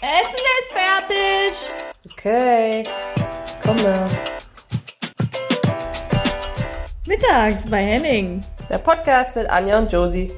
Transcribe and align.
Essen 0.00 0.38
ist 0.60 0.72
fertig. 0.72 1.72
Okay, 2.12 2.84
komme. 3.60 4.08
Mittags 7.04 7.68
bei 7.68 7.82
Henning. 7.82 8.44
Der 8.70 8.78
Podcast 8.78 9.34
mit 9.34 9.50
Anja 9.50 9.76
und 9.76 9.92
Josie. 9.92 10.30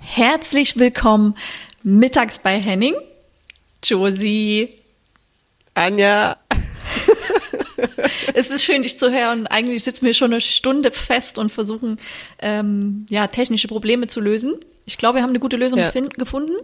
Herzlich 0.00 0.76
willkommen 0.76 1.36
mittags 1.84 2.40
bei 2.40 2.58
Henning. 2.58 2.96
Josie. 3.84 4.80
Anja. 5.74 6.36
es 8.34 8.50
ist 8.50 8.64
schön, 8.64 8.82
dich 8.82 8.98
zu 8.98 9.12
hören. 9.12 9.46
Eigentlich 9.46 9.84
sitzen 9.84 10.04
wir 10.04 10.14
schon 10.14 10.32
eine 10.32 10.40
Stunde 10.40 10.90
fest 10.90 11.38
und 11.38 11.52
versuchen, 11.52 12.00
ähm, 12.40 13.06
ja, 13.08 13.28
technische 13.28 13.68
Probleme 13.68 14.08
zu 14.08 14.20
lösen. 14.20 14.58
Ich 14.88 14.96
glaube, 14.96 15.16
wir 15.16 15.22
haben 15.22 15.30
eine 15.30 15.38
gute 15.38 15.58
Lösung 15.58 15.78
Ja. 15.78 15.90
gefunden. 15.90 16.54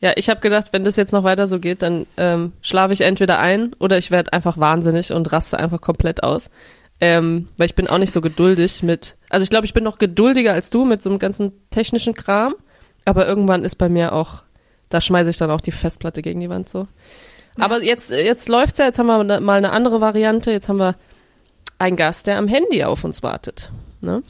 Ja, 0.00 0.12
ich 0.16 0.30
habe 0.30 0.40
gedacht, 0.40 0.72
wenn 0.72 0.84
das 0.84 0.96
jetzt 0.96 1.12
noch 1.12 1.22
weiter 1.22 1.46
so 1.46 1.60
geht, 1.60 1.82
dann 1.82 2.06
ähm, 2.16 2.54
schlafe 2.62 2.94
ich 2.94 3.02
entweder 3.02 3.38
ein 3.38 3.74
oder 3.78 3.98
ich 3.98 4.10
werde 4.10 4.32
einfach 4.32 4.56
wahnsinnig 4.56 5.12
und 5.12 5.30
raste 5.30 5.58
einfach 5.58 5.82
komplett 5.82 6.22
aus. 6.22 6.50
Ähm, 6.98 7.46
weil 7.58 7.66
ich 7.66 7.74
bin 7.74 7.88
auch 7.88 7.98
nicht 7.98 8.12
so 8.12 8.20
geduldig 8.22 8.82
mit, 8.82 9.16
also 9.28 9.44
ich 9.44 9.50
glaube, 9.50 9.66
ich 9.66 9.74
bin 9.74 9.84
noch 9.84 9.98
geduldiger 9.98 10.54
als 10.54 10.70
du 10.70 10.84
mit 10.86 11.02
so 11.02 11.10
einem 11.10 11.18
ganzen 11.18 11.52
technischen 11.70 12.14
Kram, 12.14 12.54
aber 13.04 13.26
irgendwann 13.26 13.64
ist 13.64 13.74
bei 13.76 13.88
mir 13.90 14.12
auch, 14.14 14.42
da 14.88 15.00
schmeiße 15.00 15.28
ich 15.30 15.36
dann 15.36 15.50
auch 15.50 15.60
die 15.60 15.72
Festplatte 15.72 16.22
gegen 16.22 16.40
die 16.40 16.48
Wand 16.48 16.68
so. 16.70 16.88
Aber 17.60 17.82
jetzt, 17.82 18.10
jetzt 18.10 18.48
läuft's 18.48 18.78
ja, 18.78 18.86
jetzt 18.86 18.98
haben 18.98 19.06
wir 19.08 19.40
mal 19.40 19.56
eine 19.58 19.72
andere 19.72 20.00
Variante, 20.00 20.50
jetzt 20.52 20.68
haben 20.70 20.78
wir 20.78 20.96
einen 21.78 21.96
Gast, 21.96 22.26
der 22.26 22.38
am 22.38 22.48
Handy 22.48 22.82
auf 22.82 23.04
uns 23.04 23.22
wartet. 23.22 23.70
Ne? 24.00 24.22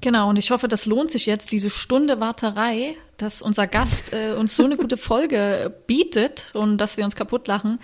Genau, 0.00 0.28
und 0.28 0.36
ich 0.36 0.50
hoffe, 0.50 0.68
das 0.68 0.86
lohnt 0.86 1.10
sich 1.10 1.26
jetzt, 1.26 1.52
diese 1.52 1.70
Stunde 1.70 2.20
Warterei, 2.20 2.96
dass 3.16 3.42
unser 3.42 3.66
Gast 3.66 4.12
äh, 4.12 4.34
uns 4.34 4.54
so 4.54 4.64
eine 4.64 4.76
gute 4.76 4.96
Folge 4.96 5.74
bietet 5.86 6.50
und 6.54 6.78
dass 6.78 6.96
wir 6.96 7.04
uns 7.04 7.16
kaputt 7.16 7.48
lachen. 7.48 7.80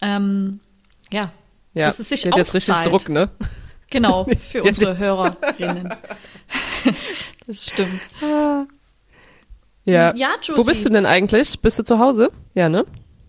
Ähm, 0.00 0.60
ja, 1.10 1.32
Ja, 1.74 1.86
dass 1.86 1.98
es 1.98 2.08
sich 2.08 2.22
die 2.22 2.30
hat 2.30 2.36
jetzt 2.36 2.54
richtig. 2.54 2.74
Druck, 2.84 3.08
ne? 3.08 3.30
Genau, 3.90 4.26
für 4.50 4.62
unsere 4.62 4.96
Hörerinnen. 4.98 5.94
das 7.46 7.66
stimmt. 7.66 8.00
Ja. 8.22 8.66
Ja. 10.14 10.34
Wo 10.54 10.64
bist 10.64 10.84
du 10.84 10.90
denn 10.90 11.06
eigentlich? 11.06 11.60
Bist 11.60 11.78
du 11.78 11.84
zu 11.84 11.98
Hause? 11.98 12.32
Ja, 12.54 12.68
ne? 12.68 12.84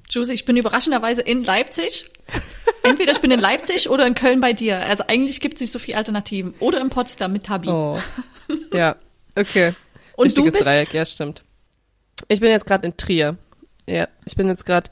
Josie, 0.10 0.34
ich 0.34 0.46
bin 0.46 0.58
überraschenderweise 0.58 1.22
in 1.22 1.44
Leipzig. 1.44 2.10
Entweder 2.88 3.12
ich 3.12 3.20
bin 3.20 3.32
in 3.32 3.40
Leipzig 3.40 3.90
oder 3.90 4.06
in 4.08 4.16
Köln 4.16 4.40
bei 4.40 4.54
dir. 4.54 4.80
Also 4.80 5.04
eigentlich 5.08 5.40
gibt 5.42 5.56
es 5.56 5.62
nicht 5.62 5.72
so 5.72 5.80
viele 5.80 5.98
Alternativen. 5.98 6.54
Oder 6.60 6.82
in 6.82 6.90
Potsdam 6.90 7.34
mit 7.34 7.46
Tabi. 7.46 7.70
Oh. 7.70 8.00
Ja, 8.74 8.96
okay. 9.36 9.74
Und 10.16 10.36
du 10.36 10.42
Richtiges 10.42 10.54
bist? 10.54 10.66
Dreieck, 10.66 10.94
ja, 10.94 11.06
stimmt. 11.06 11.44
Ich 12.28 12.40
bin 12.40 12.50
jetzt 12.50 12.66
gerade 12.66 12.88
in 12.88 12.98
Trier. 12.98 13.38
Ja, 13.88 14.08
ich 14.26 14.36
bin 14.36 14.48
jetzt 14.48 14.66
gerade 14.66 14.90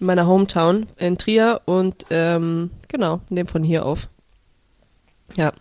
in 0.00 0.06
meiner 0.06 0.26
Hometown 0.26 0.88
in 0.96 1.18
Trier 1.18 1.60
und 1.66 2.06
ähm, 2.10 2.70
genau, 2.88 3.20
nehme 3.28 3.48
von 3.48 3.62
hier 3.62 3.86
auf. 3.86 4.08
Ja. 5.36 5.52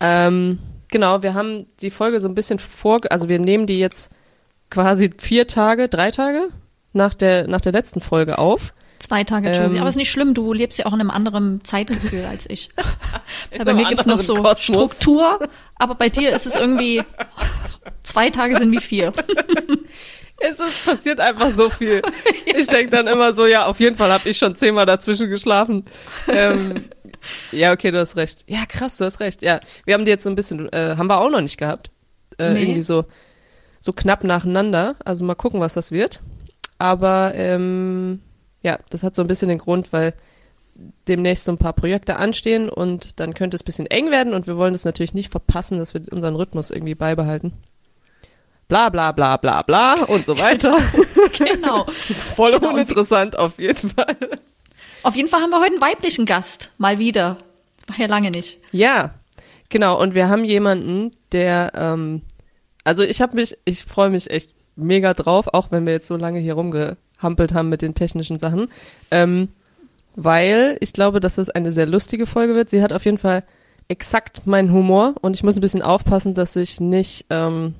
Ähm, 0.00 0.58
genau, 0.90 1.22
wir 1.22 1.34
haben 1.34 1.66
die 1.80 1.90
Folge 1.90 2.20
so 2.20 2.28
ein 2.28 2.34
bisschen 2.34 2.58
vor, 2.58 3.00
also 3.10 3.28
wir 3.28 3.38
nehmen 3.38 3.66
die 3.66 3.78
jetzt 3.78 4.10
quasi 4.70 5.10
vier 5.18 5.46
Tage, 5.46 5.88
drei 5.88 6.10
Tage 6.10 6.48
nach 6.92 7.14
der, 7.14 7.48
nach 7.48 7.60
der 7.60 7.72
letzten 7.72 8.00
Folge 8.00 8.38
auf. 8.38 8.74
Zwei 8.98 9.24
Tage, 9.24 9.48
Josie. 9.52 9.76
Ähm. 9.76 9.80
Aber 9.80 9.88
ist 9.88 9.96
nicht 9.96 10.10
schlimm, 10.10 10.34
du 10.34 10.52
lebst 10.52 10.78
ja 10.78 10.86
auch 10.86 10.92
in 10.92 11.00
einem 11.00 11.10
anderen 11.10 11.62
Zeitgefühl 11.64 12.24
als 12.24 12.48
ich. 12.50 12.70
Weil 13.56 13.64
bei 13.64 13.74
mir 13.74 13.86
gibt's 13.86 14.06
noch 14.06 14.20
so 14.20 14.34
Kosmos. 14.34 14.62
Struktur, 14.62 15.38
aber 15.76 15.94
bei 15.94 16.08
dir 16.08 16.30
ist 16.30 16.46
es 16.46 16.54
irgendwie, 16.54 17.02
zwei 18.02 18.30
Tage 18.30 18.56
sind 18.56 18.72
wie 18.72 18.80
vier. 18.80 19.12
Es 20.40 20.58
ist, 20.60 20.84
passiert 20.84 21.18
einfach 21.18 21.50
so 21.50 21.68
viel. 21.68 22.00
Ich 22.46 22.68
denke 22.68 22.90
dann 22.90 23.08
immer 23.08 23.34
so, 23.34 23.44
ja, 23.46 23.66
auf 23.66 23.80
jeden 23.80 23.96
Fall 23.96 24.12
habe 24.12 24.28
ich 24.28 24.38
schon 24.38 24.54
zehnmal 24.54 24.86
dazwischen 24.86 25.28
geschlafen. 25.28 25.84
Ähm, 26.28 26.84
ja, 27.50 27.72
okay, 27.72 27.90
du 27.90 27.98
hast 27.98 28.16
recht. 28.16 28.44
Ja, 28.46 28.64
krass, 28.66 28.96
du 28.98 29.04
hast 29.04 29.18
recht. 29.20 29.42
Ja, 29.42 29.58
wir 29.84 29.94
haben 29.94 30.04
die 30.04 30.10
jetzt 30.12 30.22
so 30.22 30.30
ein 30.30 30.36
bisschen, 30.36 30.72
äh, 30.72 30.94
haben 30.96 31.08
wir 31.08 31.20
auch 31.20 31.30
noch 31.30 31.40
nicht 31.40 31.58
gehabt. 31.58 31.90
Äh, 32.38 32.52
Nee. 32.52 32.62
Irgendwie 32.62 32.82
so, 32.82 33.04
so 33.80 33.92
knapp 33.92 34.22
nacheinander. 34.22 34.94
Also 35.04 35.24
mal 35.24 35.34
gucken, 35.34 35.58
was 35.60 35.74
das 35.74 35.90
wird. 35.90 36.20
Aber 36.78 37.32
ähm, 37.34 38.22
ja, 38.62 38.78
das 38.90 39.02
hat 39.02 39.14
so 39.14 39.22
ein 39.22 39.28
bisschen 39.28 39.48
den 39.48 39.58
Grund, 39.58 39.92
weil 39.92 40.14
demnächst 41.08 41.44
so 41.44 41.52
ein 41.52 41.58
paar 41.58 41.72
Projekte 41.72 42.16
anstehen 42.16 42.68
und 42.68 43.18
dann 43.20 43.34
könnte 43.34 43.56
es 43.56 43.62
ein 43.62 43.64
bisschen 43.66 43.86
eng 43.86 44.10
werden 44.10 44.32
und 44.32 44.46
wir 44.46 44.56
wollen 44.56 44.72
das 44.72 44.84
natürlich 44.84 45.14
nicht 45.14 45.30
verpassen, 45.32 45.78
dass 45.78 45.92
wir 45.94 46.02
unseren 46.12 46.36
Rhythmus 46.36 46.70
irgendwie 46.70 46.94
beibehalten. 46.94 47.52
Bla 48.68 48.88
bla 48.90 49.12
bla 49.12 49.36
bla 49.38 49.62
bla 49.62 50.04
und 50.04 50.26
so 50.26 50.38
weiter. 50.38 50.76
Genau. 51.38 51.84
Voll 52.36 52.52
Genau. 52.58 52.70
uninteressant 52.70 53.38
auf 53.38 53.58
jeden 53.58 53.90
Fall. 53.90 54.16
Auf 55.02 55.14
jeden 55.14 55.28
Fall 55.28 55.40
haben 55.40 55.50
wir 55.50 55.60
heute 55.60 55.72
einen 55.72 55.80
weiblichen 55.80 56.26
Gast. 56.26 56.70
Mal 56.78 56.98
wieder. 56.98 57.36
Das 57.78 57.88
war 57.96 58.00
ja 58.04 58.10
lange 58.10 58.30
nicht. 58.30 58.58
Ja, 58.72 59.14
genau. 59.68 60.00
Und 60.00 60.14
wir 60.14 60.28
haben 60.28 60.44
jemanden, 60.44 61.10
der, 61.32 61.72
ähm, 61.74 62.22
also 62.84 63.02
ich 63.02 63.20
habe 63.20 63.36
mich, 63.36 63.56
ich 63.64 63.84
freue 63.84 64.10
mich 64.10 64.30
echt 64.30 64.52
mega 64.74 65.14
drauf, 65.14 65.48
auch 65.52 65.70
wenn 65.70 65.86
wir 65.86 65.92
jetzt 65.92 66.08
so 66.08 66.16
lange 66.16 66.38
hier 66.40 66.54
rumgehampelt 67.18 67.54
haben 67.54 67.68
mit 67.68 67.82
den 67.82 67.94
technischen 67.94 68.38
Sachen, 68.38 68.68
ähm, 69.10 69.48
weil 70.16 70.76
ich 70.80 70.92
glaube, 70.92 71.20
dass 71.20 71.36
das 71.36 71.50
eine 71.50 71.72
sehr 71.72 71.86
lustige 71.86 72.26
Folge 72.26 72.54
wird. 72.54 72.70
Sie 72.70 72.82
hat 72.82 72.92
auf 72.92 73.04
jeden 73.04 73.18
Fall 73.18 73.44
exakt 73.88 74.46
meinen 74.46 74.72
Humor 74.72 75.14
und 75.20 75.34
ich 75.34 75.42
muss 75.42 75.56
ein 75.56 75.60
bisschen 75.60 75.82
aufpassen, 75.82 76.34
dass 76.34 76.56
ich 76.56 76.80
nicht, 76.80 77.26
ähm, 77.30 77.74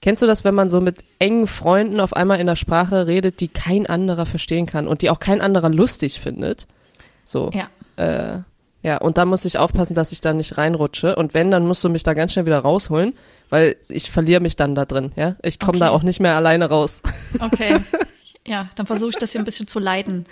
kennst 0.00 0.22
du 0.22 0.26
das, 0.26 0.44
wenn 0.44 0.54
man 0.54 0.70
so 0.70 0.80
mit 0.80 0.98
engen 1.18 1.46
Freunden 1.46 2.00
auf 2.00 2.12
einmal 2.12 2.36
in 2.38 2.48
einer 2.48 2.56
Sprache 2.56 3.06
redet, 3.06 3.40
die 3.40 3.48
kein 3.48 3.86
anderer 3.86 4.26
verstehen 4.26 4.66
kann 4.66 4.86
und 4.86 5.02
die 5.02 5.10
auch 5.10 5.18
kein 5.20 5.40
anderer 5.40 5.68
lustig 5.68 6.20
findet? 6.20 6.66
So. 7.24 7.50
Ja. 7.52 7.68
Äh, 7.96 8.40
ja, 8.82 8.98
und 8.98 9.18
da 9.18 9.24
muss 9.24 9.44
ich 9.44 9.58
aufpassen, 9.58 9.94
dass 9.94 10.12
ich 10.12 10.20
da 10.20 10.32
nicht 10.32 10.58
reinrutsche. 10.58 11.16
Und 11.16 11.34
wenn, 11.34 11.50
dann 11.50 11.66
musst 11.66 11.82
du 11.82 11.88
mich 11.88 12.04
da 12.04 12.14
ganz 12.14 12.32
schnell 12.32 12.46
wieder 12.46 12.60
rausholen, 12.60 13.14
weil 13.50 13.74
ich 13.88 14.12
verliere 14.12 14.40
mich 14.40 14.54
dann 14.54 14.76
da 14.76 14.84
drin, 14.84 15.10
ja. 15.16 15.34
Ich 15.42 15.58
komme 15.58 15.80
da 15.80 15.88
Okay. 15.88 15.96
auch 15.96 16.02
nicht 16.04 16.20
mehr 16.20 16.36
alleine 16.36 16.66
raus. 16.68 17.00
Okay. 17.40 17.78
Ja, 18.46 18.70
dann 18.76 18.86
versuche 18.86 19.10
ich 19.10 19.16
das 19.16 19.32
hier 19.32 19.40
ein 19.40 19.44
bisschen 19.44 19.66
zu 19.66 19.78
leiten. 19.78 20.26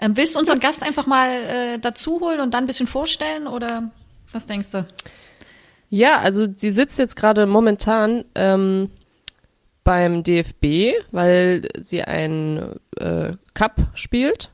Ähm, 0.00 0.16
willst 0.16 0.34
du 0.34 0.38
unseren 0.38 0.60
Gast 0.60 0.82
einfach 0.82 1.06
mal 1.06 1.30
äh, 1.30 1.78
dazu 1.78 2.20
holen 2.20 2.40
und 2.40 2.54
dann 2.54 2.64
ein 2.64 2.66
bisschen 2.66 2.86
vorstellen 2.86 3.46
oder 3.46 3.90
was 4.32 4.46
denkst 4.46 4.70
du? 4.72 4.86
Ja, 5.88 6.18
also 6.18 6.46
sie 6.54 6.70
sitzt 6.70 6.98
jetzt 6.98 7.16
gerade 7.16 7.46
momentan 7.46 8.24
ähm, 8.34 8.90
beim 9.84 10.22
DFB, 10.22 10.94
weil 11.12 11.68
sie 11.80 12.02
einen 12.02 12.80
äh, 12.96 13.32
Cup 13.54 13.76
spielt 13.94 14.50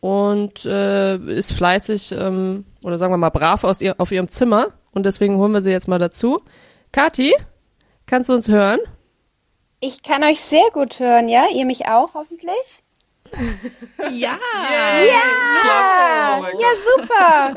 und 0.00 0.64
äh, 0.64 1.16
ist 1.16 1.52
fleißig 1.52 2.12
ähm, 2.12 2.64
oder 2.84 2.98
sagen 2.98 3.12
wir 3.12 3.18
mal 3.18 3.30
brav 3.30 3.64
aus 3.64 3.80
ihr, 3.80 3.96
auf 3.98 4.12
ihrem 4.12 4.28
Zimmer 4.28 4.68
und 4.92 5.04
deswegen 5.04 5.36
holen 5.36 5.52
wir 5.52 5.62
sie 5.62 5.70
jetzt 5.70 5.88
mal 5.88 5.98
dazu. 5.98 6.42
Kathi, 6.92 7.34
kannst 8.06 8.30
du 8.30 8.34
uns 8.34 8.48
hören? 8.48 8.80
Ich 9.84 10.04
kann 10.04 10.22
euch 10.22 10.40
sehr 10.40 10.70
gut 10.72 11.00
hören, 11.00 11.28
ja? 11.28 11.46
Ihr 11.52 11.66
mich 11.66 11.86
auch 11.86 12.14
hoffentlich? 12.14 12.84
Ja. 14.12 14.38
Ja, 14.70 16.38
ja 16.38 16.68
super. 16.96 17.54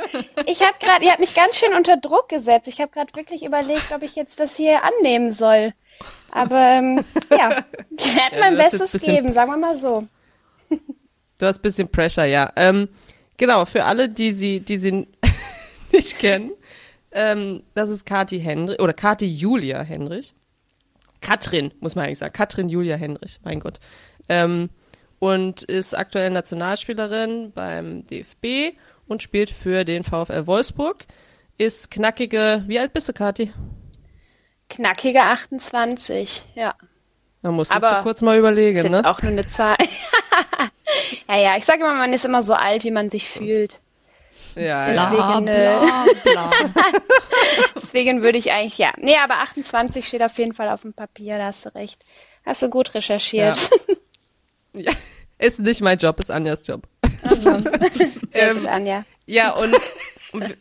Ich 0.48 0.62
habe 0.62 0.74
gerade, 0.80 1.06
ihr 1.06 1.12
habt 1.12 1.20
mich 1.20 1.36
ganz 1.36 1.56
schön 1.56 1.76
unter 1.76 1.98
Druck 1.98 2.28
gesetzt. 2.28 2.68
Ich 2.68 2.82
habe 2.82 2.90
gerade 2.92 3.14
wirklich 3.14 3.46
überlegt, 3.46 3.92
ob 3.92 4.02
ich 4.02 4.16
jetzt 4.16 4.40
das 4.40 4.58
hier 4.58 4.82
annehmen 4.84 5.32
soll. 5.32 5.74
Aber 6.32 6.60
ähm, 6.60 7.06
ja, 7.30 7.64
ich 7.96 8.16
werde 8.16 8.38
Ja, 8.38 8.42
mein 8.42 8.56
Bestes 8.56 9.00
geben, 9.04 9.32
sagen 9.32 9.52
wir 9.52 9.58
mal 9.58 9.76
so. 9.76 10.08
Du 11.38 11.46
hast 11.46 11.60
ein 11.60 11.62
bisschen 11.62 11.90
Pressure, 11.90 12.26
ja. 12.26 12.52
Ähm, 12.56 12.90
genau, 13.38 13.66
für 13.66 13.84
alle, 13.84 14.10
die 14.10 14.32
sie, 14.32 14.62
die 14.62 14.78
sie 14.78 15.08
nicht 15.92 16.18
kennen, 16.18 16.54
ähm, 17.12 17.62
das 17.76 17.92
ist 17.92 18.04
Kati 18.04 18.40
Henrich, 18.40 18.80
oder 18.80 18.94
Kati 18.94 19.28
Julia 19.28 19.84
Henrich. 19.84 20.34
Katrin, 21.26 21.74
muss 21.80 21.96
man 21.96 22.06
eigentlich 22.06 22.20
sagen. 22.20 22.34
Katrin 22.34 22.70
Julia 22.70 22.98
Henrich, 22.98 23.40
mein 23.44 23.60
Gott. 23.60 23.80
Ähm, 24.30 24.70
und 25.18 25.64
ist 25.64 25.98
aktuell 25.98 26.30
Nationalspielerin 26.30 27.52
beim 27.52 28.06
DFB 28.06 28.78
und 29.08 29.24
spielt 29.24 29.50
für 29.50 29.86
den 29.86 30.04
VfL 30.04 30.46
Wolfsburg. 30.46 31.06
Ist 31.58 31.90
knackige, 31.90 32.64
wie 32.68 32.78
alt 32.78 32.94
bist 32.94 33.10
du, 33.10 33.14
Kati? 33.14 33.52
Knackige 34.70 35.22
28, 35.22 36.46
ja. 36.54 36.76
Da 37.42 37.52
musstest 37.52 37.84
Aber 37.84 37.98
du 37.98 38.04
kurz 38.04 38.22
mal 38.22 38.38
überlegen, 38.38 38.78
Ist 38.78 38.84
jetzt 38.84 39.02
ne? 39.02 39.10
auch 39.10 39.24
nur 39.24 39.32
eine 39.32 39.48
Zahl. 39.48 39.78
ja, 41.28 41.38
ja, 41.38 41.58
ich 41.58 41.66
sage 41.66 41.82
immer, 41.82 41.96
man 41.96 42.14
ist 42.14 42.26
immer 42.26 42.44
so 42.44 42.54
alt, 42.54 42.84
wie 42.84 42.92
man 42.92 43.10
sich 43.10 43.28
fühlt. 43.28 43.80
Ja, 44.56 44.62
ja. 44.62 44.86
Deswegen, 44.86 45.16
bla, 45.16 45.40
bla, 45.42 46.06
bla. 46.24 46.52
Deswegen 47.76 48.22
würde 48.24 48.38
ich 48.38 48.52
eigentlich, 48.52 48.78
ja. 48.78 48.94
Nee, 48.98 49.18
aber 49.18 49.36
28 49.42 50.08
steht 50.08 50.24
auf 50.24 50.38
jeden 50.38 50.54
Fall 50.54 50.70
auf 50.70 50.82
dem 50.82 50.94
Papier, 50.94 51.38
da 51.38 51.46
hast 51.46 51.66
du 51.66 51.76
recht. 51.76 52.04
Hast 52.46 52.62
du 52.62 52.70
gut 52.70 52.94
recherchiert. 52.94 53.70
ja. 54.74 54.92
Ist 55.38 55.60
nicht 55.60 55.82
mein 55.82 55.98
Job, 55.98 56.20
ist 56.20 56.32
Anjas 56.32 56.62
Job. 56.66 56.88
Also, 57.24 57.60
sehr 58.30 58.52
Ähm, 58.52 58.60
gut, 58.60 58.68
Anja. 58.68 59.04
Ja, 59.26 59.52
und, 59.52 59.76
und, 60.32 60.44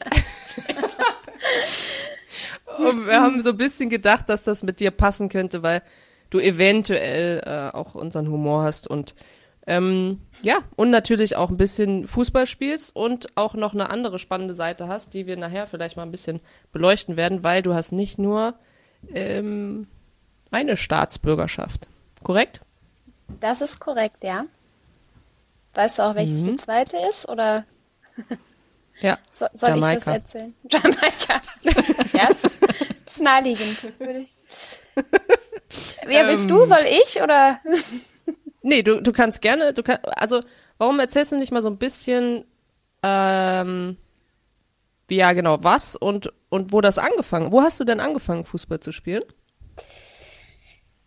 Und 2.79 3.07
wir 3.07 3.21
haben 3.21 3.43
so 3.43 3.51
ein 3.51 3.57
bisschen 3.57 3.91
gedacht, 3.91 4.29
dass 4.29 4.43
das 4.45 4.63
mit 4.63 4.81
dir 4.81 4.91
passen 4.91 5.29
könnte, 5.29 5.63
weil 5.63 5.83
du 6.31 6.41
eventuell 6.41 7.43
äh, 7.45 7.77
auch 7.77 7.95
unseren 7.95 8.29
Humor 8.29 8.65
hast 8.65 8.89
und 8.89 9.15
ähm, 9.67 10.21
ja, 10.43 10.59
und 10.77 10.91
natürlich 10.91 11.37
auch 11.37 11.49
ein 11.51 11.57
bisschen 11.57 12.07
Fußball 12.07 12.47
spielst 12.47 12.95
und 12.95 13.29
auch 13.37 13.55
noch 13.55 13.73
eine 13.73 13.89
andere 13.91 14.19
spannende 14.19 14.55
Seite 14.55 14.89
hast, 14.89 15.15
die 15.15 15.27
wir 15.27 15.37
nachher 15.37 15.67
vielleicht 15.67 15.97
mal 15.97 16.03
ein 16.03 16.11
bisschen 16.11 16.41
beleuchten 16.73 17.17
werden, 17.17 17.43
weil 17.45 17.63
du 17.63 17.73
hast 17.75 17.93
nicht 17.93 18.19
nur 18.19 18.55
ähm, 19.13 19.87
eine 20.51 20.77
Staatsbürgerschaft. 20.77 21.87
Korrekt? 22.23 22.61
Das 23.41 23.61
ist 23.61 23.81
korrekt, 23.81 24.23
ja. 24.23 24.45
Weißt 25.75 25.99
du 25.99 26.03
auch, 26.05 26.15
welches 26.15 26.43
Mhm. 26.43 26.47
die 26.51 26.57
zweite 26.57 26.97
ist? 27.09 27.29
Oder 27.29 27.65
Ja. 29.01 29.19
so, 29.33 29.47
soll 29.55 29.71
ich 29.71 29.77
Jamaika. 29.77 29.95
das 29.97 30.07
erzählen? 30.07 30.55
Jamaika. 30.71 31.41
ja, 32.13 32.29
das 32.29 32.45
ist 33.07 33.23
naheliegend. 33.23 33.79
ich- 33.99 34.29
Ja, 36.09 36.27
willst 36.29 36.49
Ähm. 36.51 36.57
du, 36.57 36.65
soll 36.65 36.85
ich? 36.87 37.21
Oder? 37.23 37.59
Nee, 38.67 38.83
du, 38.83 39.03
du 39.03 39.13
kannst 39.13 39.43
gerne, 39.43 39.75
du 39.75 39.83
kannst, 39.83 40.09
also, 40.09 40.41
warum 40.79 40.99
erzählst 40.99 41.33
du 41.33 41.37
nicht 41.37 41.53
mal 41.53 41.61
so 41.61 41.69
ein 41.69 41.77
bisschen, 41.77 42.47
ähm, 43.03 43.99
ja, 45.11 45.35
genau, 45.35 45.63
was 45.63 45.97
und, 45.97 46.33
und 46.49 46.73
wo 46.73 46.81
das 46.81 46.97
angefangen, 46.97 47.53
wo 47.53 47.61
hast 47.61 47.79
du 47.79 47.85
denn 47.85 48.01
angefangen, 48.01 48.47
Fußball 48.47 48.81
zu 48.81 48.91
spielen? 48.91 49.23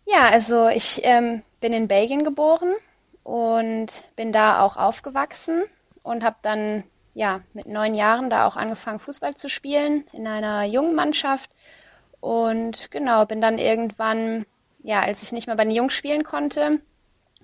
Ja, 0.06 0.30
also 0.30 0.68
ich 0.68 1.02
ähm, 1.04 1.42
bin 1.60 1.74
in 1.74 1.88
Belgien 1.88 2.24
geboren 2.24 2.76
und 3.24 4.04
bin 4.16 4.32
da 4.32 4.62
auch 4.62 4.78
aufgewachsen 4.78 5.64
und 6.04 6.24
habe 6.24 6.38
dann 6.44 6.84
ja 7.16 7.42
mit 7.54 7.66
neun 7.66 7.96
Jahren 7.96 8.30
da 8.30 8.46
auch 8.46 8.56
angefangen 8.56 9.00
Fußball 9.00 9.34
zu 9.34 9.50
spielen 9.50 10.06
in 10.14 10.28
einer 10.28 10.64
jungen 10.66 10.94
Mannschaft 10.94 11.50
und 12.20 12.92
genau 12.92 13.26
bin 13.26 13.42
dann 13.42 13.58
irgendwann 13.58 14.46
ja 14.84 15.02
als 15.02 15.24
ich 15.24 15.32
nicht 15.32 15.48
mehr 15.48 15.56
bei 15.56 15.64
den 15.64 15.76
Jungs 15.76 15.96
spielen 15.96 16.24
konnte 16.24 16.82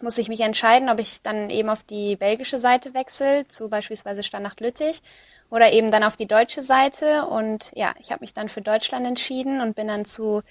muss 0.02 0.18
ich 0.18 0.28
mich 0.28 0.42
entscheiden, 0.42 0.90
ob 0.90 1.00
ich 1.00 1.22
dann 1.22 1.50
eben 1.50 1.70
auf 1.70 1.84
die 1.84 2.16
belgische 2.16 2.60
Seite 2.60 2.94
wechsle, 2.94 3.48
zu 3.48 3.70
beispielsweise 3.70 4.24
Standard 4.24 4.60
Lüttich, 4.60 5.02
oder 5.50 5.72
eben 5.72 5.92
dann 5.92 6.04
auf 6.04 6.16
die 6.16 6.28
deutsche 6.28 6.62
Seite. 6.64 7.26
Und 7.26 7.72
ja, 7.76 7.94
ich 8.00 8.12
habe 8.12 8.22
mich 8.22 8.34
dann 8.34 8.50
für 8.50 8.62
Deutschland 8.62 9.06
entschieden 9.06 9.62
und 9.62 9.76
bin 9.76 9.88
dann 9.88 10.06
zu 10.06 10.42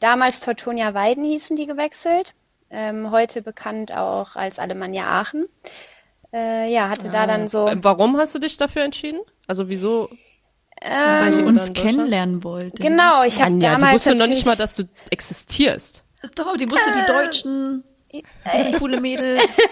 damals 0.00 0.40
Teutonia 0.40 0.94
Weiden 0.94 1.24
hießen 1.24 1.56
die 1.56 1.66
gewechselt, 1.66 2.34
ähm, 2.70 3.10
heute 3.10 3.40
bekannt 3.42 3.92
auch 3.92 4.34
als 4.34 4.58
Alemannia 4.58 5.04
Aachen. 5.06 5.46
Äh, 6.32 6.72
ja, 6.72 6.88
hatte 6.88 7.10
da 7.10 7.26
dann 7.26 7.46
so. 7.46 7.68
Äh, 7.68 7.76
Warum 7.82 8.16
hast 8.16 8.34
du 8.34 8.38
dich 8.38 8.56
dafür 8.56 8.82
entschieden? 8.82 9.20
Also, 9.46 9.68
wieso? 9.68 10.08
Weil 10.80 11.32
sie 11.32 11.42
Ähm, 11.42 11.46
uns 11.46 11.72
kennenlernen 11.74 12.42
wollte. 12.42 12.82
Genau, 12.82 13.22
ich 13.22 13.36
habe 13.36 13.52
Anja, 13.52 13.76
die 13.76 13.80
damals 13.80 13.94
wusste 13.94 14.14
noch 14.16 14.26
nicht 14.26 14.46
mal, 14.46 14.56
dass 14.56 14.74
du 14.74 14.84
existierst. 15.10 16.02
Doch, 16.34 16.56
die 16.56 16.68
wusste 16.68 16.90
die 16.92 17.06
Deutschen. 17.06 17.84
Das 18.44 18.62
sind 18.62 18.78
coole 18.78 19.00
Mädels. 19.00 19.44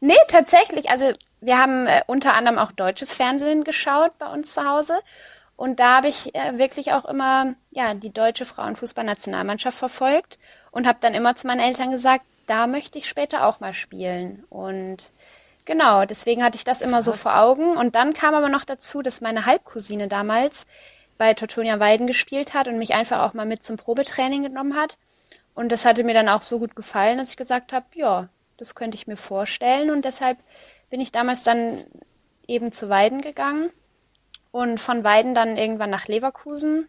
Nee, 0.00 0.16
tatsächlich. 0.28 0.90
Also 0.90 1.10
wir 1.40 1.58
haben 1.58 1.86
äh, 1.86 2.02
unter 2.06 2.34
anderem 2.34 2.58
auch 2.58 2.72
deutsches 2.72 3.14
Fernsehen 3.14 3.64
geschaut 3.64 4.16
bei 4.18 4.26
uns 4.26 4.54
zu 4.54 4.64
Hause. 4.68 5.00
Und 5.56 5.80
da 5.80 5.96
habe 5.96 6.08
ich 6.08 6.34
äh, 6.34 6.58
wirklich 6.58 6.92
auch 6.92 7.04
immer 7.06 7.54
ja, 7.70 7.94
die 7.94 8.12
deutsche 8.12 8.44
Frauenfußballnationalmannschaft 8.44 9.78
verfolgt 9.78 10.38
und 10.70 10.86
habe 10.86 10.98
dann 11.00 11.14
immer 11.14 11.34
zu 11.34 11.46
meinen 11.46 11.60
Eltern 11.60 11.90
gesagt, 11.90 12.24
da 12.46 12.66
möchte 12.66 12.98
ich 12.98 13.08
später 13.08 13.46
auch 13.46 13.60
mal 13.60 13.72
spielen. 13.72 14.44
Und 14.50 15.12
genau, 15.64 16.04
deswegen 16.04 16.44
hatte 16.44 16.56
ich 16.56 16.64
das 16.64 16.82
immer 16.82 17.02
so 17.02 17.12
vor 17.12 17.38
Augen. 17.38 17.76
Und 17.76 17.94
dann 17.94 18.12
kam 18.12 18.34
aber 18.34 18.48
noch 18.48 18.64
dazu, 18.64 19.02
dass 19.02 19.20
meine 19.20 19.46
Halbcousine 19.46 20.08
damals 20.08 20.66
bei 21.18 21.32
Teutonia 21.32 21.80
Weiden 21.80 22.06
gespielt 22.06 22.52
hat 22.52 22.68
und 22.68 22.78
mich 22.78 22.94
einfach 22.94 23.22
auch 23.22 23.32
mal 23.32 23.46
mit 23.46 23.62
zum 23.62 23.76
Probetraining 23.76 24.42
genommen 24.42 24.76
hat. 24.76 24.98
Und 25.56 25.72
das 25.72 25.84
hatte 25.84 26.04
mir 26.04 26.14
dann 26.14 26.28
auch 26.28 26.42
so 26.42 26.60
gut 26.60 26.76
gefallen, 26.76 27.18
dass 27.18 27.30
ich 27.30 27.36
gesagt 27.36 27.72
habe, 27.72 27.86
ja, 27.94 28.28
das 28.58 28.74
könnte 28.76 28.94
ich 28.96 29.06
mir 29.08 29.16
vorstellen. 29.16 29.90
Und 29.90 30.04
deshalb 30.04 30.38
bin 30.90 31.00
ich 31.00 31.10
damals 31.10 31.42
dann 31.42 31.76
eben 32.46 32.70
zu 32.70 32.88
Weiden 32.88 33.20
gegangen 33.22 33.70
und 34.52 34.78
von 34.78 35.02
Weiden 35.02 35.34
dann 35.34 35.56
irgendwann 35.56 35.90
nach 35.90 36.06
Leverkusen 36.06 36.86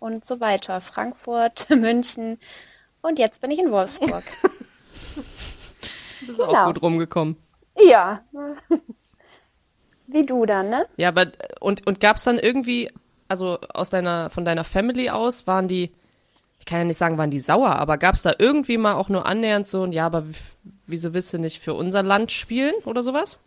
und 0.00 0.24
so 0.24 0.40
weiter. 0.40 0.80
Frankfurt, 0.80 1.70
München 1.70 2.38
und 3.00 3.18
jetzt 3.20 3.40
bin 3.40 3.50
ich 3.52 3.60
in 3.60 3.70
Wolfsburg. 3.70 4.24
Du 6.20 6.26
bist 6.26 6.38
Genau. 6.40 6.52
auch 6.52 6.66
gut 6.66 6.82
rumgekommen. 6.82 7.36
ja. 7.76 8.22
Wie 10.06 10.26
du 10.26 10.44
dann, 10.46 10.68
ne? 10.68 10.86
Ja, 10.96 11.08
aber, 11.08 11.28
und, 11.60 11.86
und 11.86 12.00
gab's 12.00 12.24
dann 12.24 12.38
irgendwie, 12.38 12.90
also 13.28 13.58
aus 13.72 13.88
deiner, 13.90 14.28
von 14.30 14.44
deiner 14.44 14.64
Family 14.64 15.08
aus, 15.10 15.46
waren 15.46 15.68
die, 15.68 15.90
ich 16.62 16.66
kann 16.66 16.78
ja 16.78 16.84
nicht 16.84 16.96
sagen, 16.96 17.18
waren 17.18 17.32
die 17.32 17.40
sauer, 17.40 17.70
aber 17.70 17.98
gab's 17.98 18.22
da 18.22 18.34
irgendwie 18.38 18.78
mal 18.78 18.94
auch 18.94 19.08
nur 19.08 19.26
annähernd 19.26 19.66
so, 19.66 19.82
ein, 19.82 19.90
ja, 19.90 20.06
aber 20.06 20.26
wieso 20.86 21.12
willst 21.12 21.32
du 21.32 21.38
nicht 21.38 21.60
für 21.60 21.74
unser 21.74 22.04
Land 22.04 22.30
spielen 22.30 22.76
oder 22.84 23.02
sowas? 23.02 23.40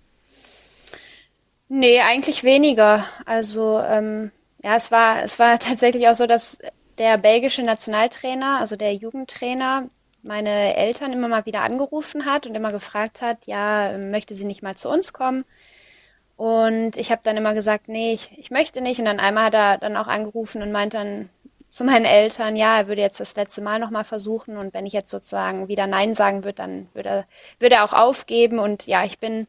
Nee, 1.70 2.02
eigentlich 2.02 2.44
weniger. 2.44 3.06
Also, 3.26 3.80
ähm, 3.80 4.32
ja, 4.66 4.76
es 4.76 4.92
war, 4.92 5.24
es 5.24 5.40
war 5.40 5.58
tatsächlich 5.60 6.10
auch 6.10 6.16
so, 6.16 6.28
dass 6.28 6.58
der 6.98 7.18
belgische 7.18 7.64
Nationaltrainer, 7.64 8.60
also 8.60 8.76
der 8.76 8.94
Jugendtrainer, 8.94 9.90
meine 10.22 10.76
Eltern 10.76 11.14
immer 11.14 11.30
mal 11.30 11.46
wieder 11.46 11.62
angerufen 11.62 12.26
hat 12.26 12.46
und 12.48 12.54
immer 12.54 12.74
gefragt 12.74 13.22
hat, 13.22 13.48
ja, 13.48 13.98
möchte 13.98 14.36
sie 14.36 14.46
nicht 14.46 14.62
mal 14.62 14.76
zu 14.76 14.90
uns 14.90 15.14
kommen? 15.14 15.46
Und 16.36 16.98
ich 16.98 17.12
habe 17.12 17.22
dann 17.24 17.38
immer 17.38 17.54
gesagt, 17.54 17.88
nee, 17.88 18.12
ich, 18.12 18.38
ich 18.38 18.52
möchte 18.52 18.82
nicht. 18.82 19.00
Und 19.00 19.06
dann 19.06 19.22
einmal 19.22 19.46
hat 19.46 19.54
er 19.54 19.78
dann 19.78 19.96
auch 19.96 20.08
angerufen 20.08 20.62
und 20.62 20.74
meint 20.74 20.94
dann 20.94 21.30
zu 21.75 21.83
meinen 21.83 22.06
Eltern, 22.06 22.56
ja, 22.56 22.77
er 22.77 22.88
würde 22.88 23.01
jetzt 23.01 23.19
das 23.19 23.36
letzte 23.36 23.62
Mal 23.62 23.80
nochmal 23.80 24.06
versuchen 24.06 24.56
und 24.56 24.74
wenn 24.74 24.86
ich 24.86 24.94
jetzt 24.94 25.12
sozusagen 25.12 25.68
wieder 25.68 25.88
Nein 25.88 26.13
sagen 26.13 26.45
würde, 26.45 26.56
dann 26.56 26.88
würde 26.94 27.10
er, 27.10 27.25
würde 27.60 27.75
er 27.75 27.83
auch 27.83 27.92
aufgeben. 27.92 28.60
Und 28.60 28.88
ja, 28.88 29.04
ich 29.04 29.19
bin, 29.19 29.45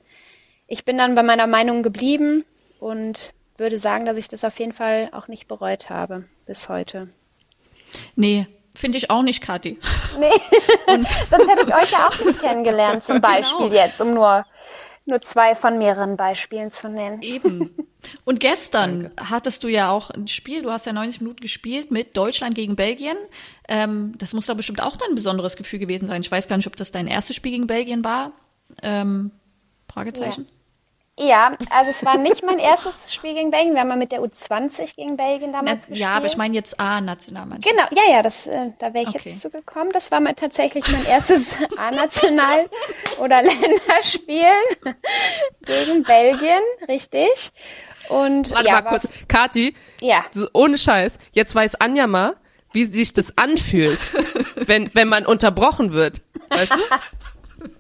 ich 0.67 0.85
bin 0.85 0.99
dann 0.99 1.15
bei 1.15 1.23
meiner 1.23 1.47
Meinung 1.47 1.85
geblieben 1.85 2.45
und 2.81 3.31
würde 3.59 3.79
sagen, 3.79 4.07
dass 4.07 4.17
ich 4.17 4.27
das 4.27 4.43
auf 4.43 4.59
jeden 4.59 4.73
Fall 4.73 5.09
auch 5.13 5.29
nicht 5.29 5.47
bereut 5.47 5.89
habe 5.89 6.25
bis 6.47 6.69
heute. 6.69 7.09
Nee, 8.17 8.49
finde 8.75 8.99
ich 8.99 9.09
auch 9.09 9.23
nicht, 9.23 9.41
Kathi. 9.41 9.79
Nee, 10.19 10.33
sonst 11.31 11.49
hätte 11.49 11.63
ich 11.69 11.75
euch 11.77 11.93
ja 11.93 12.09
auch 12.09 12.25
nicht 12.25 12.41
kennengelernt, 12.41 13.05
zum 13.05 13.21
Beispiel 13.21 13.69
Genau. 13.69 13.81
jetzt, 13.81 14.01
um 14.01 14.15
nur, 14.15 14.45
nur 15.07 15.23
zwei 15.23 15.55
von 15.55 15.79
mehreren 15.79 16.17
Beispielen 16.17 16.71
zu 16.71 16.89
nennen. 16.89 17.23
Eben. 17.23 17.71
Und 18.25 18.41
gestern 18.41 19.11
hattest 19.17 19.65
du 19.65 19.69
ja 19.69 19.91
auch 19.91 20.11
ein 20.11 20.29
Spiel, 20.29 20.63
du 20.63 20.71
hast 20.71 20.87
ja 20.87 20.93
90 20.93 21.23
Minuten 21.23 21.41
gespielt 21.41 21.91
mit 21.91 22.17
Deutschland 22.17 22.55
gegen 22.55 22.77
Belgien. 22.77 23.17
Ähm, 23.69 24.15
das 24.19 24.33
muss 24.33 24.47
doch 24.47 24.57
bestimmt 24.57 24.83
auch 24.83 24.97
dein 24.97 25.15
besonderes 25.15 25.57
Gefühl 25.57 25.79
gewesen 25.79 26.07
sein. 26.07 26.21
Ich 26.21 26.31
weiß 26.31 26.49
gar 26.49 26.57
nicht, 26.57 26.67
ob 26.67 26.77
das 26.77 26.93
dein 26.93 27.09
erstes 27.09 27.35
Spiel 27.35 27.53
gegen 27.53 27.67
Belgien 27.67 28.05
war. 28.05 28.33
Ähm, 28.83 29.31
Fragezeichen. 29.89 30.47
Ja, 30.49 30.56
also 31.19 31.91
es 31.91 32.05
war 32.05 32.19
nicht 32.19 32.45
mein 32.45 32.59
erstes 32.59 33.15
Spiel 33.15 33.33
gegen 33.35 33.51
Belgien. 33.51 33.73
Wir 33.75 33.81
haben 33.81 33.89
mal 33.89 33.97
mit 33.97 34.13
der 34.13 34.21
U20 34.21 34.97
gegen 34.97 35.17
Belgien 35.17 35.51
Na, 35.53 35.59
damals 35.61 35.87
gespielt. 35.87 36.01
ja, 36.01 36.15
aber 36.15 36.27
ich 36.27 36.37
meine 36.37 36.55
jetzt 36.55 36.79
A-Nationalmannschaft. 36.79 37.75
Genau, 37.75 37.89
ja, 37.91 38.13
ja, 38.17 38.23
das, 38.23 38.47
äh, 38.47 38.71
da 38.79 38.93
wäre 38.93 39.05
ich 39.05 39.09
Okay. 39.09 39.23
jetzt 39.31 39.41
zugekommen. 39.41 39.91
Das 39.93 40.11
war 40.11 40.21
mal 40.21 40.35
tatsächlich 40.35 40.87
mein 40.91 41.07
erstes 41.07 41.57
A-National- 41.79 42.69
oder 43.19 43.43
Länderspiel 43.43 44.45
gegen 45.65 46.03
Belgien, 46.03 46.61
richtig. 46.89 47.51
Und 48.09 48.53
Warte 48.53 48.67
ja, 48.67 48.73
mal 48.75 48.83
kurz. 48.83 49.09
Kati, 49.27 49.75
Ja, 50.01 50.25
so, 50.33 50.47
ohne 50.53 50.79
Scheiß, 50.79 51.19
jetzt 51.33 51.55
weiß 51.55 51.77
Anja 51.77 52.07
mal, 52.07 52.37
wie 52.73 52.85
sich 52.85 53.13
das 53.15 53.37
anfühlt, 53.39 53.99
wenn, 54.55 54.91
wenn 54.95 55.09
man 55.09 55.25
unterbrochen 55.27 55.93
wird. 55.93 56.21
Weißt 56.51 56.73
du? 56.73 56.79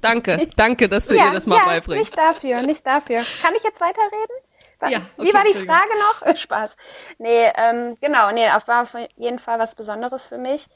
Danke, 0.00 0.48
danke, 0.56 0.88
dass 0.88 1.06
du 1.06 1.14
ja, 1.14 1.26
ihr 1.26 1.30
das 1.32 1.46
mal 1.46 1.56
ja, 1.58 1.64
beibringst. 1.64 2.10
nicht 2.12 2.18
dafür, 2.18 2.62
nicht 2.62 2.86
dafür. 2.86 3.22
Kann 3.42 3.54
ich 3.54 3.62
jetzt 3.62 3.80
weiterreden? 3.80 4.36
Wa- 4.78 4.88
Ja, 4.88 5.00
Wie 5.16 5.28
okay, 5.28 5.34
war 5.34 5.44
die. 5.44 5.54
Frage 5.54 5.90
noch? 5.98 6.22
Äh, 6.22 6.36
Spaß. 6.36 6.76
Nee, 7.18 7.50
ähm, 7.56 7.96
genau, 8.00 8.30
nee, 8.32 8.46
war 8.66 8.82
auf 8.82 8.94
jeden 9.16 9.38
Fall 9.38 9.58
was 9.58 9.74
Besonderes 9.74 10.26
für 10.26 10.38
mich. 10.38 10.66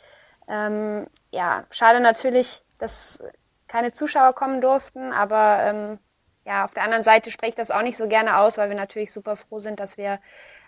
Ähm, 0.48 1.06
ja, 1.30 1.64
schade 1.70 2.00
natürlich, 2.00 2.62
dass 2.78 3.22
keine 3.68 3.92
Zuschauer 3.92 4.32
kommen 4.34 4.60
durften, 4.60 5.12
aber 5.12 5.58
ähm, 5.62 5.98
ja, 6.44 6.64
auf 6.64 6.72
der 6.72 6.82
anderen 6.82 7.04
Seite 7.04 7.30
spreche 7.30 7.50
ich 7.50 7.56
das 7.56 7.70
auch 7.70 7.82
nicht 7.82 7.96
so 7.96 8.08
gerne 8.08 8.38
aus, 8.38 8.58
weil 8.58 8.68
wir 8.70 8.76
natürlich 8.76 9.12
super 9.12 9.36
froh 9.36 9.58
sind, 9.60 9.78
dass 9.78 9.96
wir 9.96 10.18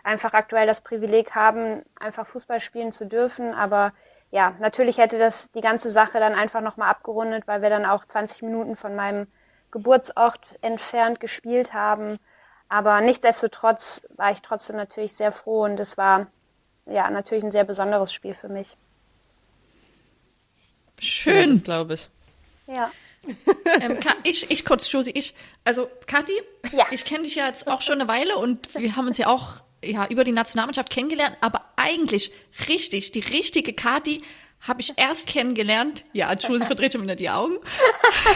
einfach 0.05 0.35
aktuell 0.35 0.67
das 0.67 0.83
Privileg 0.83 1.35
haben, 1.35 1.83
einfach 1.99 2.27
Fußball 2.27 2.61
spielen 2.61 2.93
zu 2.93 3.07
dürfen. 3.07 3.55
Aber 3.55 3.93
ja, 4.33 4.55
natürlich 4.61 4.97
hätte 4.97 5.19
das 5.19 5.51
die 5.53 5.61
ganze 5.61 5.91
Sache 5.91 6.19
dann 6.19 6.35
einfach 6.35 6.63
nochmal 6.63 6.89
abgerundet, 6.89 7.47
weil 7.47 7.61
wir 7.61 7.69
dann 7.71 7.85
auch 7.85 8.05
20 8.07 8.43
Minuten 8.43 8.77
von 8.77 8.97
meinem 8.97 9.27
Geburtsort 9.71 10.41
entfernt 10.63 11.21
gespielt 11.21 11.75
haben. 11.75 12.19
Aber 12.69 13.03
nichtsdestotrotz 13.03 14.07
war 14.17 14.33
ich 14.33 14.41
trotzdem 14.41 14.77
natürlich 14.77 15.15
sehr 15.15 15.33
froh 15.33 15.65
und 15.65 15.79
es 15.79 15.99
war 15.99 16.29
ja 16.87 17.11
natürlich 17.11 17.45
ein 17.45 17.51
sehr 17.53 17.65
besonderes 17.65 18.11
Spiel 18.13 18.33
für 18.33 18.49
mich. 18.49 18.77
Ja, 20.99 21.07
Schön. 21.07 21.51
das 21.53 21.63
glaube 21.63 21.95
ich. 21.95 22.09
Ja. 22.67 22.91
ähm, 23.81 23.99
ich, 24.25 24.51
ich 24.51 24.65
kurz, 24.65 24.91
Josi, 24.91 25.11
ich. 25.11 25.35
Also, 25.65 25.91
Kathi, 26.07 26.33
Ja. 26.73 26.87
ich 26.91 27.05
kenne 27.05 27.25
dich 27.25 27.35
ja 27.35 27.47
jetzt 27.47 27.69
auch 27.69 27.83
schon 27.83 28.01
eine 28.01 28.09
Weile 28.09 28.37
und 28.37 28.75
wir 28.75 28.97
haben 28.97 29.07
uns 29.09 29.19
ja 29.19 29.27
auch 29.29 29.61
ja, 29.83 30.07
über 30.07 30.25
die 30.25 30.33
Nationalmannschaft 30.33 30.91
kennengelernt, 30.91 31.37
aber 31.41 31.65
eigentlich 31.77 32.33
richtig, 32.69 33.13
die 33.13 33.21
richtige 33.21 33.73
Kati 33.73 34.23
habe 34.61 34.81
ich 34.81 34.95
erst 34.97 35.27
kennengelernt. 35.27 36.05
Ja, 36.13 36.33
Josie 36.35 36.67
verdreht 36.67 36.93
schon 36.93 37.03
wieder 37.03 37.17
die 37.17 37.31
Augen. 37.31 37.55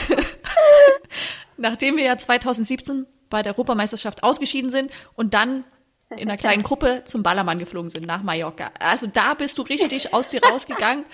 Nachdem 1.57 1.97
wir 1.97 2.05
ja 2.05 2.19
2017 2.19 3.07
bei 3.31 3.43
der 3.43 3.53
Europameisterschaft 3.53 4.23
ausgeschieden 4.23 4.71
sind 4.71 4.91
und 5.15 5.35
dann 5.35 5.65
in 6.11 6.29
einer 6.29 6.37
kleinen 6.37 6.63
Gruppe 6.63 7.03
zum 7.05 7.23
Ballermann 7.23 7.59
geflogen 7.59 7.91
sind 7.91 8.07
nach 8.07 8.23
Mallorca. 8.23 8.71
Also 8.79 9.07
da 9.07 9.35
bist 9.35 9.59
du 9.59 9.63
richtig 9.63 10.15
aus 10.15 10.29
dir 10.29 10.43
rausgegangen 10.43 11.05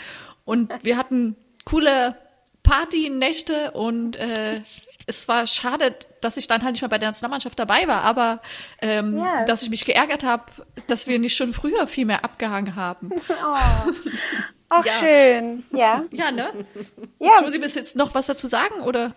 und 0.44 0.70
wir 0.82 0.96
hatten 0.96 1.36
coole 1.64 2.16
Partynächte 2.62 3.72
und 3.72 4.16
äh, 4.16 4.60
es 5.06 5.26
war 5.28 5.46
schade, 5.46 5.94
dass 6.20 6.36
ich 6.36 6.46
dann 6.46 6.62
halt 6.62 6.72
nicht 6.72 6.82
mehr 6.82 6.88
bei 6.88 6.98
der 6.98 7.08
Nationalmannschaft 7.08 7.58
dabei 7.58 7.88
war, 7.88 8.02
aber 8.02 8.40
ähm, 8.80 9.18
ja. 9.18 9.44
dass 9.44 9.62
ich 9.62 9.70
mich 9.70 9.84
geärgert 9.84 10.22
habe, 10.22 10.44
dass 10.86 11.06
wir 11.08 11.18
nicht 11.18 11.36
schon 11.36 11.54
früher 11.54 11.86
viel 11.86 12.06
mehr 12.06 12.24
abgehangen 12.24 12.76
haben. 12.76 13.10
Oh. 13.44 13.56
Ach, 14.74 14.86
ja. 14.86 14.92
schön. 15.00 15.64
Ja. 15.72 16.04
Ja, 16.12 16.30
ne? 16.30 16.50
Ja. 17.18 17.42
Josie, 17.42 17.60
willst 17.60 17.76
du 17.76 17.80
jetzt 17.80 17.94
noch 17.94 18.14
was 18.14 18.26
dazu 18.26 18.46
sagen, 18.46 18.80
oder? 18.80 19.14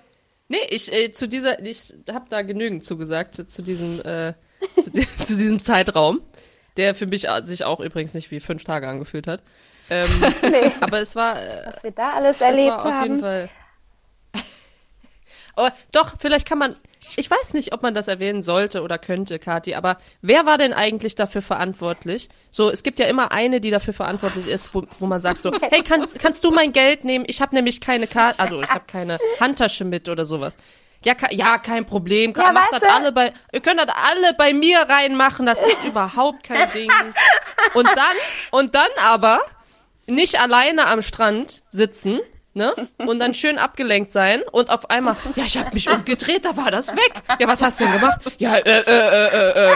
Nee, 0.49 0.57
ich, 0.69 0.91
äh, 0.91 1.13
zu 1.13 1.27
dieser, 1.27 1.63
ich 1.63 1.93
habe 2.11 2.25
da 2.29 2.41
genügend 2.41 2.83
zugesagt, 2.83 3.35
zu 3.35 3.61
diesem, 3.61 4.01
äh, 4.01 4.33
zu, 4.75 4.91
zu, 5.25 5.37
diesem 5.37 5.63
Zeitraum, 5.63 6.21
der 6.75 6.93
für 6.93 7.07
mich 7.07 7.27
sich 7.43 7.63
auch 7.63 7.79
übrigens 7.79 8.13
nicht 8.13 8.31
wie 8.31 8.41
fünf 8.41 8.65
Tage 8.65 8.87
angefühlt 8.87 9.27
hat. 9.27 9.43
Ähm, 9.89 10.09
nee. 10.41 10.71
Aber 10.79 10.99
es 10.99 11.15
war. 11.15 11.35
Was 11.65 11.83
wir 11.83 11.91
da 11.91 12.13
alles 12.13 12.41
erlebt 12.41 12.71
haben. 12.71 12.97
Auf 12.97 13.03
jeden 13.03 13.19
Fall. 13.21 13.49
Aber 15.55 15.71
doch, 15.91 16.15
vielleicht 16.19 16.47
kann 16.47 16.57
man, 16.57 16.75
ich 17.15 17.31
weiß 17.31 17.53
nicht, 17.53 17.73
ob 17.73 17.81
man 17.81 17.93
das 17.93 18.07
erwähnen 18.07 18.41
sollte 18.41 18.81
oder 18.81 18.97
könnte, 18.97 19.39
Kathi, 19.39 19.75
aber 19.75 19.97
wer 20.21 20.45
war 20.45 20.57
denn 20.57 20.73
eigentlich 20.73 21.15
dafür 21.15 21.41
verantwortlich? 21.41 22.27
So, 22.51 22.69
es 22.69 22.83
gibt 22.83 22.99
ja 22.99 23.05
immer 23.05 23.31
eine, 23.31 23.61
die 23.61 23.71
dafür 23.71 23.93
verantwortlich 23.93 24.47
ist, 24.47 24.75
wo, 24.75 24.83
wo 24.99 25.05
man 25.05 25.21
sagt 25.21 25.43
so, 25.43 25.53
hey, 25.61 25.81
kannst, 25.81 26.19
kannst 26.19 26.43
du 26.43 26.51
mein 26.51 26.73
Geld 26.73 27.05
nehmen? 27.05 27.23
Ich 27.27 27.41
habe 27.41 27.55
nämlich 27.55 27.79
keine 27.79 28.07
Karte, 28.07 28.39
also 28.39 28.61
ich 28.61 28.69
habe 28.69 28.83
keine 28.85 29.17
Handtasche 29.39 29.85
mit 29.85 30.09
oder 30.09 30.25
sowas. 30.25 30.57
Ja, 31.05 31.13
ja, 31.29 31.59
kein 31.59 31.85
Problem. 31.85 32.33
Ja, 32.35 32.51
Macht 32.51 32.73
das 32.73 32.83
alle 32.83 33.11
bei, 33.11 33.31
ihr 33.53 33.61
könnt 33.61 33.79
das 33.79 33.95
alle 33.95 34.33
bei 34.33 34.53
mir 34.53 34.79
reinmachen, 34.79 35.45
das 35.45 35.61
ist 35.61 35.85
überhaupt 35.85 36.43
kein 36.43 36.69
Ding. 36.71 36.91
Und 37.75 37.85
dann, 37.85 38.15
und 38.51 38.75
dann 38.75 38.89
aber 39.05 39.39
nicht 40.07 40.39
alleine 40.39 40.87
am 40.87 41.01
Strand 41.01 41.63
sitzen, 41.69 42.19
ne? 42.53 42.73
Und 42.97 43.19
dann 43.19 43.33
schön 43.33 43.57
abgelenkt 43.57 44.11
sein 44.11 44.41
und 44.51 44.69
auf 44.69 44.89
einmal, 44.89 45.15
ja, 45.35 45.43
ich 45.45 45.57
habe 45.57 45.73
mich 45.73 45.89
umgedreht, 45.89 46.45
da 46.45 46.57
war 46.57 46.71
das 46.71 46.95
weg. 46.95 47.13
Ja, 47.39 47.47
was 47.47 47.61
hast 47.61 47.79
du 47.79 47.85
denn 47.85 47.93
gemacht? 47.93 48.21
Ja, 48.37 48.55
äh, 48.55 48.61
äh, 48.61 48.81
äh, 48.81 49.27
äh. 49.27 49.71
äh. 49.71 49.75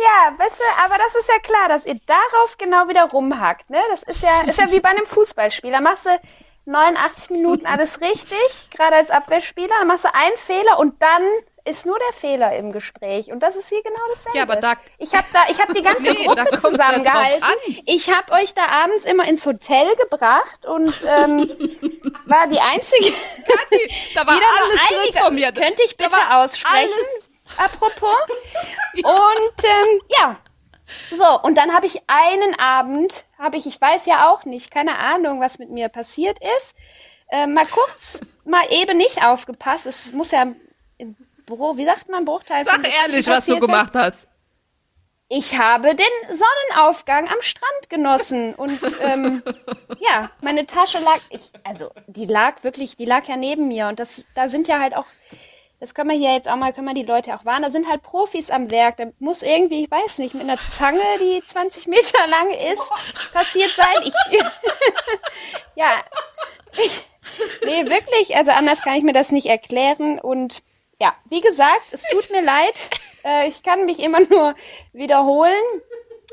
ja, 0.00 0.38
weißt 0.38 0.58
du, 0.58 0.64
aber 0.84 0.96
das 0.98 1.14
ist 1.20 1.28
ja 1.28 1.38
klar, 1.42 1.68
dass 1.68 1.86
ihr 1.86 1.98
darauf 2.06 2.56
genau 2.58 2.88
wieder 2.88 3.04
rumhackt, 3.04 3.70
ne? 3.70 3.80
Das 3.90 4.02
ist 4.02 4.22
ja, 4.22 4.42
ist 4.42 4.58
ja 4.58 4.70
wie 4.72 4.80
bei 4.80 4.90
einem 4.90 5.06
Fußballspiel. 5.06 5.70
Da 5.70 5.80
machst 5.80 6.06
du 6.06 6.10
89 6.66 7.30
Minuten 7.30 7.66
alles 7.66 8.00
richtig, 8.00 8.70
gerade 8.70 8.96
als 8.96 9.10
Abwehrspieler, 9.10 9.74
dann 9.78 9.88
machst 9.88 10.04
du 10.04 10.14
einen 10.14 10.36
Fehler 10.36 10.78
und 10.78 11.00
dann 11.02 11.22
ist 11.64 11.86
nur 11.86 11.98
der 11.98 12.12
Fehler 12.12 12.56
im 12.56 12.72
Gespräch 12.72 13.30
und 13.30 13.40
das 13.40 13.56
ist 13.56 13.68
hier 13.68 13.82
genau 13.82 14.00
dasselbe. 14.12 14.38
Ja, 14.38 14.44
aber 14.44 14.56
da 14.56 14.74
ich 14.98 15.12
habe 15.12 15.26
da 15.32 15.44
ich 15.50 15.60
habe 15.60 15.72
die 15.74 15.82
ganze 15.82 16.02
nee, 16.12 16.24
Gruppe 16.24 16.58
zusammengehalten. 16.58 17.44
Ich 17.86 18.10
habe 18.10 18.32
euch 18.32 18.54
da 18.54 18.66
abends 18.66 19.04
immer 19.04 19.26
ins 19.26 19.46
Hotel 19.46 19.94
gebracht 19.96 20.66
und 20.66 20.94
ähm, 21.06 21.48
war 22.26 22.46
die 22.46 22.60
einzige 22.60 23.12
Kathi, 23.12 23.90
da 24.14 24.26
war 24.26 24.34
alles 24.34 24.80
einige, 24.90 25.18
von 25.18 25.34
mir. 25.34 25.52
Könnte 25.52 25.82
ich 25.84 25.96
bitte 25.96 26.16
aussprechen? 26.30 26.90
Apropos. 27.56 28.14
Und 28.94 29.64
ähm, 29.64 30.00
ja, 30.08 30.36
so, 31.10 31.40
und 31.42 31.56
dann 31.58 31.72
habe 31.74 31.86
ich 31.86 32.02
einen 32.06 32.58
Abend, 32.58 33.24
habe 33.38 33.56
ich, 33.56 33.66
ich 33.66 33.80
weiß 33.80 34.06
ja 34.06 34.30
auch 34.30 34.44
nicht, 34.44 34.70
keine 34.70 34.98
Ahnung, 34.98 35.40
was 35.40 35.58
mit 35.58 35.70
mir 35.70 35.88
passiert 35.88 36.38
ist, 36.58 36.74
äh, 37.30 37.46
mal 37.46 37.66
kurz, 37.66 38.20
mal 38.44 38.64
eben 38.70 38.96
nicht 38.96 39.22
aufgepasst. 39.22 39.86
Es 39.86 40.12
muss 40.12 40.30
ja 40.30 40.52
Bro, 41.50 41.76
wie 41.76 41.84
sagt 41.84 42.08
man, 42.08 42.24
Bruchteil 42.24 42.64
Sag 42.64 42.86
ehrlich, 43.02 43.26
was 43.26 43.46
du 43.46 43.58
gemacht 43.58 43.92
hast. 43.94 44.28
Ich 45.28 45.58
habe 45.58 45.94
den 45.94 46.06
Sonnenaufgang 46.34 47.28
am 47.28 47.40
Strand 47.40 47.88
genossen 47.88 48.54
und 48.54 48.80
ähm, 49.00 49.42
ja, 50.00 50.30
meine 50.40 50.66
Tasche 50.66 50.98
lag, 50.98 51.20
ich, 51.28 51.52
also 51.62 51.90
die 52.08 52.26
lag 52.26 52.64
wirklich, 52.64 52.96
die 52.96 53.04
lag 53.04 53.26
ja 53.26 53.36
neben 53.36 53.68
mir 53.68 53.86
und 53.88 54.00
das, 54.00 54.26
da 54.34 54.48
sind 54.48 54.66
ja 54.66 54.80
halt 54.80 54.96
auch, 54.96 55.06
das 55.78 55.94
können 55.94 56.10
wir 56.10 56.16
hier 56.16 56.34
jetzt 56.34 56.48
auch 56.48 56.56
mal, 56.56 56.72
können 56.72 56.88
wir 56.88 56.94
die 56.94 57.04
Leute 57.04 57.32
auch 57.34 57.44
warnen, 57.44 57.62
da 57.62 57.70
sind 57.70 57.88
halt 57.88 58.02
Profis 58.02 58.50
am 58.50 58.72
Werk, 58.72 58.96
da 58.96 59.04
muss 59.20 59.42
irgendwie, 59.42 59.84
ich 59.84 59.90
weiß 59.90 60.18
nicht, 60.18 60.34
mit 60.34 60.42
einer 60.42 60.58
Zange, 60.64 61.02
die 61.20 61.40
20 61.44 61.86
Meter 61.86 62.26
lang 62.26 62.50
ist, 62.72 62.90
passiert 63.32 63.70
sein. 63.70 64.02
Ich, 64.02 64.14
ja, 65.76 65.90
ich, 66.76 67.02
nee, 67.64 67.86
wirklich, 67.86 68.36
also 68.36 68.50
anders 68.50 68.82
kann 68.82 68.94
ich 68.94 69.04
mir 69.04 69.12
das 69.12 69.30
nicht 69.30 69.46
erklären 69.46 70.18
und 70.18 70.62
ja, 71.00 71.14
wie 71.28 71.40
gesagt, 71.40 71.82
es 71.90 72.04
tut 72.04 72.30
mir 72.30 72.42
leid. 72.42 72.90
Äh, 73.24 73.48
ich 73.48 73.62
kann 73.62 73.84
mich 73.84 74.00
immer 74.00 74.20
nur 74.30 74.54
wiederholen. 74.92 75.52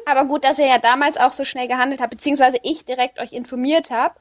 Aber 0.05 0.23
gut, 0.23 0.45
dass 0.45 0.57
ihr 0.57 0.67
ja 0.67 0.77
damals 0.77 1.17
auch 1.17 1.33
so 1.33 1.43
schnell 1.43 1.67
gehandelt 1.67 1.99
habt, 1.99 2.11
beziehungsweise 2.11 2.57
ich 2.63 2.85
direkt 2.85 3.19
euch 3.19 3.33
informiert 3.33 3.91
habe 3.91 4.15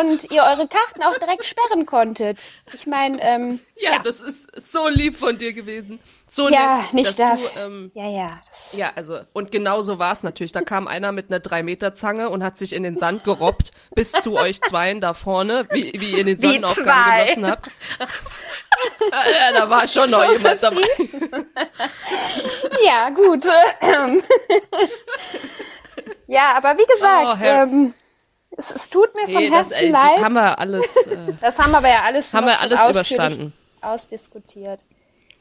und 0.00 0.30
ihr 0.30 0.42
eure 0.42 0.66
Karten 0.66 1.02
auch 1.02 1.14
direkt 1.18 1.44
sperren 1.44 1.84
konntet. 1.84 2.44
Ich 2.72 2.86
meine, 2.86 3.20
ähm, 3.20 3.60
ja, 3.76 3.92
ja, 3.92 3.98
das 3.98 4.22
ist 4.22 4.72
so 4.72 4.88
lieb 4.88 5.18
von 5.18 5.36
dir 5.36 5.52
gewesen. 5.52 6.00
So 6.34 6.48
ja, 6.48 6.78
nett, 6.78 6.94
nicht 6.94 7.18
das. 7.18 7.42
ähm, 7.58 7.90
ja, 7.92 8.08
ja. 8.08 8.40
Das 8.48 8.74
ja, 8.74 8.90
also 8.96 9.20
und 9.34 9.52
genau 9.52 9.82
so 9.82 9.98
war 9.98 10.12
es 10.12 10.22
natürlich. 10.22 10.52
Da 10.52 10.62
kam 10.62 10.88
einer 10.88 11.12
mit 11.12 11.28
einer 11.28 11.40
drei 11.40 11.62
Meter 11.62 11.92
Zange 11.92 12.30
und 12.30 12.42
hat 12.42 12.56
sich 12.56 12.72
in 12.72 12.84
den 12.84 12.96
Sand 12.96 13.22
gerobbt 13.24 13.70
bis 13.94 14.12
zu 14.12 14.38
euch 14.38 14.62
zweien 14.62 15.02
da 15.02 15.12
vorne, 15.12 15.66
wie, 15.72 15.92
wie 16.00 16.16
ihr 16.16 16.24
den 16.24 16.38
Sonnenaufgang 16.38 17.26
genossen 17.26 17.50
habt. 17.50 17.66
ja, 19.12 19.52
da 19.52 19.68
war 19.68 19.86
schon 19.86 20.08
noch 20.08 20.24
jemand 20.24 20.62
dabei. 20.62 20.86
ja, 22.82 23.10
gut. 23.10 23.44
ja, 26.28 26.54
aber 26.54 26.78
wie 26.78 26.86
gesagt, 26.86 27.26
oh, 27.26 27.44
ähm, 27.44 27.92
es, 28.56 28.70
es, 28.70 28.88
tut 28.88 29.14
mir 29.14 29.30
von 29.30 29.42
Herzen 29.52 29.70
das, 29.70 29.82
ey, 29.82 29.90
leid. 29.90 30.22
Haben 30.22 30.34
wir 30.34 30.58
alles. 30.58 30.96
Äh, 30.96 31.34
das 31.42 31.58
haben 31.58 31.72
wir 31.72 31.76
aber 31.78 31.90
ja 31.90 32.00
alles, 32.04 32.32
haben 32.32 32.46
wir 32.46 32.58
alles 32.58 32.80
überstanden. 32.80 33.52
Ausdiskutiert. 33.82 34.86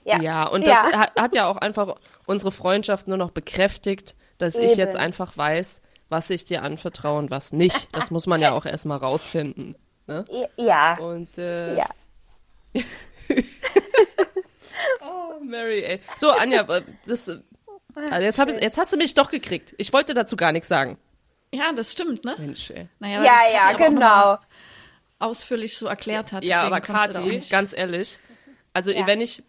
Ja, 0.03 0.21
ja 0.21 0.47
und 0.47 0.65
das 0.65 0.73
ja. 0.73 0.99
Hat, 0.99 1.19
hat, 1.19 1.35
ja 1.35 1.47
auch 1.47 1.57
einfach 1.57 1.95
unsere 2.25 2.51
Freundschaft 2.51 3.07
nur 3.07 3.17
noch 3.17 3.31
bekräftigt, 3.31 4.15
dass 4.37 4.55
Eben. 4.55 4.65
ich 4.65 4.75
jetzt 4.75 4.95
einfach 4.95 5.37
weiß, 5.37 5.81
was 6.09 6.29
ich 6.29 6.45
dir 6.45 6.63
anvertraue 6.63 7.19
und 7.19 7.31
was 7.31 7.53
nicht. 7.53 7.87
Das 7.93 8.11
muss 8.11 8.27
man 8.27 8.41
ja 8.41 8.51
auch 8.51 8.65
erstmal 8.65 8.97
rausfinden. 8.97 9.75
Ne? 10.07 10.25
Ja. 10.57 10.97
Und 10.97 11.37
äh, 11.37 11.75
ja. 11.75 11.85
oh, 15.01 15.43
Mary, 15.43 15.83
ey. 15.83 16.01
So, 16.17 16.31
Anja, 16.31 16.65
das, 17.05 17.29
also 17.29 18.25
jetzt, 18.25 18.39
hab 18.39 18.49
ich, 18.49 18.55
jetzt 18.55 18.77
hast 18.77 18.91
du 18.91 18.97
mich 18.97 19.13
doch 19.13 19.29
gekriegt. 19.29 19.73
Ich 19.77 19.93
wollte 19.93 20.13
dazu 20.13 20.35
gar 20.35 20.51
nichts 20.51 20.67
sagen. 20.67 20.97
Ja, 21.53 21.71
das 21.73 21.91
stimmt, 21.91 22.23
ne? 22.23 22.35
Mensch, 22.37 22.71
ey. 22.71 22.87
Naja, 22.99 23.23
ja, 23.23 23.39
ja, 23.53 23.73
genau. 23.73 24.37
Ausführlich 25.19 25.77
so 25.77 25.87
erklärt 25.87 26.31
hat. 26.31 26.43
Ja, 26.43 26.63
aber 26.63 26.81
Kathi, 26.81 27.41
ganz 27.49 27.73
ehrlich, 27.73 28.17
also 28.73 28.91
ja. 28.91 29.05
wenn 29.05 29.21
ich 29.21 29.43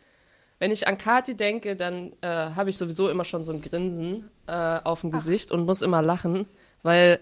wenn 0.63 0.71
ich 0.71 0.87
an 0.87 0.97
Kathi 0.97 1.37
denke, 1.37 1.75
dann 1.75 2.13
äh, 2.21 2.29
habe 2.29 2.71
ich 2.71 2.77
sowieso 2.77 3.11
immer 3.11 3.25
schon 3.25 3.43
so 3.43 3.51
ein 3.51 3.63
Grinsen 3.63 4.31
äh, 4.47 4.79
auf 4.85 5.01
dem 5.01 5.11
Ach. 5.11 5.19
Gesicht 5.19 5.51
und 5.51 5.67
muss 5.67 5.83
immer 5.83 6.03
lachen, 6.03 6.47
weil 6.85 7.19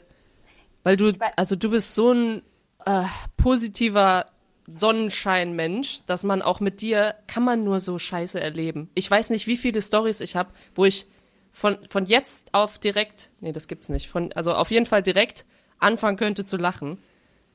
weil 0.83 0.99
du 0.99 1.15
also 1.37 1.57
du 1.57 1.71
bist 1.71 1.95
so 1.95 2.13
ein 2.13 2.43
äh, 2.85 3.05
positiver 3.39 4.27
Sonnenschein-Mensch, 4.67 6.01
dass 6.05 6.23
man 6.23 6.43
auch 6.43 6.61
mit 6.61 6.83
dir 6.83 7.15
kann 7.29 7.43
man 7.43 7.65
nur 7.65 7.81
so 7.81 7.99
Scheiße 7.99 8.39
erleben. 8.39 8.91
Ich 8.95 9.11
weiß 9.11 9.31
nicht, 9.31 9.47
wie 9.47 9.57
viele 9.57 9.81
Stories 9.81 10.21
ich 10.21 10.37
habe, 10.37 10.51
wo 10.75 10.85
ich 10.85 11.07
von, 11.51 11.79
von 11.89 12.05
jetzt 12.05 12.53
auf 12.53 12.77
direkt, 12.77 13.31
nee, 13.41 13.53
das 13.53 13.69
gibt's 13.69 13.89
nicht, 13.89 14.11
von, 14.11 14.35
also 14.35 14.53
auf 14.53 14.71
jeden 14.71 14.85
Fall 14.85 15.03
direkt 15.03 15.47
anfangen 15.79 16.19
könnte 16.19 16.45
zu 16.45 16.59
lachen. 16.59 16.99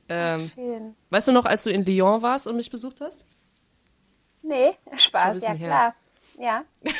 Ähm, 0.08 0.50
Schön. 0.52 0.96
Weißt 1.10 1.28
du 1.28 1.32
noch, 1.32 1.44
als 1.44 1.62
du 1.62 1.70
in 1.70 1.84
Lyon 1.84 2.22
warst 2.22 2.48
und 2.48 2.56
mich 2.56 2.70
besucht 2.70 3.00
hast? 3.00 3.24
Nee, 4.46 4.74
Spaß, 4.96 5.42
ja 5.42 5.52
her. 5.52 5.68
klar. 5.68 5.94
Ja. 6.38 6.64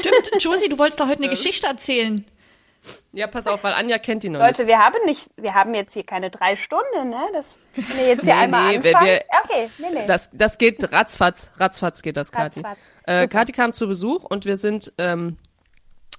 Stimmt, 0.00 0.42
Josie, 0.42 0.68
du 0.68 0.78
wolltest 0.78 1.00
doch 1.00 1.08
heute 1.08 1.22
eine 1.22 1.28
Geschichte 1.28 1.66
erzählen. 1.66 2.24
Ja, 3.12 3.26
pass 3.26 3.46
auf, 3.46 3.62
weil 3.62 3.74
Anja 3.74 3.98
kennt 3.98 4.22
die 4.22 4.28
noch 4.28 4.40
Leute, 4.40 4.62
nicht. 4.62 4.68
wir 4.68 4.78
haben 4.78 5.04
nicht, 5.04 5.30
wir 5.36 5.54
haben 5.54 5.74
jetzt 5.74 5.94
hier 5.94 6.04
keine 6.04 6.30
drei 6.30 6.56
Stunden, 6.56 7.10
ne? 7.10 7.20
Das, 7.32 7.58
wenn 7.74 7.96
wir 7.96 8.08
jetzt 8.08 8.24
hier 8.24 8.34
nee, 8.34 8.40
einmal 8.40 8.70
nee, 8.70 8.76
anfangen. 8.76 9.06
Wir, 9.06 9.22
okay, 9.44 9.70
nee, 9.78 9.86
nee. 9.94 10.06
Das, 10.06 10.30
das 10.32 10.58
geht 10.58 10.92
ratzfatz, 10.92 11.50
ratzfatz 11.56 12.02
geht 12.02 12.16
das, 12.16 12.32
Kathi. 12.32 12.62
Äh, 13.04 13.28
Kathi 13.28 13.52
kam 13.52 13.72
zu 13.72 13.86
Besuch 13.86 14.24
und 14.24 14.44
wir 14.44 14.56
sind, 14.56 14.92
ähm, 14.98 15.36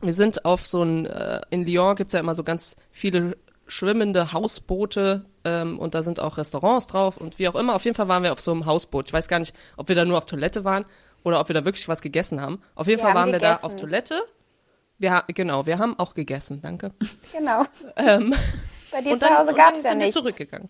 wir 0.02 0.14
sind 0.14 0.46
auf 0.46 0.66
so 0.68 0.84
ein, 0.84 1.06
äh, 1.06 1.42
in 1.50 1.66
Lyon 1.66 1.96
gibt's 1.96 2.14
ja 2.14 2.20
immer 2.20 2.36
so 2.36 2.44
ganz 2.44 2.78
viele 2.92 3.38
schwimmende 3.68 4.32
Hausboote 4.32 5.26
ähm, 5.46 5.80
und 5.80 5.94
da 5.96 6.02
sind 6.04 6.20
auch 6.20 6.38
Restaurants 6.38 6.88
drauf 6.88 7.18
und 7.18 7.40
wie 7.40 7.48
auch 7.48 7.56
immer. 7.56 7.76
Auf 7.76 7.86
jeden 7.86 7.96
Fall 7.96 8.08
waren 8.08 8.24
wir 8.24 8.32
auf 8.34 8.42
so 8.42 8.52
einem 8.52 8.66
Hausboot. 8.66 9.08
Ich 9.08 9.14
weiß 9.14 9.28
gar 9.28 9.40
nicht, 9.40 9.56
ob 9.78 9.88
wir 9.90 9.96
da 9.96 10.06
nur 10.06 10.18
auf 10.18 10.26
Toilette 10.26 10.64
waren 10.64 10.86
oder 11.24 11.40
ob 11.40 11.48
wir 11.50 11.54
da 11.54 11.66
wirklich 11.66 11.88
was 11.88 12.02
gegessen 12.02 12.42
haben. 12.42 12.62
Auf 12.76 12.88
jeden 12.88 13.00
wir 13.00 13.06
Fall 13.06 13.16
waren 13.16 13.32
wir 13.32 13.40
da 13.40 13.58
auf 13.62 13.76
Toilette 13.76 14.22
Wir, 15.00 15.24
genau, 15.28 15.66
wir 15.66 15.80
haben 15.80 15.98
auch 16.00 16.14
gegessen, 16.14 16.62
danke. 16.62 16.92
Genau. 17.34 17.64
Ähm, 17.98 18.34
Bei 18.92 19.02
dir 19.02 19.14
zu 19.18 19.26
dann, 19.26 19.38
Hause 19.38 19.54
gab 19.54 19.74
es 19.76 19.84
ja 19.84 19.90
wir 19.92 19.96
nichts. 19.96 20.14
zurückgegangen. 20.16 20.70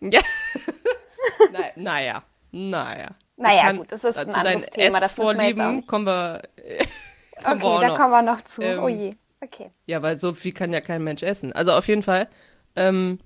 Ja. 0.00 0.20
Na, 1.52 1.60
naja, 1.76 2.22
naja. 2.50 3.08
Naja, 3.36 3.72
gut, 3.72 3.90
das 3.90 4.04
ist 4.04 4.16
ein 4.18 4.30
zu 4.30 4.38
anderes 4.38 4.66
Thema, 4.70 5.00
das 5.00 5.18
wir 5.18 5.34
nicht. 5.34 5.56
kommen 5.88 6.06
wir, 6.06 6.42
kommen 7.42 7.60
wir 7.60 7.66
Okay, 7.66 7.66
auch 7.66 7.80
da 7.80 7.88
noch. 7.88 7.96
kommen 7.96 8.10
wir 8.10 8.22
noch 8.22 8.42
zu. 8.42 8.62
Ähm, 8.62 8.78
oh 8.82 8.88
je. 8.88 9.14
Okay. 9.40 9.70
Ja, 9.86 10.02
weil 10.02 10.16
so 10.16 10.32
viel 10.34 10.52
kann 10.52 10.72
ja 10.72 10.80
kein 10.80 11.02
Mensch 11.02 11.22
essen. 11.22 11.52
Also 11.52 11.72
auf 11.72 11.88
jeden 11.88 12.02
Fall 12.04 12.28
ähm, 12.76 13.18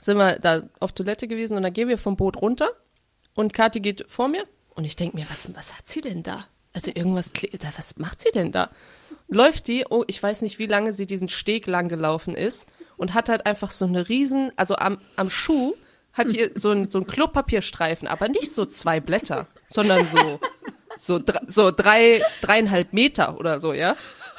sind 0.00 0.18
wir 0.18 0.38
da 0.38 0.62
auf 0.80 0.92
Toilette 0.92 1.28
gewesen 1.28 1.56
und 1.56 1.62
dann 1.62 1.72
gehen 1.72 1.88
wir 1.88 1.98
vom 1.98 2.16
Boot 2.16 2.40
runter 2.40 2.70
und 3.34 3.52
Kathi 3.52 3.80
geht 3.80 4.04
vor 4.08 4.28
mir 4.28 4.44
und 4.74 4.84
ich 4.84 4.96
denke 4.96 5.16
mir, 5.16 5.26
was, 5.28 5.54
was 5.54 5.76
hat 5.76 5.88
sie 5.88 6.00
denn 6.00 6.22
da? 6.22 6.46
Also 6.72 6.90
irgendwas, 6.94 7.30
was 7.76 7.96
macht 7.96 8.20
sie 8.20 8.30
denn 8.32 8.52
da? 8.52 8.70
Läuft 9.28 9.66
die, 9.66 9.86
oh, 9.88 10.04
ich 10.06 10.22
weiß 10.22 10.42
nicht, 10.42 10.58
wie 10.58 10.66
lange 10.66 10.92
sie 10.92 11.06
diesen 11.06 11.28
Steg 11.28 11.66
lang 11.66 11.88
gelaufen 11.88 12.34
ist 12.34 12.68
und 12.96 13.14
hat 13.14 13.28
halt 13.28 13.46
einfach 13.46 13.70
so 13.70 13.86
eine 13.86 14.08
riesen, 14.08 14.52
also 14.56 14.76
am, 14.76 14.98
am 15.16 15.30
Schuh 15.30 15.74
hat 16.12 16.32
die 16.32 16.50
so 16.54 16.70
ein, 16.70 16.90
so 16.90 16.98
ein 16.98 17.06
Klopapierstreifen, 17.06 18.08
aber 18.08 18.28
nicht 18.28 18.54
so 18.54 18.66
zwei 18.66 19.00
Blätter, 19.00 19.46
sondern 19.68 20.06
so, 20.08 20.40
so, 20.96 21.20
so 21.46 21.70
drei, 21.70 22.22
dreieinhalb 22.40 22.92
Meter 22.92 23.38
oder 23.38 23.58
so, 23.60 23.72
ja? 23.72 23.96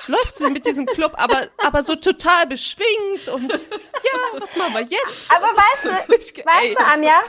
Läuft 0.08 0.38
sie 0.38 0.50
mit 0.50 0.66
diesem 0.66 0.86
Club, 0.86 1.14
aber, 1.16 1.48
aber 1.58 1.84
so 1.84 1.96
total 1.96 2.48
beschwingt 2.48 3.30
und 3.30 3.66
ja, 4.14 4.42
was 4.42 4.56
machen 4.56 4.74
wir 4.74 4.82
jetzt? 4.82 5.32
Aber 5.32 5.48
weißt 5.48 5.86
du, 5.86 6.46
weißt 6.46 6.80
du, 6.80 6.84
Anja, 6.84 7.22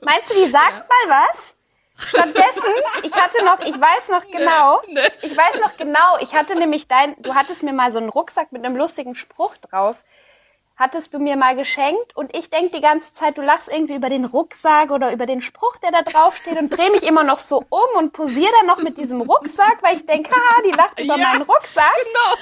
meinst 0.00 0.30
du, 0.30 0.34
die 0.34 0.48
sagt 0.48 0.88
mal 0.88 1.28
was? 1.28 1.54
Stattdessen, 1.96 2.74
ich 3.02 3.14
hatte 3.14 3.44
noch, 3.44 3.60
ich 3.60 3.80
weiß 3.80 4.08
noch 4.08 4.26
genau, 4.26 4.80
nee. 4.88 5.00
ich 5.22 5.36
weiß 5.36 5.60
noch 5.60 5.76
genau, 5.76 6.18
ich 6.20 6.34
hatte 6.34 6.56
nämlich 6.56 6.88
dein, 6.88 7.14
du 7.22 7.34
hattest 7.34 7.62
mir 7.62 7.72
mal 7.72 7.92
so 7.92 7.98
einen 7.98 8.08
Rucksack 8.08 8.50
mit 8.50 8.64
einem 8.64 8.76
lustigen 8.76 9.14
Spruch 9.14 9.56
drauf, 9.58 10.02
hattest 10.76 11.14
du 11.14 11.18
mir 11.18 11.36
mal 11.36 11.54
geschenkt 11.54 12.16
und 12.16 12.34
ich 12.34 12.50
denk 12.50 12.72
die 12.72 12.80
ganze 12.80 13.12
Zeit, 13.12 13.38
du 13.38 13.42
lachst 13.42 13.70
irgendwie 13.70 13.94
über 13.94 14.08
den 14.08 14.24
Rucksack 14.24 14.90
oder 14.90 15.12
über 15.12 15.26
den 15.26 15.40
Spruch, 15.40 15.76
der 15.76 15.92
da 15.92 16.02
drauf 16.02 16.36
steht 16.36 16.58
und 16.58 16.70
dreh 16.70 16.90
mich 16.90 17.02
immer 17.02 17.24
noch 17.24 17.38
so 17.38 17.64
um 17.68 17.98
und 17.98 18.12
posiere 18.12 18.50
dann 18.58 18.66
noch 18.66 18.78
mit 18.78 18.98
diesem 18.98 19.20
Rucksack, 19.20 19.82
weil 19.82 19.96
ich 19.96 20.06
denke, 20.06 20.30
haha, 20.30 20.62
die 20.64 20.72
lacht 20.72 20.98
über 20.98 21.16
Ja, 21.16 21.28
meinen 21.28 21.42
Rucksack 21.42 21.94
Genau. 21.94 22.38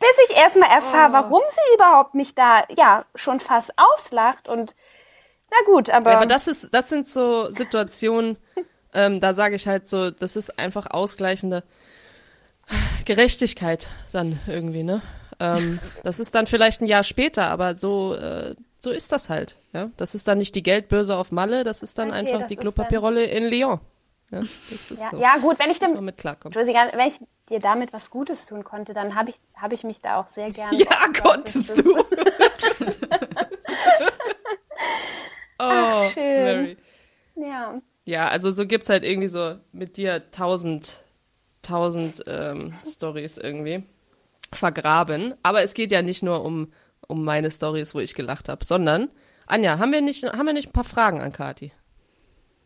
Bis 0.00 0.28
ich 0.28 0.36
erstmal 0.36 0.70
erfahre, 0.70 1.12
warum 1.12 1.42
sie 1.50 1.74
überhaupt 1.74 2.14
mich 2.14 2.34
da 2.34 2.64
ja 2.76 3.04
schon 3.14 3.38
fast 3.38 3.72
auslacht 3.76 4.48
und 4.48 4.74
na 5.50 5.58
gut, 5.66 5.90
aber, 5.90 6.10
Ja, 6.10 6.16
aber 6.16 6.26
das 6.26 6.46
ist, 6.46 6.72
das 6.74 6.88
sind 6.88 7.08
so 7.08 7.50
Situationen, 7.50 8.38
ähm, 8.94 9.20
da 9.20 9.34
sage 9.34 9.56
ich 9.56 9.68
halt 9.68 9.88
so, 9.88 10.10
das 10.10 10.36
ist 10.36 10.58
einfach 10.58 10.86
ausgleichende 10.90 11.62
Gerechtigkeit 13.04 13.88
dann 14.12 14.38
irgendwie, 14.46 14.84
ne? 14.84 15.02
Ähm, 15.38 15.80
das 16.02 16.20
ist 16.20 16.34
dann 16.34 16.46
vielleicht 16.46 16.80
ein 16.80 16.86
Jahr 16.86 17.04
später, 17.04 17.46
aber 17.46 17.74
so, 17.74 18.14
äh, 18.14 18.54
so 18.82 18.90
ist 18.90 19.12
das 19.12 19.28
halt. 19.28 19.58
Ja? 19.72 19.90
Das 19.96 20.14
ist 20.14 20.28
dann 20.28 20.38
nicht 20.38 20.54
die 20.54 20.62
Geldbörse 20.62 21.16
auf 21.16 21.32
Malle, 21.32 21.64
das 21.64 21.82
ist 21.82 21.98
dann 21.98 22.10
Okay, 22.10 22.18
einfach 22.18 22.46
die 22.46 22.56
Klopapierrolle 22.56 23.24
in 23.24 23.44
Lyon. 23.44 23.80
Ja, 24.30 24.42
ja, 24.90 25.10
so. 25.10 25.18
ja 25.18 25.38
gut, 25.38 25.58
wenn 25.58 25.70
ich 25.70 25.80
dem 25.80 25.96
wenn 25.96 27.08
ich 27.08 27.18
dir 27.48 27.58
damit 27.58 27.92
was 27.92 28.10
Gutes 28.10 28.46
tun 28.46 28.62
konnte, 28.62 28.92
dann 28.94 29.16
habe 29.16 29.30
ich 29.30 29.36
habe 29.60 29.74
ich 29.74 29.82
mich 29.82 30.00
da 30.00 30.20
auch 30.20 30.28
sehr 30.28 30.52
gerne 30.52 30.78
Ja, 30.78 31.08
konntest 31.20 31.76
du. 31.76 31.96
oh, 35.58 36.10
schön. 36.12 36.44
Mary. 36.44 36.76
Ja, 37.34 37.80
Ja, 38.04 38.28
also 38.28 38.50
so 38.52 38.66
gibt's 38.66 38.88
halt 38.88 39.02
irgendwie 39.02 39.28
so 39.28 39.56
mit 39.72 39.96
dir 39.96 40.30
tausend, 40.30 41.02
tausend 41.62 42.22
ähm, 42.26 42.72
Stories 42.86 43.36
irgendwie 43.36 43.82
vergraben. 44.52 45.34
Aber 45.42 45.62
es 45.62 45.74
geht 45.74 45.90
ja 45.90 46.02
nicht 46.02 46.22
nur 46.22 46.44
um, 46.44 46.72
um 47.06 47.24
meine 47.24 47.50
Stories, 47.50 47.94
wo 47.94 48.00
ich 48.00 48.14
gelacht 48.14 48.48
habe, 48.48 48.64
sondern 48.64 49.10
Anja, 49.46 49.78
haben 49.78 49.92
wir 49.92 50.00
nicht, 50.00 50.22
haben 50.24 50.46
wir 50.46 50.52
nicht 50.52 50.68
ein 50.68 50.72
paar 50.72 50.84
Fragen 50.84 51.20
an 51.20 51.32
Kati? 51.32 51.72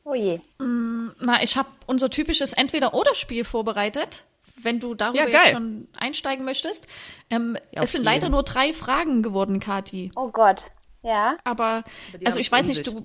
Oh 0.04 0.14
je. 0.14 0.40
Na, 0.58 1.42
ich 1.42 1.56
habe 1.56 1.68
unser 1.86 2.10
typisches 2.10 2.52
Entweder-Oder-Spiel 2.52 3.44
vorbereitet. 3.44 4.24
Wenn 4.56 4.78
du 4.78 4.94
darüber 4.94 5.28
Ja, 5.28 5.28
jetzt 5.28 5.50
schon 5.52 5.88
einsteigen 5.98 6.44
möchtest. 6.44 6.86
Ähm, 7.28 7.58
Ja, 7.72 7.82
es 7.82 7.92
sind 7.92 8.02
jeden. 8.02 8.04
leider 8.04 8.28
nur 8.28 8.44
drei 8.44 8.72
Fragen 8.72 9.22
geworden, 9.22 9.58
Kati. 9.58 10.12
Oh 10.14 10.28
Gott. 10.28 10.62
Ja. 11.02 11.36
Aber, 11.44 11.84
also 12.24 12.38
ich 12.38 12.50
weiß 12.50 12.68
nicht, 12.68 12.86
du 12.86 13.04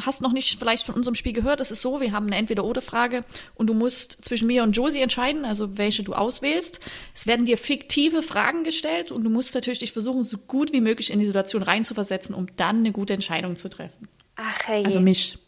hast 0.00 0.20
noch 0.22 0.32
nicht 0.32 0.58
vielleicht 0.58 0.84
von 0.84 0.94
unserem 0.94 1.14
Spiel 1.14 1.32
gehört. 1.32 1.60
Es 1.60 1.70
ist 1.70 1.82
so, 1.82 2.00
wir 2.00 2.12
haben 2.12 2.26
eine 2.26 2.36
Entweder-Oder-Frage 2.36 3.24
und 3.54 3.68
du 3.68 3.74
musst 3.74 4.24
zwischen 4.24 4.46
mir 4.46 4.62
und 4.62 4.72
Josie 4.72 5.00
entscheiden, 5.00 5.44
also 5.44 5.78
welche 5.78 6.02
du 6.02 6.14
auswählst. 6.14 6.80
Es 7.14 7.26
werden 7.26 7.46
dir 7.46 7.58
fiktive 7.58 8.22
Fragen 8.22 8.64
gestellt 8.64 9.12
und 9.12 9.24
du 9.24 9.30
musst 9.30 9.54
natürlich 9.54 9.78
dich 9.78 9.92
versuchen, 9.92 10.24
so 10.24 10.38
gut 10.38 10.72
wie 10.72 10.80
möglich 10.80 11.12
in 11.12 11.20
die 11.20 11.26
Situation 11.26 11.62
reinzuversetzen, 11.62 12.34
um 12.34 12.48
dann 12.56 12.78
eine 12.78 12.92
gute 12.92 13.14
Entscheidung 13.14 13.56
zu 13.56 13.68
treffen. 13.70 14.08
Ach 14.36 14.66
hey. 14.66 14.84
Also 14.84 15.00
mich. 15.00 15.38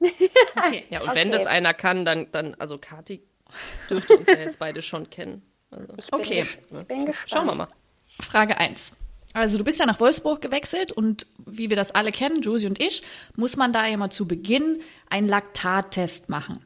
Okay. 0.56 0.84
Ja, 0.90 1.02
und 1.02 1.14
wenn 1.14 1.28
Okay. 1.28 1.38
das 1.38 1.46
einer 1.46 1.74
kann, 1.74 2.04
dann, 2.04 2.30
dann, 2.32 2.54
also 2.58 2.78
Kati 2.78 3.22
dürfte 3.90 4.16
uns 4.16 4.28
ja 4.28 4.38
jetzt 4.38 4.58
beide 4.58 4.82
schon 4.82 5.10
kennen. 5.10 5.42
Also, 5.70 5.94
ich 5.98 6.12
okay. 6.12 6.46
ich 6.70 6.86
bin 6.86 7.06
gespannt. 7.06 7.30
schauen 7.30 7.46
wir 7.46 7.54
mal. 7.54 7.68
Frage 8.06 8.56
1. 8.58 8.92
Also 9.32 9.58
du 9.58 9.64
bist 9.64 9.78
ja 9.78 9.84
nach 9.86 10.00
Wolfsburg 10.00 10.40
gewechselt 10.40 10.92
und 10.92 11.26
wie 11.44 11.68
wir 11.68 11.76
das 11.76 11.90
alle 11.94 12.10
kennen, 12.10 12.40
Josie 12.40 12.66
und 12.68 12.80
ich, 12.80 13.02
muss 13.34 13.56
man 13.56 13.72
da 13.72 13.86
ja 13.86 13.96
mal 13.98 14.08
zu 14.10 14.26
Beginn 14.26 14.80
einen 15.10 15.28
Laktattest 15.28 16.30
machen. 16.30 16.64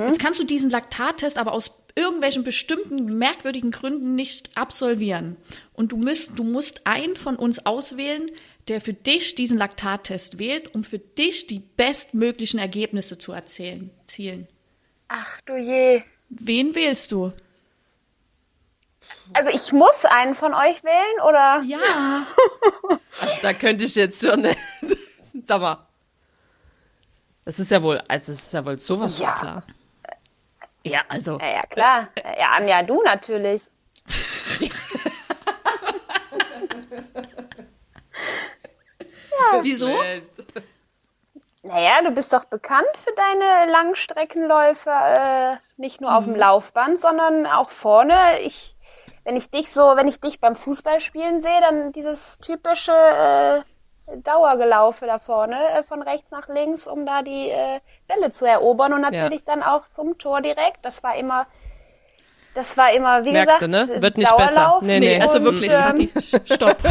Jetzt 0.00 0.18
kannst 0.18 0.40
du 0.40 0.44
diesen 0.44 0.70
Laktattest 0.70 1.38
aber 1.38 1.52
aus 1.52 1.80
irgendwelchen 1.94 2.42
bestimmten 2.42 3.18
merkwürdigen 3.18 3.70
Gründen 3.70 4.16
nicht 4.16 4.50
absolvieren. 4.56 5.36
Und 5.72 5.92
du 5.92 5.96
musst, 5.96 6.36
du 6.38 6.42
musst 6.42 6.86
einen 6.88 7.14
von 7.14 7.36
uns 7.36 7.64
auswählen, 7.66 8.30
der 8.68 8.80
für 8.80 8.92
dich 8.92 9.34
diesen 9.34 9.58
Laktattest 9.58 10.38
wählt, 10.38 10.74
um 10.74 10.84
für 10.84 10.98
dich 10.98 11.46
die 11.46 11.60
bestmöglichen 11.60 12.60
Ergebnisse 12.60 13.18
zu 13.18 13.32
erzählen, 13.32 13.90
zielen. 14.06 14.46
Ach 15.08 15.40
du 15.44 15.56
je. 15.56 16.02
Wen 16.28 16.74
wählst 16.74 17.12
du? 17.12 17.32
Also 19.32 19.50
ich 19.50 19.72
muss 19.72 20.04
einen 20.04 20.34
von 20.34 20.54
euch 20.54 20.82
wählen 20.84 21.20
oder? 21.26 21.62
Ja. 21.66 21.80
Da 23.42 23.52
könnte 23.52 23.84
ich 23.84 23.94
jetzt 23.96 24.24
schon, 24.24 24.46
sag 25.46 25.60
mal. 25.60 25.86
Das 27.44 27.58
ist 27.58 27.70
ja 27.70 27.82
wohl, 27.82 27.98
also 28.08 28.32
es 28.32 28.40
ist 28.40 28.52
ja 28.52 28.64
wohl 28.64 28.78
sowas 28.78 29.18
Ja. 29.18 29.38
klar. 29.38 29.66
Ja, 30.84 31.02
also. 31.08 31.38
Ja, 31.38 31.50
ja 31.50 31.66
klar. 31.66 32.08
Ja, 32.38 32.50
Anja, 32.56 32.82
du 32.82 33.02
natürlich. 33.02 33.62
Wieso? 39.62 39.90
Naja, 41.62 42.00
du 42.02 42.10
bist 42.10 42.32
doch 42.32 42.44
bekannt 42.44 42.86
für 42.96 43.12
deine 43.14 43.70
Langstreckenläufe, 43.70 44.90
äh, 44.90 45.56
nicht 45.76 46.00
nur 46.00 46.14
auf 46.16 46.26
Mhm. 46.26 46.32
dem 46.32 46.40
Laufband, 46.40 46.98
sondern 46.98 47.46
auch 47.46 47.68
vorne. 47.70 48.40
Ich, 48.40 48.76
wenn 49.24 49.36
ich 49.36 49.50
dich 49.50 49.70
so, 49.70 49.82
wenn 49.96 50.08
ich 50.08 50.20
dich 50.20 50.40
beim 50.40 50.56
Fußballspielen 50.56 51.40
sehe, 51.42 51.60
dann 51.60 51.92
dieses 51.92 52.38
typische 52.38 52.92
äh, 52.92 53.60
Dauergelaufe 54.16 55.04
da 55.06 55.18
vorne, 55.18 55.56
äh, 55.78 55.82
von 55.82 56.00
rechts 56.02 56.30
nach 56.30 56.48
links, 56.48 56.86
um 56.86 57.04
da 57.04 57.20
die 57.22 57.50
äh, 57.50 57.80
Bälle 58.08 58.30
zu 58.30 58.46
erobern 58.46 58.94
und 58.94 59.02
natürlich 59.02 59.44
dann 59.44 59.62
auch 59.62 59.88
zum 59.90 60.16
Tor 60.16 60.40
direkt. 60.40 60.78
Das 60.82 61.02
war 61.02 61.14
immer, 61.14 61.46
das 62.54 62.78
war 62.78 62.90
immer, 62.92 63.26
wie 63.26 63.32
Merkst 63.32 63.60
gesagt, 63.60 63.90
du, 63.90 63.94
ne? 63.94 64.02
Wird 64.02 64.16
nicht 64.16 64.30
Dauerlauf. 64.32 64.80
besser. 64.80 64.86
Nee, 64.86 64.98
Nee, 65.00 65.20
also 65.20 65.36
Und, 65.38 65.44
wirklich, 65.44 65.72
ähm, 65.72 66.10
stopp. 66.46 66.78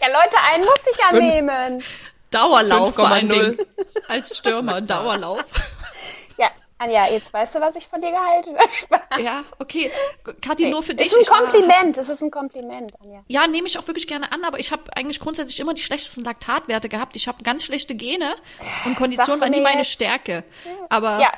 Ja, 0.00 0.08
Leute, 0.08 0.36
einen 0.52 0.64
muss 0.64 0.80
ich 0.90 0.98
ja 0.98 1.18
nehmen. 1.18 1.82
Dauerlauf 2.30 2.94
vor 2.94 3.08
allen 3.08 3.30
5,0. 3.30 3.32
Dingen. 3.32 3.58
Als 4.08 4.36
Stürmer, 4.36 4.80
Dauerlauf. 4.80 5.44
Ja, 6.36 6.50
Anja, 6.78 7.06
jetzt 7.08 7.32
weißt 7.32 7.54
du, 7.54 7.60
was 7.60 7.76
ich 7.76 7.86
von 7.86 8.00
dir 8.02 8.10
gehalten 8.10 8.56
habe. 8.58 9.22
Ja, 9.22 9.42
okay. 9.58 9.90
Kathi, 10.42 10.68
nur 10.68 10.82
für 10.82 10.94
dich. 10.94 11.06
ist 11.06 11.16
ein 11.16 11.24
Kompliment, 11.24 11.96
es 11.96 12.08
ist 12.08 12.22
ein 12.22 12.30
Kompliment, 12.30 12.92
Anja. 13.00 13.22
Ja, 13.28 13.46
nehme 13.46 13.66
ich 13.66 13.78
auch 13.78 13.86
wirklich 13.86 14.06
gerne 14.06 14.30
an, 14.32 14.44
aber 14.44 14.58
ich 14.58 14.72
habe 14.72 14.82
eigentlich 14.94 15.20
grundsätzlich 15.20 15.58
immer 15.60 15.72
die 15.74 15.82
schlechtesten 15.82 16.24
Laktatwerte 16.24 16.88
gehabt. 16.88 17.16
Ich 17.16 17.28
habe 17.28 17.42
ganz 17.42 17.64
schlechte 17.64 17.94
Gene 17.94 18.34
und 18.84 18.96
Kondition 18.96 19.40
war 19.40 19.48
nie 19.48 19.60
meine 19.60 19.78
jetzt? 19.78 19.92
Stärke. 19.92 20.44
Aber 20.90 21.20
Ja. 21.20 21.32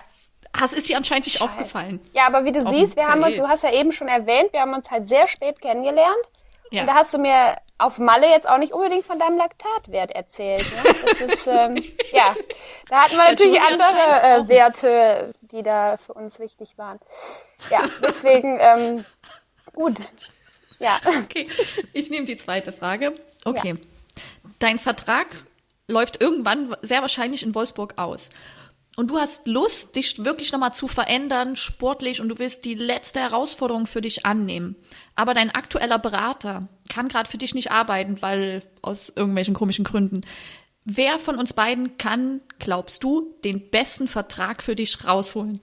das 0.58 0.72
ist 0.72 0.88
dir 0.88 0.96
anscheinend 0.96 1.26
nicht 1.26 1.40
aufgefallen. 1.42 2.00
Ja, 2.14 2.26
aber 2.26 2.44
wie 2.44 2.52
du 2.52 2.60
siehst, 2.62 2.96
wir 2.96 3.06
haben 3.06 3.22
uns, 3.22 3.36
du 3.36 3.46
hast 3.46 3.62
ja 3.62 3.72
eben 3.72 3.92
schon 3.92 4.08
erwähnt, 4.08 4.52
wir 4.52 4.60
haben 4.62 4.74
uns 4.74 4.90
halt 4.90 5.06
sehr 5.06 5.26
spät 5.26 5.60
kennengelernt. 5.60 6.24
Ja. 6.70 6.82
Und 6.82 6.86
da 6.88 6.94
hast 6.94 7.14
du 7.14 7.18
mir 7.18 7.56
auf 7.78 7.98
Malle 7.98 8.28
jetzt 8.28 8.48
auch 8.48 8.58
nicht 8.58 8.72
unbedingt 8.72 9.06
von 9.06 9.18
deinem 9.18 9.36
Laktatwert 9.36 10.10
erzählt. 10.10 10.64
Ne? 10.72 10.94
Das 11.06 11.20
ist, 11.20 11.46
ähm, 11.46 11.76
ja, 12.12 12.34
da 12.88 13.04
hatten 13.04 13.16
wir 13.16 13.30
natürlich 13.30 13.60
andere 13.60 14.44
äh. 14.44 14.48
Werte, 14.48 15.32
die 15.40 15.62
da 15.62 15.96
für 15.96 16.14
uns 16.14 16.40
wichtig 16.40 16.76
waren. 16.76 16.98
Ja, 17.70 17.82
deswegen, 18.02 18.58
ähm, 18.60 19.04
gut. 19.72 19.96
Ja, 20.80 21.00
Okay, 21.24 21.48
ich 21.92 22.10
nehme 22.10 22.24
die 22.24 22.36
zweite 22.36 22.72
Frage. 22.72 23.14
Okay. 23.44 23.74
Dein 24.58 24.78
Vertrag 24.78 25.26
läuft 25.88 26.20
irgendwann 26.20 26.76
sehr 26.82 27.00
wahrscheinlich 27.00 27.42
in 27.42 27.54
Wolfsburg 27.54 27.94
aus. 27.96 28.30
Und 28.98 29.12
du 29.12 29.18
hast 29.20 29.46
Lust, 29.46 29.94
dich 29.94 30.24
wirklich 30.24 30.50
nochmal 30.50 30.74
zu 30.74 30.88
verändern, 30.88 31.54
sportlich, 31.54 32.20
und 32.20 32.30
du 32.30 32.40
willst 32.40 32.64
die 32.64 32.74
letzte 32.74 33.20
Herausforderung 33.20 33.86
für 33.86 34.00
dich 34.00 34.26
annehmen. 34.26 34.74
Aber 35.14 35.34
dein 35.34 35.52
aktueller 35.52 36.00
Berater 36.00 36.66
kann 36.88 37.06
gerade 37.06 37.30
für 37.30 37.38
dich 37.38 37.54
nicht 37.54 37.70
arbeiten, 37.70 38.20
weil 38.22 38.64
aus 38.82 39.08
irgendwelchen 39.08 39.54
komischen 39.54 39.84
Gründen. 39.84 40.22
Wer 40.84 41.20
von 41.20 41.38
uns 41.38 41.52
beiden 41.52 41.96
kann, 41.96 42.40
glaubst 42.58 43.04
du, 43.04 43.36
den 43.44 43.70
besten 43.70 44.08
Vertrag 44.08 44.64
für 44.64 44.74
dich 44.74 45.04
rausholen? 45.04 45.60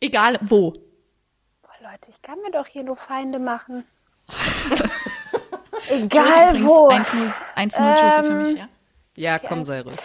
Egal 0.00 0.38
wo. 0.40 0.70
Boah, 0.70 1.70
Leute, 1.82 2.08
ich 2.08 2.22
kann 2.22 2.40
mir 2.40 2.50
doch 2.50 2.66
hier 2.66 2.82
nur 2.82 2.96
Feinde 2.96 3.38
machen. 3.38 3.84
Egal 5.90 6.62
wo. 6.62 6.88
1-0 6.88 7.44
ähm, 7.56 8.24
für 8.24 8.34
mich, 8.36 8.56
ja? 8.56 8.68
Ja, 9.16 9.38
komm, 9.38 9.64
sei 9.64 9.82
ruhig. 9.82 9.98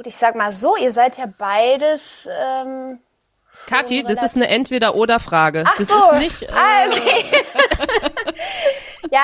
Gut, 0.00 0.06
ich 0.06 0.16
sag 0.16 0.34
mal 0.34 0.50
so, 0.50 0.76
ihr 0.76 0.92
seid 0.92 1.18
ja 1.18 1.26
beides. 1.26 2.26
Ähm, 2.32 3.00
Kathi, 3.66 4.02
das 4.02 4.22
ist 4.22 4.34
eine 4.34 4.48
Entweder-Oder-Frage. 4.48 5.64
Ach 5.66 5.76
das 5.76 5.88
so. 5.88 5.94
ist 5.94 6.12
nicht. 6.14 6.42
Äh, 6.44 6.52
ah, 6.54 6.86
okay. 6.86 7.44
ja, 9.10 9.20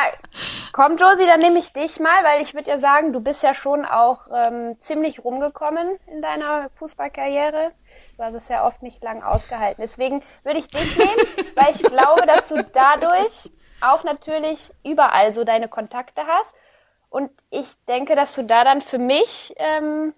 komm, 0.72 0.98
Josie, 0.98 1.24
dann 1.24 1.40
nehme 1.40 1.58
ich 1.60 1.72
dich 1.72 1.98
mal, 1.98 2.22
weil 2.24 2.42
ich 2.42 2.52
würde 2.52 2.68
ja 2.68 2.78
sagen, 2.78 3.14
du 3.14 3.20
bist 3.20 3.42
ja 3.42 3.54
schon 3.54 3.86
auch 3.86 4.28
ähm, 4.30 4.78
ziemlich 4.78 5.24
rumgekommen 5.24 5.98
in 6.08 6.20
deiner 6.20 6.68
Fußballkarriere. 6.74 7.72
Du 8.18 8.22
hast 8.22 8.34
es 8.34 8.50
ja 8.50 8.66
oft 8.66 8.82
nicht 8.82 9.02
lang 9.02 9.22
ausgehalten. 9.22 9.80
Deswegen 9.80 10.22
würde 10.44 10.58
ich 10.58 10.68
dich 10.68 10.98
nehmen, 10.98 11.54
weil 11.54 11.74
ich 11.74 11.82
glaube, 11.84 12.26
dass 12.26 12.48
du 12.48 12.62
dadurch 12.62 13.50
auch 13.80 14.04
natürlich 14.04 14.72
überall 14.84 15.32
so 15.32 15.42
deine 15.44 15.68
Kontakte 15.68 16.26
hast. 16.26 16.54
Und 17.08 17.30
ich 17.48 17.66
denke, 17.88 18.14
dass 18.14 18.34
du 18.34 18.42
da 18.42 18.62
dann 18.62 18.82
für 18.82 18.98
mich 18.98 19.54
ähm, 19.56 20.12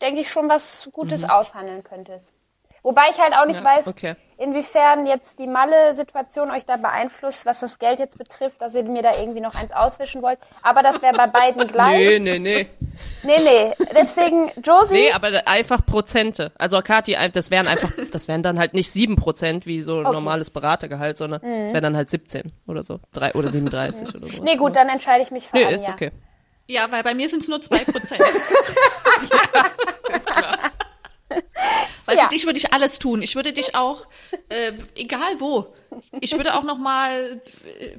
denke 0.00 0.20
ich, 0.20 0.30
schon 0.30 0.48
was 0.48 0.88
Gutes 0.92 1.22
mhm. 1.22 1.30
aushandeln 1.30 1.84
könntest. 1.84 2.34
Wobei 2.82 3.02
ich 3.10 3.18
halt 3.18 3.34
auch 3.34 3.44
nicht 3.44 3.60
ja, 3.60 3.64
weiß, 3.64 3.86
okay. 3.88 4.14
inwiefern 4.36 5.06
jetzt 5.06 5.40
die 5.40 5.46
Malle-Situation 5.46 6.50
euch 6.50 6.64
da 6.64 6.76
beeinflusst, 6.76 7.44
was 7.44 7.60
das 7.60 7.78
Geld 7.78 7.98
jetzt 7.98 8.18
betrifft, 8.18 8.62
dass 8.62 8.74
ihr 8.74 8.84
mir 8.84 9.02
da 9.02 9.18
irgendwie 9.18 9.40
noch 9.40 9.54
eins 9.54 9.72
auswischen 9.72 10.22
wollt. 10.22 10.38
Aber 10.62 10.82
das 10.82 11.02
wäre 11.02 11.14
bei 11.14 11.26
beiden 11.26 11.66
gleich. 11.66 11.98
Nee, 11.98 12.18
nee, 12.18 12.38
nee. 12.38 12.66
Nee, 13.24 13.40
nee. 13.40 13.72
Deswegen, 13.94 14.50
Josie. 14.64 14.94
Nee, 14.94 15.12
aber 15.12 15.46
einfach 15.46 15.84
Prozente. 15.84 16.52
Also 16.56 16.80
Kathi, 16.80 17.16
das 17.32 17.50
wären 17.50 17.66
einfach, 17.66 17.90
das 18.12 18.28
wären 18.28 18.42
dann 18.42 18.58
halt 18.58 18.74
nicht 18.74 18.90
sieben 18.90 19.16
Prozent 19.16 19.66
wie 19.66 19.82
so 19.82 19.98
okay. 19.98 20.12
normales 20.12 20.50
Beratergehalt, 20.50 21.18
sondern 21.18 21.42
es 21.42 21.46
mhm. 21.46 21.72
wären 21.74 21.82
dann 21.82 21.96
halt 21.96 22.10
17 22.10 22.52
oder 22.66 22.82
so. 22.82 23.00
Drei, 23.12 23.34
oder 23.34 23.48
37 23.48 24.14
oder 24.14 24.28
so. 24.28 24.42
Nee, 24.42 24.56
gut, 24.56 24.76
dann 24.76 24.88
entscheide 24.88 25.22
ich 25.22 25.30
mich 25.30 25.48
für 25.48 25.56
Nee, 25.56 25.66
ein, 25.66 25.74
ist 25.74 25.88
ja. 25.88 25.94
okay. 25.94 26.10
Ja, 26.70 26.86
weil 26.90 27.02
bei 27.02 27.14
mir 27.14 27.28
sind 27.28 27.42
es 27.42 27.48
nur 27.48 27.62
zwei 27.62 27.84
Prozent. 27.84 28.22
Ja, 29.30 30.16
ist 30.16 30.26
klar. 30.26 30.58
Weil 32.06 32.16
ja. 32.16 32.24
für 32.24 32.28
dich 32.30 32.46
würde 32.46 32.58
ich 32.58 32.72
alles 32.72 32.98
tun. 32.98 33.22
Ich 33.22 33.36
würde 33.36 33.52
dich 33.52 33.74
auch, 33.74 34.06
äh, 34.48 34.72
egal 34.94 35.40
wo, 35.40 35.74
ich 36.20 36.32
würde 36.32 36.54
auch 36.54 36.62
noch 36.62 36.78
mal 36.78 37.42
äh, 37.64 37.96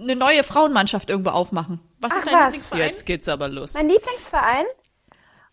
eine 0.00 0.16
neue 0.16 0.44
Frauenmannschaft 0.44 1.10
irgendwo 1.10 1.30
aufmachen. 1.30 1.80
Was 1.98 2.12
Ach, 2.12 2.18
ist 2.18 2.26
dein 2.26 2.34
was? 2.34 2.44
Lieblingsverein? 2.44 2.88
Jetzt 2.88 3.06
geht's 3.06 3.28
aber 3.28 3.48
los. 3.48 3.74
Mein 3.74 3.88
Lieblingsverein? 3.88 4.66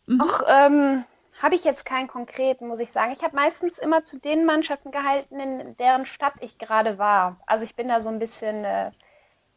Mhm. 0.07 0.21
Och, 0.21 0.43
ähm, 0.47 1.03
habe 1.41 1.55
ich 1.55 1.63
jetzt 1.63 1.85
keinen 1.85 2.07
konkreten, 2.07 2.67
muss 2.67 2.79
ich 2.79 2.91
sagen. 2.91 3.13
Ich 3.13 3.23
habe 3.23 3.35
meistens 3.35 3.79
immer 3.79 4.03
zu 4.03 4.19
den 4.19 4.45
Mannschaften 4.45 4.91
gehalten, 4.91 5.39
in 5.39 5.75
deren 5.77 6.05
Stadt 6.05 6.35
ich 6.39 6.59
gerade 6.59 6.97
war. 6.97 7.39
Also 7.47 7.65
ich 7.65 7.75
bin 7.75 7.87
da 7.87 7.99
so 7.99 8.09
ein 8.09 8.19
bisschen, 8.19 8.63
äh, 8.63 8.91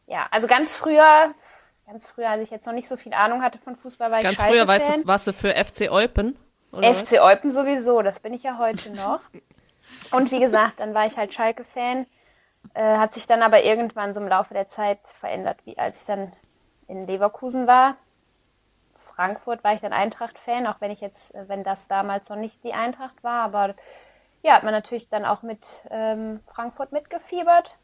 ja, 0.07 0.27
also 0.31 0.47
ganz 0.47 0.75
früher 0.75 1.35
Ganz 1.87 2.07
früher, 2.07 2.31
als 2.31 2.43
ich 2.43 2.51
jetzt 2.51 2.67
noch 2.67 2.73
nicht 2.73 2.89
so 2.89 2.97
viel 2.97 3.13
Ahnung 3.13 3.43
hatte 3.43 3.59
von 3.59 3.77
Fußball, 3.77 4.11
war 4.11 4.23
Ganz 4.23 4.39
ich 4.39 4.45
früher, 4.45 4.67
weißt 4.67 4.89
du, 4.89 5.07
warst 5.07 5.27
du 5.27 5.33
für 5.33 5.51
FC 5.51 5.91
Eupen? 5.91 6.37
FC 6.73 7.21
Eupen 7.21 7.51
sowieso, 7.51 8.03
das 8.03 8.21
bin 8.21 8.33
ich 8.33 8.43
ja 8.43 8.59
heute 8.59 8.91
noch. 8.91 9.21
Und 10.11 10.33
wie 10.33 10.41
gesagt, 10.41 10.81
dann 10.81 10.95
war 10.95 11.07
ich 11.07 11.17
halt 11.17 11.33
Schalke-Fan. 11.35 12.07
Äh, 12.73 12.97
hat 12.97 13.13
sich 13.13 13.27
dann 13.27 13.43
aber 13.43 13.63
irgendwann 13.63 14.15
so 14.15 14.21
im 14.21 14.29
Laufe 14.29 14.55
der 14.55 14.67
Zeit 14.67 14.99
verändert, 15.21 15.59
wie 15.65 15.79
als 15.79 16.01
ich 16.01 16.07
dann 16.07 16.33
in 16.89 17.07
Leverkusen 17.07 17.67
war. 17.67 17.97
Frankfurt 19.15 19.63
war 19.63 19.75
ich 19.75 19.81
dann 19.81 19.93
Eintracht-Fan, 19.93 20.67
auch 20.67 20.81
wenn 20.81 20.91
ich 20.91 21.01
jetzt, 21.01 21.35
äh, 21.35 21.49
wenn 21.49 21.63
das 21.63 21.89
damals 21.89 22.29
noch 22.31 22.37
nicht 22.37 22.65
die 22.65 22.73
Eintracht 22.73 23.23
war, 23.23 23.43
aber 23.43 23.75
ja, 24.43 24.55
hat 24.55 24.63
man 24.63 24.73
natürlich 24.73 25.09
dann 25.09 25.25
auch 25.25 25.43
mit 25.43 25.65
ähm, 25.91 26.41
Frankfurt 26.45 26.93
mitgefiebert. 26.93 27.77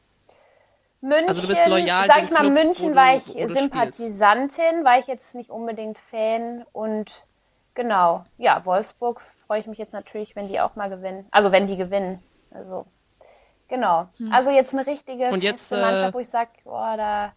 München, 1.01 1.29
also 1.29 1.43
du 1.43 1.49
bist 1.49 1.67
loyal 1.67 2.07
sag 2.07 2.25
ich 2.25 2.31
mal, 2.31 2.41
Club, 2.41 2.53
München 2.53 2.95
war 2.95 3.17
ich 3.17 3.25
Sympathisantin, 3.25 4.51
spielst. 4.51 4.85
war 4.85 4.99
ich 4.99 5.07
jetzt 5.07 5.35
nicht 5.35 5.51
unbedingt 5.51 5.99
Fan 5.99 6.65
und 6.73 7.25
genau, 7.75 8.25
ja, 8.37 8.65
Wolfsburg 8.67 9.23
freue 9.47 9.61
ich 9.61 9.67
mich 9.67 9.79
jetzt 9.79 9.93
natürlich, 9.93 10.37
wenn 10.37 10.49
die 10.49 10.61
auch 10.61 10.77
mal 10.77 10.91
gewinnen. 10.91 11.27
Also 11.31 11.53
wenn 11.53 11.67
die 11.67 11.77
gewinnen. 11.77 12.23
Also 12.51 12.87
genau. 13.69 14.09
Hm. 14.19 14.33
Also 14.33 14.51
jetzt 14.51 14.75
eine 14.75 14.87
richtige 14.87 15.31
und 15.31 15.43
jetzt, 15.43 15.71
Mannschaft, 15.71 16.11
äh, 16.11 16.15
wo 16.15 16.21
ich 16.21 16.29
sage, 16.29 16.51
boah, 16.65 16.97
da, 16.97 17.33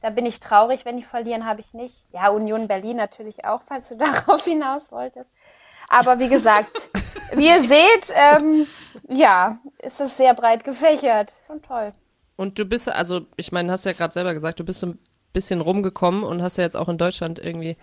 da 0.00 0.10
bin 0.10 0.24
ich 0.24 0.38
traurig, 0.38 0.84
wenn 0.84 0.96
die 0.96 1.02
verlieren, 1.02 1.44
habe 1.44 1.60
ich 1.60 1.74
nicht. 1.74 2.06
Ja, 2.12 2.28
Union 2.28 2.68
Berlin 2.68 2.96
natürlich 2.96 3.44
auch, 3.44 3.62
falls 3.62 3.88
du 3.88 3.96
darauf 3.98 4.44
hinaus 4.44 4.92
wolltest. 4.92 5.32
Aber 5.88 6.20
wie 6.20 6.28
gesagt, 6.28 6.70
wie 7.34 7.48
ihr 7.48 7.62
seht, 7.62 8.12
ähm, 8.14 8.66
ja, 9.08 9.58
ist 9.78 10.00
es 10.00 10.16
sehr 10.16 10.34
breit 10.34 10.62
gefächert. 10.62 11.32
Schon 11.48 11.60
toll. 11.62 11.92
Und 12.36 12.58
du 12.58 12.64
bist, 12.64 12.88
also 12.88 13.26
ich 13.36 13.52
meine, 13.52 13.72
hast 13.72 13.84
ja 13.84 13.92
gerade 13.92 14.14
selber 14.14 14.34
gesagt, 14.34 14.60
du 14.60 14.64
bist 14.64 14.80
so 14.80 14.88
ein 14.88 14.98
bisschen 15.32 15.60
rumgekommen 15.60 16.24
und 16.24 16.42
hast 16.42 16.58
ja 16.58 16.64
jetzt 16.64 16.76
auch 16.76 16.88
in 16.88 16.98
Deutschland 16.98 17.38
irgendwie 17.38 17.76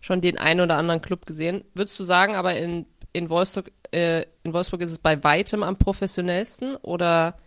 schon 0.00 0.20
den 0.20 0.38
einen 0.38 0.60
oder 0.60 0.76
anderen 0.76 1.02
Club 1.02 1.26
gesehen. 1.26 1.64
Würdest 1.74 1.98
du 1.98 2.04
sagen, 2.04 2.34
aber 2.34 2.56
in, 2.56 2.86
in, 3.12 3.30
Wolfsburg, 3.30 3.72
äh, 3.92 4.26
in 4.42 4.52
Wolfsburg 4.52 4.82
ist 4.82 4.90
es 4.90 4.98
bei 4.98 5.22
weitem 5.24 5.62
am 5.62 5.76
professionellsten? 5.76 6.76
Oder 6.76 7.38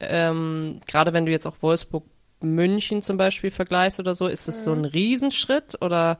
ähm, 0.00 0.80
gerade 0.86 1.12
wenn 1.12 1.26
du 1.26 1.32
jetzt 1.32 1.46
auch 1.46 1.56
Wolfsburg 1.60 2.04
München 2.40 3.02
zum 3.02 3.16
Beispiel 3.16 3.50
vergleichst 3.50 4.00
oder 4.00 4.14
so, 4.14 4.26
ist 4.26 4.48
es 4.48 4.60
mhm. 4.60 4.64
so 4.64 4.72
ein 4.72 4.84
Riesenschritt 4.84 5.80
oder 5.82 6.18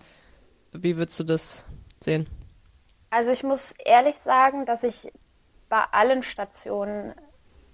wie 0.72 0.96
würdest 0.96 1.18
du 1.20 1.24
das 1.24 1.66
sehen? 2.00 2.28
Also 3.10 3.30
ich 3.30 3.42
muss 3.42 3.72
ehrlich 3.84 4.16
sagen, 4.16 4.66
dass 4.66 4.84
ich 4.84 5.12
bei 5.68 5.82
allen 5.92 6.22
Stationen 6.22 7.14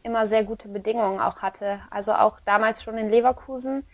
immer 0.05 0.27
sehr 0.27 0.45
gute 0.45 0.69
Bedingungen 0.69 1.21
auch 1.21 1.39
hatte. 1.39 1.81
Also 1.91 2.15
auch 2.15 2.39
damals 2.45 2.83
schon 2.83 2.97
in 2.99 3.11
Leverkusen, 3.11 3.85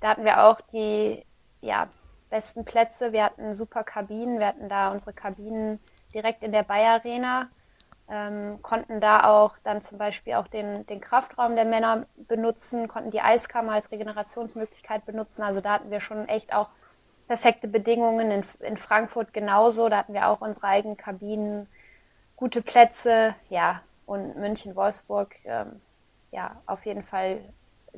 da 0.00 0.08
hatten 0.08 0.24
wir 0.24 0.44
auch 0.44 0.60
die 0.72 1.24
ja, 1.60 1.88
besten 2.30 2.64
Plätze. 2.64 3.12
Wir 3.12 3.24
hatten 3.24 3.52
super 3.54 3.84
Kabinen, 3.84 4.38
wir 4.38 4.46
hatten 4.46 4.68
da 4.68 4.90
unsere 4.90 5.12
Kabinen 5.12 5.78
direkt 6.14 6.42
in 6.42 6.52
der 6.52 6.62
Bayer 6.62 6.94
Arena, 6.94 7.48
ähm, 8.08 8.60
konnten 8.62 9.00
da 9.00 9.24
auch 9.24 9.54
dann 9.62 9.82
zum 9.82 9.98
Beispiel 9.98 10.34
auch 10.34 10.48
den, 10.48 10.86
den 10.86 11.00
Kraftraum 11.00 11.54
der 11.54 11.66
Männer 11.66 12.06
benutzen, 12.16 12.88
konnten 12.88 13.10
die 13.10 13.20
Eiskammer 13.20 13.72
als 13.72 13.92
Regenerationsmöglichkeit 13.92 15.04
benutzen. 15.04 15.42
Also 15.42 15.60
da 15.60 15.74
hatten 15.74 15.90
wir 15.90 16.00
schon 16.00 16.26
echt 16.28 16.54
auch 16.54 16.70
perfekte 17.28 17.68
Bedingungen. 17.68 18.30
In, 18.30 18.44
in 18.60 18.76
Frankfurt 18.76 19.32
genauso, 19.32 19.88
da 19.88 19.98
hatten 19.98 20.14
wir 20.14 20.28
auch 20.28 20.40
unsere 20.40 20.66
eigenen 20.66 20.96
Kabinen, 20.96 21.68
gute 22.36 22.62
Plätze. 22.62 23.34
Ja, 23.50 23.82
und 24.10 24.36
München, 24.36 24.74
Wolfsburg, 24.74 25.36
ähm, 25.44 25.80
ja, 26.32 26.60
auf 26.66 26.84
jeden 26.84 27.04
Fall 27.04 27.38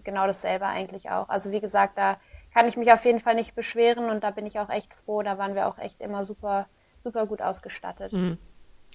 genau 0.04 0.26
dasselbe 0.26 0.66
eigentlich 0.66 1.10
auch. 1.10 1.30
Also 1.30 1.52
wie 1.52 1.60
gesagt, 1.60 1.96
da 1.96 2.18
kann 2.52 2.68
ich 2.68 2.76
mich 2.76 2.92
auf 2.92 3.02
jeden 3.06 3.18
Fall 3.18 3.34
nicht 3.34 3.54
beschweren 3.54 4.10
und 4.10 4.22
da 4.22 4.30
bin 4.30 4.44
ich 4.44 4.58
auch 4.58 4.68
echt 4.68 4.92
froh. 4.92 5.22
Da 5.22 5.38
waren 5.38 5.54
wir 5.54 5.66
auch 5.66 5.78
echt 5.78 6.02
immer 6.02 6.22
super, 6.22 6.66
super 6.98 7.24
gut 7.24 7.40
ausgestattet. 7.40 8.12
Mhm. 8.12 8.36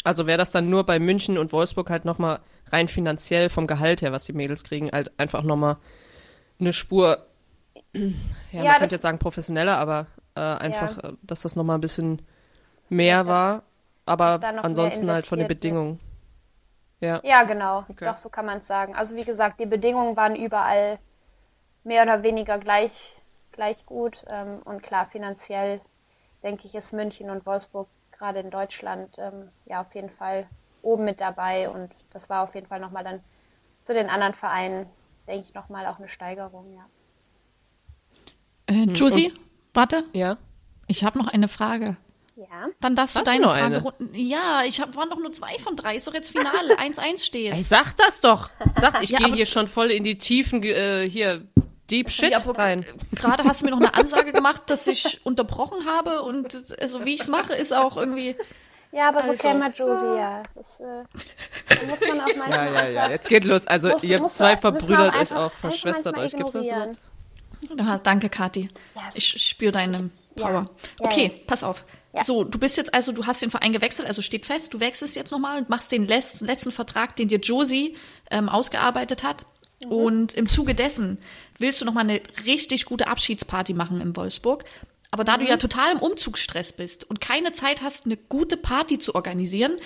Also 0.03 0.27
wäre 0.27 0.37
das 0.37 0.51
dann 0.51 0.69
nur 0.69 0.85
bei 0.85 0.99
München 0.99 1.39
und 1.39 1.51
Wolfsburg 1.53 1.89
halt 1.89 2.05
nochmal 2.05 2.39
rein 2.67 2.87
finanziell 2.87 3.49
vom 3.49 3.65
Gehalt 3.65 4.03
her, 4.03 4.11
was 4.11 4.25
die 4.25 4.33
Mädels 4.33 4.63
kriegen, 4.63 4.91
halt 4.91 5.11
einfach 5.17 5.41
nochmal 5.41 5.77
eine 6.59 6.71
Spur, 6.71 7.25
ja, 7.93 8.01
ja 8.51 8.63
man 8.63 8.77
könnte 8.77 8.93
jetzt 8.93 9.01
sagen 9.01 9.17
professioneller, 9.17 9.79
aber 9.79 10.05
äh, 10.35 10.41
einfach, 10.41 11.01
ja. 11.01 11.09
Äh, 11.09 11.13
dass 11.23 11.41
das 11.41 11.55
nochmal 11.55 11.79
ein 11.79 11.81
bisschen 11.81 12.21
mehr 12.89 13.25
war, 13.25 13.63
aber 14.05 14.39
ansonsten 14.61 15.09
halt 15.09 15.25
von 15.25 15.39
den 15.39 15.47
Bedingungen. 15.47 15.99
Ja, 16.99 17.21
ja 17.23 17.43
genau. 17.43 17.85
Okay. 17.87 18.05
Doch, 18.05 18.17
so 18.17 18.29
kann 18.29 18.45
man 18.45 18.59
es 18.59 18.67
sagen. 18.67 18.95
Also 18.95 19.15
wie 19.15 19.23
gesagt, 19.23 19.59
die 19.59 19.65
Bedingungen 19.65 20.15
waren 20.15 20.35
überall 20.35 20.99
mehr 21.83 22.03
oder 22.03 22.23
weniger 22.23 22.57
gleich, 22.57 23.15
gleich 23.51 23.85
gut. 23.85 24.25
Ähm, 24.29 24.61
und 24.65 24.83
klar, 24.83 25.05
finanziell 25.05 25.81
denke 26.43 26.67
ich, 26.67 26.75
ist 26.75 26.93
München 26.93 27.29
und 27.29 27.45
Wolfsburg 27.45 27.87
gerade 28.11 28.39
in 28.39 28.49
Deutschland 28.49 29.15
ähm, 29.17 29.49
ja 29.65 29.81
auf 29.81 29.93
jeden 29.93 30.09
Fall 30.09 30.47
oben 30.81 31.05
mit 31.05 31.21
dabei. 31.21 31.69
Und 31.69 31.91
das 32.11 32.29
war 32.29 32.43
auf 32.43 32.55
jeden 32.55 32.67
Fall 32.67 32.79
nochmal 32.79 33.03
dann 33.03 33.21
zu 33.81 33.93
den 33.93 34.09
anderen 34.09 34.33
Vereinen, 34.33 34.87
denke 35.27 35.45
ich, 35.47 35.53
nochmal 35.53 35.85
auch 35.85 35.99
eine 35.99 36.09
Steigerung, 36.09 36.73
ja. 36.73 36.85
Äh, 38.65 38.83
Josie, 38.91 39.31
und, 39.31 39.39
warte. 39.73 40.03
Ja. 40.13 40.37
Ich 40.87 41.03
habe 41.03 41.17
noch 41.17 41.27
eine 41.27 41.47
Frage. 41.47 41.97
Ja. 42.37 42.67
Dann 42.81 42.95
darfst 42.95 43.15
du 43.15 43.23
deine 43.23 43.45
Frage 43.45 43.81
runden. 43.81 44.09
Ja, 44.13 44.61
ich 44.63 44.79
hab, 44.79 44.95
waren 44.95 45.09
doch 45.09 45.17
nur 45.17 45.33
zwei 45.33 45.57
von 45.57 45.75
drei. 45.75 45.95
Ist 45.95 46.05
doch 46.07 46.13
jetzt 46.13 46.29
Finale. 46.29 46.75
1-1 46.77 47.23
steht. 47.23 47.55
Ich 47.55 47.67
sag 47.67 47.97
das 47.97 48.21
doch. 48.21 48.51
Sag, 48.79 49.01
ich 49.01 49.09
ja, 49.09 49.17
gehe 49.17 49.33
hier 49.33 49.47
schon 49.47 49.67
voll 49.67 49.89
in 49.89 50.03
die 50.03 50.19
Tiefen, 50.19 50.61
äh, 50.61 51.09
hier 51.09 51.41
Deep 51.89 52.11
Shit 52.11 52.31
Ja, 52.31 52.37
rein. 52.37 52.85
Gerade 53.13 53.43
hast 53.43 53.61
du 53.61 53.65
mir 53.65 53.71
noch 53.71 53.79
eine 53.79 53.95
Ansage 53.95 54.31
gemacht, 54.33 54.63
dass 54.67 54.85
ich 54.85 55.25
unterbrochen 55.25 55.87
habe 55.87 56.21
und 56.21 56.75
also 56.79 57.05
wie 57.05 57.15
ich 57.15 57.21
es 57.21 57.27
mache, 57.27 57.53
ist 57.53 57.73
auch 57.73 57.97
irgendwie. 57.97 58.35
Ja, 58.91 59.09
aber 59.09 59.23
so 59.23 59.31
Also. 59.31 59.41
kennt 59.41 59.59
man 59.59 59.73
Josie 59.73 60.05
ja. 60.05 60.43
Das, 60.53 60.79
äh, 60.79 60.83
da 60.83 61.85
muss 61.89 62.01
man 62.01 62.21
auch 62.21 62.25
manchmal 62.25 62.51
Ja, 62.51 62.65
ja, 62.83 62.87
ja, 62.87 63.09
jetzt 63.09 63.29
geht 63.29 63.45
los. 63.45 63.65
Also 63.65 63.89
muss- 63.89 64.03
ihr 64.03 64.19
muss 64.19 64.35
zwei 64.37 64.57
verbrüdert 64.57 65.15
euch 65.15 65.33
auch, 65.33 65.51
verschwestert 65.53 66.17
euch. 66.17 66.35
Gibt's 66.35 66.53
das. 66.53 66.67
Wort? 66.67 66.99
Ah, 67.79 67.99
danke, 68.01 68.29
Kathi. 68.29 68.69
Yes. 68.95 69.15
Ich 69.15 69.47
spüre 69.47 69.71
deine 69.71 70.09
Power. 70.35 70.51
Ja. 70.51 70.69
Ja, 70.99 71.05
okay, 71.05 71.33
ja. 71.35 71.43
pass 71.47 71.63
auf. 71.63 71.83
Ja. 72.17 72.23
So, 72.23 72.43
du 72.43 72.57
bist 72.59 72.77
jetzt 72.77 72.93
also, 72.93 73.11
du 73.11 73.25
hast 73.25 73.41
den 73.41 73.51
Verein 73.51 73.71
gewechselt, 73.73 74.07
also 74.07 74.21
steht 74.21 74.45
fest, 74.45 74.73
du 74.73 74.79
wechselst 74.79 75.15
jetzt 75.15 75.31
nochmal 75.31 75.57
und 75.59 75.69
machst 75.69 75.91
den 75.91 76.07
les- 76.07 76.41
letzten 76.41 76.71
Vertrag, 76.71 77.15
den 77.15 77.27
dir 77.27 77.39
Josie 77.39 77.95
ähm, 78.31 78.49
ausgearbeitet 78.49 79.23
hat. 79.23 79.45
Mhm. 79.83 79.91
Und 79.91 80.33
im 80.33 80.49
Zuge 80.49 80.73
dessen 80.75 81.19
willst 81.59 81.79
du 81.81 81.85
nochmal 81.85 82.03
eine 82.05 82.21
richtig 82.45 82.85
gute 82.85 83.07
Abschiedsparty 83.07 83.73
machen 83.73 84.01
in 84.01 84.15
Wolfsburg. 84.15 84.65
Aber 85.11 85.23
da 85.23 85.37
du 85.37 85.43
Mhm. 85.43 85.49
ja 85.49 85.57
total 85.57 85.91
im 85.93 85.99
Umzugsstress 85.99 86.73
bist 86.73 87.03
und 87.09 87.21
keine 87.21 87.51
Zeit 87.53 87.81
hast, 87.81 88.05
eine 88.05 88.17
gute 88.17 88.57
Party 88.57 88.99
zu 88.99 89.15
organisieren, 89.15 89.77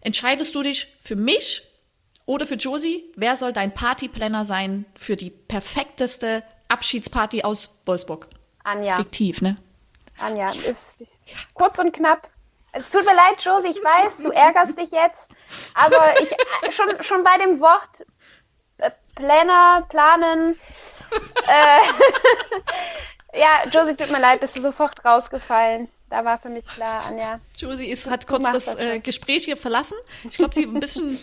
entscheidest 0.00 0.54
du 0.54 0.62
dich 0.62 0.88
für 1.02 1.16
mich 1.16 1.62
oder 2.26 2.46
für 2.46 2.54
Josie. 2.56 3.04
Wer 3.16 3.36
soll 3.36 3.52
dein 3.52 3.74
Partyplanner 3.74 4.44
sein 4.44 4.86
für 4.96 5.16
die 5.16 5.30
perfekteste 5.30 6.42
Abschiedsparty 6.68 7.42
aus 7.42 7.70
Wolfsburg? 7.84 8.28
Anja, 8.64 8.96
Fiktiv, 8.96 9.40
ne? 9.42 9.56
Anja, 10.20 10.50
ist, 10.52 11.00
ist 11.00 11.20
kurz 11.54 11.78
und 11.78 11.92
knapp. 11.92 12.28
Es 12.72 12.90
tut 12.90 13.04
mir 13.04 13.14
leid, 13.14 13.42
Josie, 13.42 13.68
ich 13.70 13.82
weiß, 13.82 14.18
du 14.18 14.30
ärgerst 14.30 14.78
dich 14.78 14.90
jetzt, 14.92 15.28
aber 15.74 16.20
ich 16.22 16.30
äh, 16.30 16.70
schon, 16.70 17.02
schon 17.02 17.24
bei 17.24 17.36
dem 17.38 17.58
Wort 17.60 18.06
äh, 18.78 18.90
Planner, 19.16 19.84
planen, 19.88 20.56
äh, 21.48 21.80
ja, 23.38 23.66
Josie, 23.72 23.96
tut 23.96 24.10
mir 24.12 24.20
leid, 24.20 24.40
bist 24.40 24.54
du 24.56 24.60
sofort 24.60 25.04
rausgefallen. 25.04 25.88
Da 26.10 26.24
war 26.24 26.38
für 26.38 26.48
mich 26.48 26.66
klar, 26.66 27.04
Anja. 27.06 27.38
Josie 27.56 27.88
ist, 27.88 28.08
hat 28.10 28.26
kurz 28.26 28.44
das, 28.50 28.64
das 28.66 28.80
äh. 28.80 28.98
Gespräch 29.00 29.44
hier 29.44 29.56
verlassen. 29.56 29.96
Ich 30.24 30.36
glaube, 30.36 30.54
sie 30.54 30.64
ein 30.64 30.80
bisschen. 30.80 31.18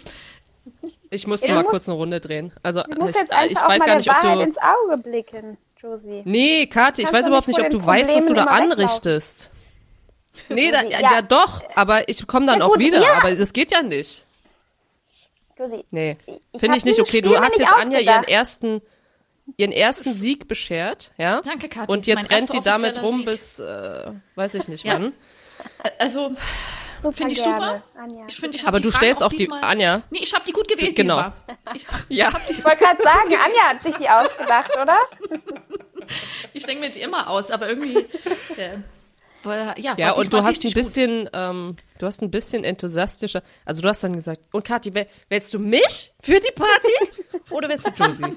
Ich 1.09 1.27
musste 1.27 1.47
Ja, 1.47 1.55
mal 1.55 1.63
du 1.63 1.69
kurz 1.69 1.87
eine 1.89 1.97
Runde 1.97 2.19
drehen. 2.21 2.53
Also 2.63 2.83
Du 2.83 2.97
musst 2.97 3.15
ich, 3.15 3.21
jetzt 3.21 3.31
einfach 3.33 3.51
ich 3.51 3.57
auch 3.57 3.69
weiß 3.69 3.79
mal 3.79 3.85
gar 3.85 3.95
der 3.95 3.95
nicht, 3.97 4.09
ob 4.09 4.15
Wahrheit 4.15 4.37
du. 4.39 4.43
ins 4.43 4.57
Auge 4.57 4.97
blicken, 4.97 5.57
Josie. 5.81 6.21
Nee, 6.25 6.65
Kathi, 6.67 7.03
ich 7.03 7.11
weiß 7.13 7.27
überhaupt 7.27 7.47
nicht 7.47 7.59
ob 7.59 7.69
du 7.69 7.85
weißt, 7.85 8.13
was 8.15 8.25
du 8.25 8.33
da 8.33 8.45
anrichtest. 8.45 9.51
Nee, 10.49 10.69
da, 10.69 10.83
ja, 10.83 10.99
ja. 10.99 11.11
ja 11.13 11.21
doch, 11.23 11.63
aber 11.75 12.09
ich 12.09 12.27
komme 12.27 12.45
dann 12.45 12.59
Ja, 12.59 12.65
auch 12.65 12.73
gut, 12.73 12.79
wieder. 12.79 13.01
ja. 13.01 13.13
Aber 13.13 13.33
das 13.35 13.53
geht 13.53 13.71
ja 13.71 13.81
nicht. 13.81 14.27
Josie, 15.57 15.83
Nee, 15.89 16.17
finde 16.55 16.77
ich 16.77 16.85
nicht 16.85 16.99
okay. 16.99 17.09
Spiel 17.09 17.21
Du 17.23 17.35
hast 17.39 17.57
nicht 17.57 17.61
jetzt 17.67 17.73
Anja 17.73 17.99
ihren 17.99 18.23
ersten, 18.23 18.81
ihren 19.57 19.71
ersten 19.71 20.13
Sieg 20.13 20.47
beschert, 20.47 21.11
ja? 21.17 21.41
Danke, 21.41 21.69
Kathi. 21.69 21.91
Und 21.91 22.05
jetzt 22.05 22.29
rennt 22.29 22.53
die 22.53 22.61
damit 22.61 23.01
rum 23.01 23.17
Sieg. 23.17 23.25
bis, 23.25 23.57
äh, 23.57 24.11
weiß 24.35 24.53
ich 24.53 24.67
nicht 24.67 24.85
Ja. 24.85 24.93
wann. 24.93 25.13
Also, 25.97 26.31
super 27.11 27.17
finde 27.17 27.33
ich 27.33 27.43
gerne, 27.43 27.83
super. 27.93 28.03
Anja. 28.03 28.25
Ich 28.27 28.35
finde, 28.35 28.57
ich 28.57 28.67
Aber 28.67 28.79
du 28.79 28.91
Fragen 28.91 29.03
stellst 29.03 29.23
auch 29.23 29.29
die, 29.29 29.37
diesmal, 29.37 29.63
Anja, 29.63 30.01
Nee, 30.09 30.19
ich 30.21 30.33
habe 30.33 30.43
die 30.45 30.51
gut 30.53 30.67
gewählt 30.67 30.95
Genau. 30.95 31.31
Ich, 31.73 31.85
ja, 32.09 32.29
Ich 32.49 32.63
wollte 32.63 32.83
gerade 32.83 33.01
sagen, 33.03 33.35
Anja 33.35 33.63
hat 33.69 33.83
sich 33.83 33.95
die 33.95 34.09
ausgedacht, 34.09 34.71
oder? 34.81 34.97
ich 36.53 36.65
denke 36.65 36.81
mir 36.85 36.91
die 36.91 37.01
immer 37.01 37.29
aus, 37.29 37.51
aber 37.51 37.67
irgendwie. 37.69 37.97
Äh, 38.57 38.77
ja, 39.77 39.95
ja, 39.97 40.11
und 40.11 40.33
du 40.33 40.43
hast 40.43 40.65
ein 40.65 40.73
bisschen, 40.73 41.29
ähm, 41.31 41.77
du 41.99 42.05
hast 42.05 42.21
ein 42.21 42.29
bisschen 42.31 42.65
enthusiastischer, 42.65 43.41
also 43.63 43.81
du 43.81 43.87
hast 43.87 44.03
dann 44.03 44.11
gesagt, 44.13 44.41
und 44.51 44.65
Kathi, 44.65 44.89
wäh- 44.93 45.07
wählst 45.29 45.53
du 45.53 45.59
mich 45.59 46.11
für 46.19 46.39
die 46.41 46.51
Party 46.53 47.23
oder 47.51 47.69
wählst 47.69 47.85
du 47.87 47.91
Josie? 47.91 48.35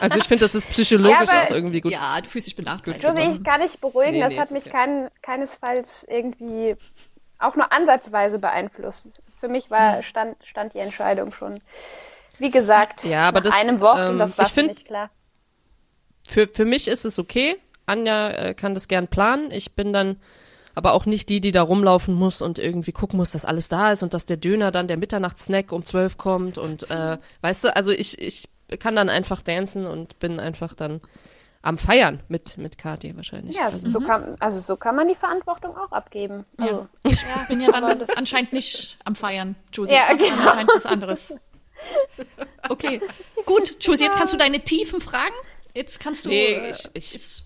Also 0.00 0.18
ich 0.18 0.24
finde, 0.24 0.46
das 0.46 0.54
ist 0.56 0.68
psychologisch 0.70 1.28
Ja, 1.30 1.44
auch 1.44 1.50
irgendwie 1.50 1.80
gut. 1.80 1.92
Ja, 1.92 2.20
du 2.20 2.28
fühlst 2.28 2.48
dich 2.48 2.56
benachteiligt. 2.56 3.04
Josie, 3.04 3.30
ich 3.30 3.44
kann 3.44 3.60
dich 3.60 3.78
beruhigen, 3.78 4.12
Nee, 4.14 4.20
das 4.20 4.32
nee, 4.32 4.40
hat 4.40 4.50
mich 4.50 4.62
okay. 4.64 4.72
kein, 4.72 5.10
keinesfalls 5.20 6.04
irgendwie 6.08 6.74
auch 7.42 7.56
nur 7.56 7.72
ansatzweise 7.72 8.38
beeinflusst. 8.38 9.20
Für 9.40 9.48
mich 9.48 9.70
war, 9.70 10.02
stand, 10.02 10.36
stand 10.44 10.74
die 10.74 10.78
Entscheidung 10.78 11.32
schon, 11.32 11.60
wie 12.38 12.50
gesagt, 12.50 13.04
Ja, 13.04 13.28
aber 13.28 13.40
das, 13.40 13.54
einem 13.54 13.80
Wort 13.80 14.00
und 14.00 14.12
ähm, 14.12 14.18
das 14.18 14.38
war 14.38 14.46
ich 14.46 14.52
für 14.52 14.60
find- 14.60 14.74
mich 14.74 14.84
klar. 14.84 15.10
Für, 16.28 16.46
für 16.46 16.64
mich 16.64 16.86
ist 16.88 17.04
es 17.04 17.18
okay. 17.18 17.56
Anja 17.86 18.30
äh, 18.30 18.54
kann 18.54 18.74
das 18.74 18.86
gern 18.86 19.08
planen. 19.08 19.50
Ich 19.50 19.74
bin 19.74 19.92
dann 19.92 20.20
aber 20.74 20.92
auch 20.92 21.04
nicht 21.04 21.28
die, 21.28 21.40
die 21.40 21.52
da 21.52 21.62
rumlaufen 21.62 22.14
muss 22.14 22.40
und 22.40 22.58
irgendwie 22.58 22.92
gucken 22.92 23.16
muss, 23.18 23.32
dass 23.32 23.44
alles 23.44 23.68
da 23.68 23.92
ist 23.92 24.02
und 24.02 24.14
dass 24.14 24.24
der 24.24 24.36
Döner 24.38 24.70
dann, 24.70 24.88
der 24.88 24.96
Mitternachtssnack 24.96 25.72
um 25.72 25.84
zwölf 25.84 26.16
kommt 26.16 26.56
und 26.56 26.88
äh, 26.90 27.18
weißt 27.42 27.64
du, 27.64 27.76
also 27.76 27.90
ich, 27.90 28.18
ich 28.20 28.48
kann 28.78 28.96
dann 28.96 29.10
einfach 29.10 29.42
dancen 29.42 29.84
und 29.86 30.18
bin 30.18 30.40
einfach 30.40 30.72
dann 30.72 31.00
am 31.62 31.78
Feiern 31.78 32.20
mit, 32.28 32.58
mit 32.58 32.76
Kathi 32.76 33.14
wahrscheinlich. 33.16 33.56
Ja, 33.56 33.66
also, 33.66 33.88
so 33.88 34.00
kann, 34.00 34.36
also 34.40 34.60
so 34.60 34.74
kann 34.76 34.96
man 34.96 35.08
die 35.08 35.14
Verantwortung 35.14 35.76
auch 35.76 35.92
abgeben. 35.92 36.44
Also, 36.58 36.88
Ich 37.04 37.20
bin 37.48 37.60
ja 37.60 37.70
dann 37.70 38.02
anscheinend 38.16 38.52
nicht 38.52 38.98
am 39.04 39.14
Feiern, 39.14 39.54
Josie. 39.72 39.94
Ja, 39.94 40.12
genau. 40.14 40.28
anscheinend 40.50 40.70
was 40.74 40.86
anderes. 40.86 41.34
Okay, 42.68 43.00
gut, 43.44 43.76
Josie, 43.80 44.04
jetzt 44.04 44.16
kannst 44.16 44.32
du 44.32 44.36
deine 44.36 44.60
tiefen 44.60 45.00
Fragen. 45.00 45.34
Jetzt 45.74 45.98
kannst 45.98 46.24
du. 46.26 46.30
Nee, 46.30 46.52
äh, 46.54 46.70
ich- 46.70 46.90
ich- 46.94 47.14
ist 47.16 47.44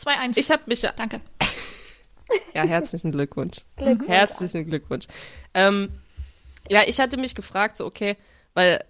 2-1. 0.00 0.38
ich 0.38 0.50
habe 0.50 0.62
mich 0.66 0.80
ja, 0.80 0.92
Danke. 0.96 1.20
ja, 2.54 2.62
herzlichen 2.62 3.12
Glückwunsch. 3.12 3.58
Glückwunsch. 3.76 4.08
Herzlichen 4.08 4.66
Glückwunsch. 4.66 5.06
Ähm, 5.52 5.90
ja, 6.70 6.82
ich 6.86 6.98
hatte 7.00 7.18
mich 7.18 7.34
gefragt, 7.34 7.76
so 7.76 7.84
okay, 7.84 8.16
weil, 8.54 8.82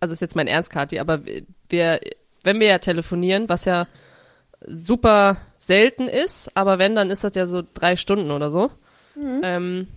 also 0.00 0.12
ist 0.12 0.20
jetzt 0.20 0.34
mein 0.34 0.48
Ernst, 0.48 0.70
Kathi, 0.70 0.98
aber 0.98 1.20
wir, 1.68 2.00
wenn 2.42 2.58
wir 2.58 2.66
ja 2.66 2.78
telefonieren, 2.78 3.48
was 3.48 3.64
ja 3.64 3.86
super 4.66 5.36
selten 5.58 6.08
ist, 6.08 6.50
aber 6.56 6.78
wenn, 6.78 6.94
dann 6.94 7.10
ist 7.10 7.24
das 7.24 7.32
ja 7.34 7.46
so 7.46 7.62
drei 7.74 7.96
Stunden 7.96 8.30
oder 8.30 8.50
so. 8.50 8.70
Ähm, 9.16 9.88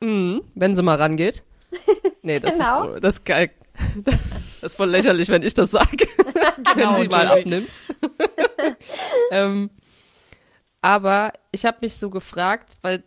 mh, 0.00 0.40
wenn 0.54 0.74
sie 0.76 0.82
mal 0.82 0.96
rangeht. 0.96 1.42
Nee, 2.24 2.38
das 2.38 2.52
Genau. 2.54 2.92
ist, 2.94 3.02
das 3.04 3.14
ist 3.16 3.24
geil. 3.24 3.50
Das 4.60 4.72
ist 4.72 4.76
voll 4.76 4.90
lächerlich, 4.90 5.28
wenn 5.28 5.42
ich 5.42 5.54
das 5.54 5.72
sage, 5.72 5.96
Genau, 6.74 6.94
wenn 6.94 7.02
sie 7.02 7.08
mal 7.08 7.26
abnimmt. 7.26 7.82
ähm, 9.32 9.70
aber 10.80 11.32
ich 11.50 11.64
habe 11.64 11.78
mich 11.80 11.96
so 11.96 12.10
gefragt, 12.10 12.74
weil 12.82 13.02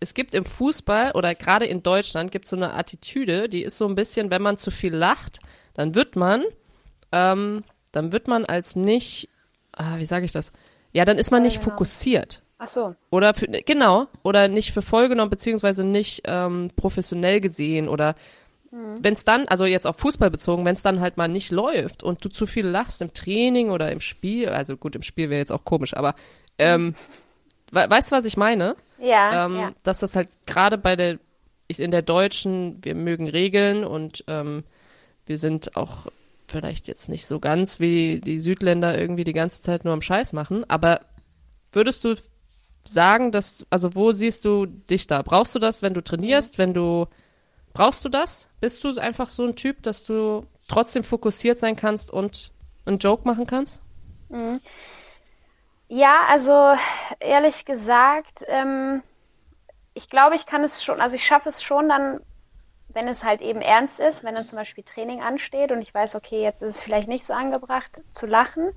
es 0.00 0.14
gibt 0.14 0.34
im 0.34 0.44
Fußball 0.44 1.12
oder 1.12 1.34
gerade 1.34 1.64
in 1.66 1.82
Deutschland 1.82 2.30
gibt 2.30 2.44
es 2.44 2.50
so 2.50 2.56
eine 2.56 2.74
Attitüde, 2.74 3.48
die 3.48 3.62
ist 3.62 3.78
so 3.78 3.86
ein 3.88 3.94
bisschen, 3.94 4.30
wenn 4.30 4.42
man 4.42 4.58
zu 4.58 4.70
viel 4.70 4.94
lacht, 4.94 5.40
dann 5.74 5.94
wird 5.94 6.14
man, 6.16 6.44
ähm, 7.12 7.64
dann 7.92 8.12
wird 8.12 8.28
man 8.28 8.44
als 8.44 8.76
nicht, 8.76 9.28
ah, 9.78 9.98
wie 9.98 10.04
sage 10.04 10.24
ich 10.24 10.32
das? 10.32 10.52
Ja, 10.92 11.04
dann 11.04 11.18
ist 11.18 11.30
man 11.30 11.42
nicht 11.42 11.60
genau. 11.60 11.70
fokussiert. 11.70 12.42
Ach 12.58 12.68
so. 12.68 12.94
Oder 13.10 13.34
für, 13.34 13.46
genau, 13.46 14.06
oder 14.22 14.48
nicht 14.48 14.72
für 14.72 14.82
voll 14.82 15.08
genommen, 15.08 15.30
beziehungsweise 15.30 15.84
nicht 15.84 16.22
ähm, 16.24 16.70
professionell 16.76 17.40
gesehen 17.40 17.88
oder 17.88 18.14
wenn 18.70 19.14
es 19.14 19.24
dann, 19.24 19.48
also 19.48 19.64
jetzt 19.64 19.86
auf 19.86 19.96
Fußball 19.96 20.30
bezogen, 20.30 20.66
wenn 20.66 20.74
es 20.74 20.82
dann 20.82 21.00
halt 21.00 21.16
mal 21.16 21.28
nicht 21.28 21.50
läuft 21.50 22.02
und 22.02 22.22
du 22.22 22.28
zu 22.28 22.46
viel 22.46 22.66
lachst 22.66 23.00
im 23.00 23.14
Training 23.14 23.70
oder 23.70 23.90
im 23.90 24.00
Spiel, 24.00 24.50
also 24.50 24.76
gut, 24.76 24.94
im 24.94 25.02
Spiel 25.02 25.30
wäre 25.30 25.38
jetzt 25.38 25.52
auch 25.52 25.64
komisch, 25.64 25.96
aber 25.96 26.14
ähm, 26.58 26.94
we 27.70 27.88
weißt 27.88 28.12
du, 28.12 28.16
was 28.16 28.26
ich 28.26 28.36
meine? 28.36 28.76
Ja, 28.98 29.46
ähm, 29.46 29.56
ja. 29.56 29.72
Dass 29.84 30.00
das 30.00 30.16
halt 30.16 30.28
gerade 30.44 30.76
bei 30.76 30.96
der, 30.96 31.18
ich, 31.66 31.80
in 31.80 31.90
der 31.90 32.02
Deutschen, 32.02 32.78
wir 32.82 32.94
mögen 32.94 33.28
Regeln 33.28 33.84
und 33.84 34.24
ähm, 34.26 34.64
wir 35.24 35.38
sind 35.38 35.74
auch 35.76 36.06
vielleicht 36.50 36.88
jetzt 36.88 37.08
nicht 37.08 37.26
so 37.26 37.40
ganz 37.40 37.80
wie 37.80 38.20
die 38.20 38.40
Südländer 38.40 38.98
irgendwie 38.98 39.24
die 39.24 39.32
ganze 39.32 39.62
Zeit 39.62 39.84
nur 39.84 39.92
am 39.92 40.02
Scheiß 40.02 40.32
machen, 40.32 40.68
aber 40.68 41.00
würdest 41.72 42.04
du 42.04 42.16
sagen, 42.84 43.32
dass, 43.32 43.66
also 43.70 43.94
wo 43.94 44.12
siehst 44.12 44.44
du 44.44 44.66
dich 44.66 45.06
da? 45.06 45.22
Brauchst 45.22 45.54
du 45.54 45.58
das, 45.58 45.82
wenn 45.82 45.94
du 45.94 46.02
trainierst, 46.02 46.58
wenn 46.58 46.74
du, 46.74 47.06
brauchst 47.74 48.04
du 48.04 48.08
das? 48.08 48.48
Bist 48.60 48.82
du 48.84 48.98
einfach 48.98 49.28
so 49.28 49.44
ein 49.44 49.56
Typ, 49.56 49.82
dass 49.82 50.04
du 50.04 50.46
trotzdem 50.68 51.04
fokussiert 51.04 51.58
sein 51.58 51.76
kannst 51.76 52.10
und 52.10 52.52
einen 52.86 52.98
Joke 52.98 53.26
machen 53.26 53.46
kannst? 53.46 53.82
Ja, 55.88 56.22
also 56.28 56.74
ehrlich 57.20 57.64
gesagt, 57.64 58.44
ähm, 58.46 59.02
ich 59.94 60.08
glaube, 60.08 60.36
ich 60.36 60.46
kann 60.46 60.62
es 60.62 60.84
schon, 60.84 61.00
also 61.00 61.16
ich 61.16 61.26
schaffe 61.26 61.48
es 61.48 61.62
schon 61.62 61.88
dann, 61.88 62.20
wenn 62.98 63.06
es 63.06 63.22
halt 63.22 63.42
eben 63.42 63.60
ernst 63.60 64.00
ist, 64.00 64.24
wenn 64.24 64.34
dann 64.34 64.44
zum 64.44 64.58
Beispiel 64.58 64.82
Training 64.82 65.22
ansteht 65.22 65.70
und 65.70 65.80
ich 65.80 65.94
weiß, 65.94 66.16
okay, 66.16 66.42
jetzt 66.42 66.62
ist 66.62 66.74
es 66.74 66.82
vielleicht 66.82 67.06
nicht 67.06 67.24
so 67.24 67.32
angebracht 67.32 68.02
zu 68.10 68.26
lachen, 68.26 68.72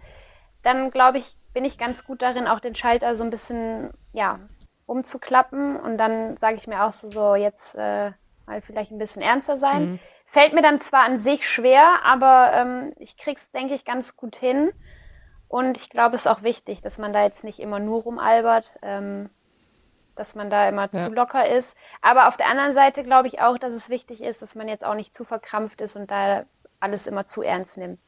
dann 0.61 0.91
glaube 0.91 1.17
ich, 1.17 1.35
bin 1.53 1.65
ich 1.65 1.79
ganz 1.79 2.05
gut 2.05 2.21
darin, 2.21 2.47
auch 2.47 2.59
den 2.59 2.75
Schalter 2.75 3.15
so 3.15 3.23
ein 3.23 3.31
bisschen, 3.31 3.89
ja, 4.13 4.39
umzuklappen 4.85 5.75
und 5.75 5.97
dann 5.97 6.37
sage 6.37 6.57
ich 6.57 6.67
mir 6.67 6.83
auch 6.83 6.91
so, 6.91 7.07
so 7.07 7.33
jetzt 7.33 7.73
äh, 7.75 8.11
mal 8.45 8.61
vielleicht 8.61 8.91
ein 8.91 8.99
bisschen 8.99 9.23
ernster 9.23 9.57
sein. 9.57 9.99
Fällt 10.25 10.53
mir 10.53 10.61
dann 10.61 10.79
zwar 10.79 11.03
an 11.03 11.17
sich 11.17 11.49
schwer, 11.49 12.01
aber 12.03 12.51
ähm, 12.53 12.93
ich 12.99 13.17
krieg's, 13.17 13.51
denke 13.51 13.73
ich, 13.73 13.85
ganz 13.85 14.15
gut 14.15 14.35
hin. 14.35 14.71
Und 15.47 15.77
ich 15.77 15.89
glaube, 15.89 16.15
es 16.15 16.21
ist 16.21 16.31
auch 16.31 16.43
wichtig, 16.43 16.81
dass 16.81 16.99
man 16.99 17.11
da 17.11 17.23
jetzt 17.23 17.43
nicht 17.43 17.59
immer 17.59 17.79
nur 17.79 18.03
rumalbert, 18.03 18.77
ähm, 18.83 19.31
dass 20.15 20.35
man 20.35 20.49
da 20.49 20.67
immer 20.67 20.89
Ja. 20.91 20.91
zu 20.91 21.09
locker 21.09 21.47
ist. 21.47 21.77
Aber 22.01 22.27
auf 22.27 22.37
der 22.37 22.47
anderen 22.47 22.73
Seite 22.73 23.03
glaube 23.03 23.27
ich 23.27 23.41
auch, 23.41 23.57
dass 23.57 23.73
es 23.73 23.89
wichtig 23.89 24.21
ist, 24.21 24.41
dass 24.41 24.55
man 24.55 24.67
jetzt 24.67 24.83
auch 24.85 24.95
nicht 24.95 25.15
zu 25.15 25.23
verkrampft 25.23 25.81
ist 25.81 25.95
und 25.95 26.09
da 26.11 26.45
alles 26.79 27.07
immer 27.07 27.25
zu 27.25 27.41
ernst 27.41 27.77
nimmt. 27.77 27.99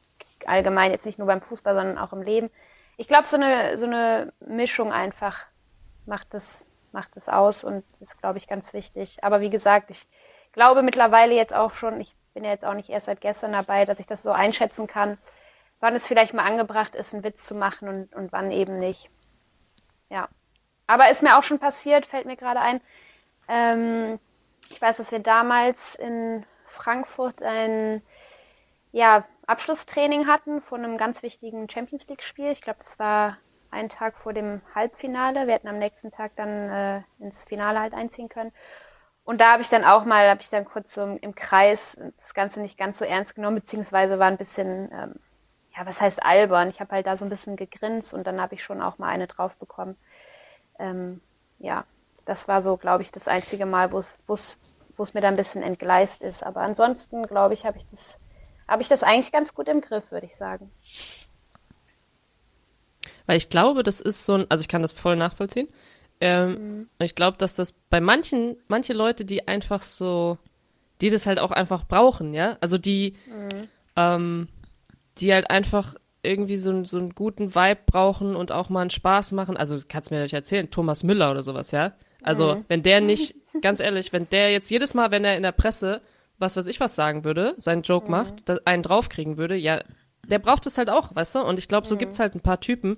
allgemein 0.46 0.90
jetzt 0.90 1.06
nicht 1.06 1.18
nur 1.18 1.26
beim 1.26 1.40
Fußball, 1.40 1.74
sondern 1.74 1.96
auch 1.96 2.12
im 2.12 2.20
Leben. 2.20 2.50
Ich 2.98 3.08
glaube, 3.08 3.26
so 3.26 3.36
eine, 3.36 3.78
so 3.78 3.86
eine 3.86 4.32
Mischung 4.40 4.92
einfach 4.92 5.46
macht 6.04 6.34
es, 6.34 6.66
macht 6.92 7.16
es 7.16 7.30
aus 7.30 7.64
und 7.64 7.82
ist, 8.00 8.20
glaube 8.20 8.36
ich, 8.38 8.46
ganz 8.46 8.74
wichtig. 8.74 9.24
Aber 9.24 9.40
wie 9.40 9.48
gesagt, 9.48 9.90
ich 9.90 10.06
glaube 10.52 10.82
mittlerweile 10.82 11.34
jetzt 11.34 11.54
auch 11.54 11.72
schon, 11.74 11.98
ich 12.00 12.14
bin 12.34 12.44
ja 12.44 12.50
jetzt 12.50 12.64
auch 12.64 12.74
nicht 12.74 12.90
erst 12.90 13.06
seit 13.06 13.20
gestern 13.22 13.52
dabei, 13.52 13.86
dass 13.86 14.00
ich 14.00 14.06
das 14.06 14.22
so 14.22 14.32
einschätzen 14.32 14.86
kann, 14.86 15.16
wann 15.80 15.94
es 15.94 16.06
vielleicht 16.06 16.34
mal 16.34 16.44
angebracht 16.44 16.94
ist, 16.94 17.14
einen 17.14 17.24
Witz 17.24 17.46
zu 17.46 17.54
machen 17.54 17.88
und, 17.88 18.14
und 18.14 18.32
wann 18.32 18.50
eben 18.50 18.74
nicht. 18.74 19.08
Ja. 20.10 20.28
Aber 20.86 21.10
ist 21.10 21.22
mir 21.22 21.38
auch 21.38 21.42
schon 21.42 21.58
passiert, 21.58 22.06
fällt 22.06 22.26
mir 22.26 22.36
gerade 22.36 22.60
ein. 22.60 22.80
Ähm, 23.48 24.18
ich 24.70 24.80
weiß, 24.80 24.96
dass 24.98 25.12
wir 25.12 25.18
damals 25.18 25.94
in 25.94 26.44
Frankfurt 26.66 27.42
ein 27.42 28.02
ja, 28.92 29.24
Abschlusstraining 29.46 30.26
hatten 30.26 30.60
von 30.60 30.84
einem 30.84 30.96
ganz 30.96 31.22
wichtigen 31.22 31.68
Champions 31.68 32.06
League-Spiel. 32.08 32.50
Ich 32.50 32.62
glaube, 32.62 32.78
das 32.78 32.98
war 32.98 33.38
ein 33.70 33.88
Tag 33.88 34.16
vor 34.16 34.32
dem 34.32 34.62
Halbfinale. 34.74 35.46
Wir 35.46 35.54
hätten 35.54 35.68
am 35.68 35.78
nächsten 35.78 36.10
Tag 36.10 36.32
dann 36.36 36.70
äh, 36.70 37.02
ins 37.18 37.44
Finale 37.44 37.80
halt 37.80 37.94
einziehen 37.94 38.28
können. 38.28 38.52
Und 39.24 39.40
da 39.40 39.52
habe 39.52 39.62
ich 39.62 39.68
dann 39.68 39.84
auch 39.84 40.04
mal, 40.04 40.28
habe 40.28 40.42
ich 40.42 40.50
dann 40.50 40.64
kurz 40.64 40.94
so 40.94 41.02
im 41.20 41.34
Kreis 41.34 41.98
das 42.18 42.34
Ganze 42.34 42.60
nicht 42.60 42.78
ganz 42.78 42.98
so 42.98 43.04
ernst 43.04 43.34
genommen, 43.34 43.56
beziehungsweise 43.56 44.18
war 44.18 44.26
ein 44.26 44.36
bisschen, 44.36 44.92
ähm, 44.92 45.14
ja, 45.76 45.86
was 45.86 46.00
heißt 46.00 46.22
albern? 46.22 46.68
Ich 46.68 46.80
habe 46.80 46.94
halt 46.94 47.06
da 47.06 47.16
so 47.16 47.24
ein 47.24 47.30
bisschen 47.30 47.56
gegrinst 47.56 48.12
und 48.12 48.26
dann 48.26 48.40
habe 48.40 48.54
ich 48.54 48.62
schon 48.62 48.82
auch 48.82 48.98
mal 48.98 49.08
eine 49.08 49.26
drauf 49.26 49.56
bekommen. 49.56 49.96
Ähm, 50.78 51.20
ja, 51.58 51.84
das 52.24 52.48
war 52.48 52.62
so, 52.62 52.76
glaube 52.76 53.02
ich, 53.02 53.12
das 53.12 53.28
einzige 53.28 53.66
Mal, 53.66 53.92
wo 53.92 53.98
es 53.98 55.14
mir 55.14 55.20
da 55.20 55.28
ein 55.28 55.36
bisschen 55.36 55.62
entgleist 55.62 56.22
ist. 56.22 56.42
Aber 56.42 56.60
ansonsten, 56.60 57.26
glaube 57.26 57.54
ich, 57.54 57.64
habe 57.64 57.78
ich 57.78 57.86
das, 57.86 58.18
habe 58.66 58.82
ich 58.82 58.88
das 58.88 59.02
eigentlich 59.02 59.32
ganz 59.32 59.54
gut 59.54 59.68
im 59.68 59.80
Griff, 59.80 60.10
würde 60.12 60.26
ich 60.26 60.36
sagen. 60.36 60.70
Weil 63.26 63.36
ich 63.36 63.48
glaube, 63.48 63.82
das 63.82 64.00
ist 64.00 64.24
so 64.24 64.34
ein, 64.34 64.46
also 64.50 64.62
ich 64.62 64.68
kann 64.68 64.82
das 64.82 64.92
voll 64.92 65.16
nachvollziehen. 65.16 65.68
Ähm, 66.20 66.78
mhm. 66.78 66.88
Ich 66.98 67.14
glaube, 67.14 67.38
dass 67.38 67.54
das 67.54 67.72
bei 67.90 68.00
manchen, 68.00 68.56
manche 68.68 68.92
Leute, 68.92 69.24
die 69.24 69.48
einfach 69.48 69.82
so, 69.82 70.38
die 71.00 71.10
das 71.10 71.26
halt 71.26 71.38
auch 71.38 71.50
einfach 71.50 71.84
brauchen, 71.84 72.34
ja, 72.34 72.56
also 72.60 72.78
die, 72.78 73.16
mhm. 73.26 73.68
ähm, 73.96 74.48
die 75.18 75.32
halt 75.32 75.50
einfach 75.50 75.94
irgendwie 76.24 76.56
so, 76.56 76.84
so 76.84 76.98
einen 76.98 77.14
guten 77.14 77.54
Vibe 77.54 77.80
brauchen 77.86 78.36
und 78.36 78.52
auch 78.52 78.68
mal 78.68 78.82
einen 78.82 78.90
Spaß 78.90 79.32
machen. 79.32 79.56
Also 79.56 79.78
kannst 79.86 80.10
mir 80.10 80.22
nicht 80.22 80.34
erzählen, 80.34 80.70
Thomas 80.70 81.02
Müller 81.02 81.30
oder 81.30 81.42
sowas, 81.42 81.70
ja. 81.70 81.92
Also 82.22 82.56
mhm. 82.56 82.64
wenn 82.68 82.82
der 82.82 83.00
nicht, 83.00 83.34
ganz 83.60 83.80
ehrlich, 83.80 84.12
wenn 84.12 84.28
der 84.30 84.50
jetzt 84.50 84.70
jedes 84.70 84.94
Mal, 84.94 85.10
wenn 85.10 85.24
er 85.24 85.36
in 85.36 85.42
der 85.42 85.52
Presse 85.52 86.00
was 86.38 86.56
weiß 86.56 86.66
ich 86.66 86.80
was 86.80 86.94
sagen 86.94 87.24
würde, 87.24 87.54
seinen 87.56 87.82
Joke 87.82 88.06
mhm. 88.06 88.10
macht, 88.10 88.66
einen 88.66 88.82
draufkriegen 88.82 89.36
würde, 89.36 89.56
ja, 89.56 89.80
der 90.26 90.38
braucht 90.38 90.66
es 90.66 90.78
halt 90.78 90.90
auch, 90.90 91.14
weißt 91.14 91.36
du? 91.36 91.40
Und 91.40 91.58
ich 91.58 91.68
glaube, 91.68 91.86
so 91.86 91.94
mhm. 91.94 91.98
gibt's 91.98 92.18
halt 92.18 92.34
ein 92.34 92.40
paar 92.40 92.60
Typen. 92.60 92.96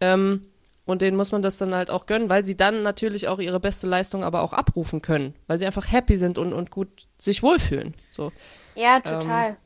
Ähm, 0.00 0.46
und 0.84 1.00
denen 1.00 1.16
muss 1.16 1.30
man 1.30 1.42
das 1.42 1.58
dann 1.58 1.74
halt 1.74 1.90
auch 1.90 2.06
gönnen, 2.06 2.28
weil 2.28 2.44
sie 2.44 2.56
dann 2.56 2.82
natürlich 2.82 3.28
auch 3.28 3.38
ihre 3.38 3.60
beste 3.60 3.86
Leistung 3.86 4.24
aber 4.24 4.42
auch 4.42 4.52
abrufen 4.52 5.00
können, 5.00 5.34
weil 5.46 5.58
sie 5.58 5.66
einfach 5.66 5.90
happy 5.90 6.16
sind 6.16 6.38
und, 6.38 6.52
und 6.52 6.70
gut 6.70 7.06
sich 7.18 7.42
wohlfühlen. 7.42 7.94
So. 8.10 8.32
Ja, 8.74 8.98
total. 8.98 9.50
Ähm, 9.50 9.56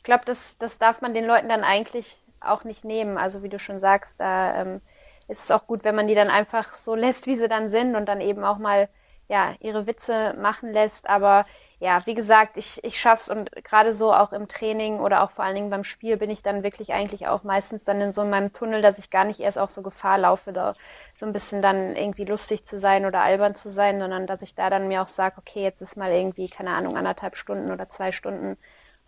ich 0.00 0.04
glaube, 0.04 0.24
das, 0.24 0.56
das 0.56 0.78
darf 0.78 1.02
man 1.02 1.12
den 1.12 1.26
Leuten 1.26 1.50
dann 1.50 1.62
eigentlich 1.62 2.22
auch 2.40 2.64
nicht 2.64 2.86
nehmen. 2.86 3.18
Also 3.18 3.42
wie 3.42 3.50
du 3.50 3.58
schon 3.58 3.78
sagst, 3.78 4.18
da 4.18 4.62
ähm, 4.62 4.80
ist 5.28 5.44
es 5.44 5.50
auch 5.50 5.66
gut, 5.66 5.84
wenn 5.84 5.94
man 5.94 6.06
die 6.06 6.14
dann 6.14 6.30
einfach 6.30 6.74
so 6.78 6.94
lässt, 6.94 7.26
wie 7.26 7.36
sie 7.36 7.48
dann 7.48 7.68
sind 7.68 7.94
und 7.94 8.06
dann 8.06 8.22
eben 8.22 8.42
auch 8.42 8.56
mal 8.56 8.88
ja 9.28 9.52
ihre 9.60 9.86
Witze 9.86 10.34
machen 10.40 10.72
lässt. 10.72 11.06
Aber 11.06 11.44
ja, 11.80 12.00
wie 12.06 12.14
gesagt, 12.14 12.56
ich, 12.56 12.82
ich 12.82 12.98
schaff's 12.98 13.28
und 13.28 13.52
gerade 13.62 13.92
so 13.92 14.14
auch 14.14 14.32
im 14.32 14.48
Training 14.48 15.00
oder 15.00 15.22
auch 15.22 15.32
vor 15.32 15.44
allen 15.44 15.54
Dingen 15.54 15.68
beim 15.68 15.84
Spiel 15.84 16.16
bin 16.16 16.30
ich 16.30 16.42
dann 16.42 16.62
wirklich 16.62 16.94
eigentlich 16.94 17.28
auch 17.28 17.42
meistens 17.42 17.84
dann 17.84 18.00
in 18.00 18.14
so 18.14 18.24
meinem 18.24 18.54
Tunnel, 18.54 18.80
dass 18.80 18.98
ich 18.98 19.10
gar 19.10 19.26
nicht 19.26 19.40
erst 19.40 19.58
auch 19.58 19.68
so 19.68 19.82
Gefahr 19.82 20.16
laufe, 20.16 20.54
da 20.54 20.76
so 21.18 21.26
ein 21.26 21.34
bisschen 21.34 21.60
dann 21.60 21.94
irgendwie 21.94 22.24
lustig 22.24 22.64
zu 22.64 22.78
sein 22.78 23.04
oder 23.04 23.20
albern 23.20 23.54
zu 23.54 23.68
sein, 23.68 24.00
sondern 24.00 24.26
dass 24.26 24.40
ich 24.40 24.54
da 24.54 24.70
dann 24.70 24.88
mir 24.88 25.02
auch 25.02 25.08
sage, 25.08 25.36
okay, 25.36 25.62
jetzt 25.62 25.82
ist 25.82 25.98
mal 25.98 26.10
irgendwie, 26.10 26.48
keine 26.48 26.70
Ahnung, 26.70 26.96
anderthalb 26.96 27.36
Stunden 27.36 27.70
oder 27.70 27.90
zwei 27.90 28.12
Stunden 28.12 28.56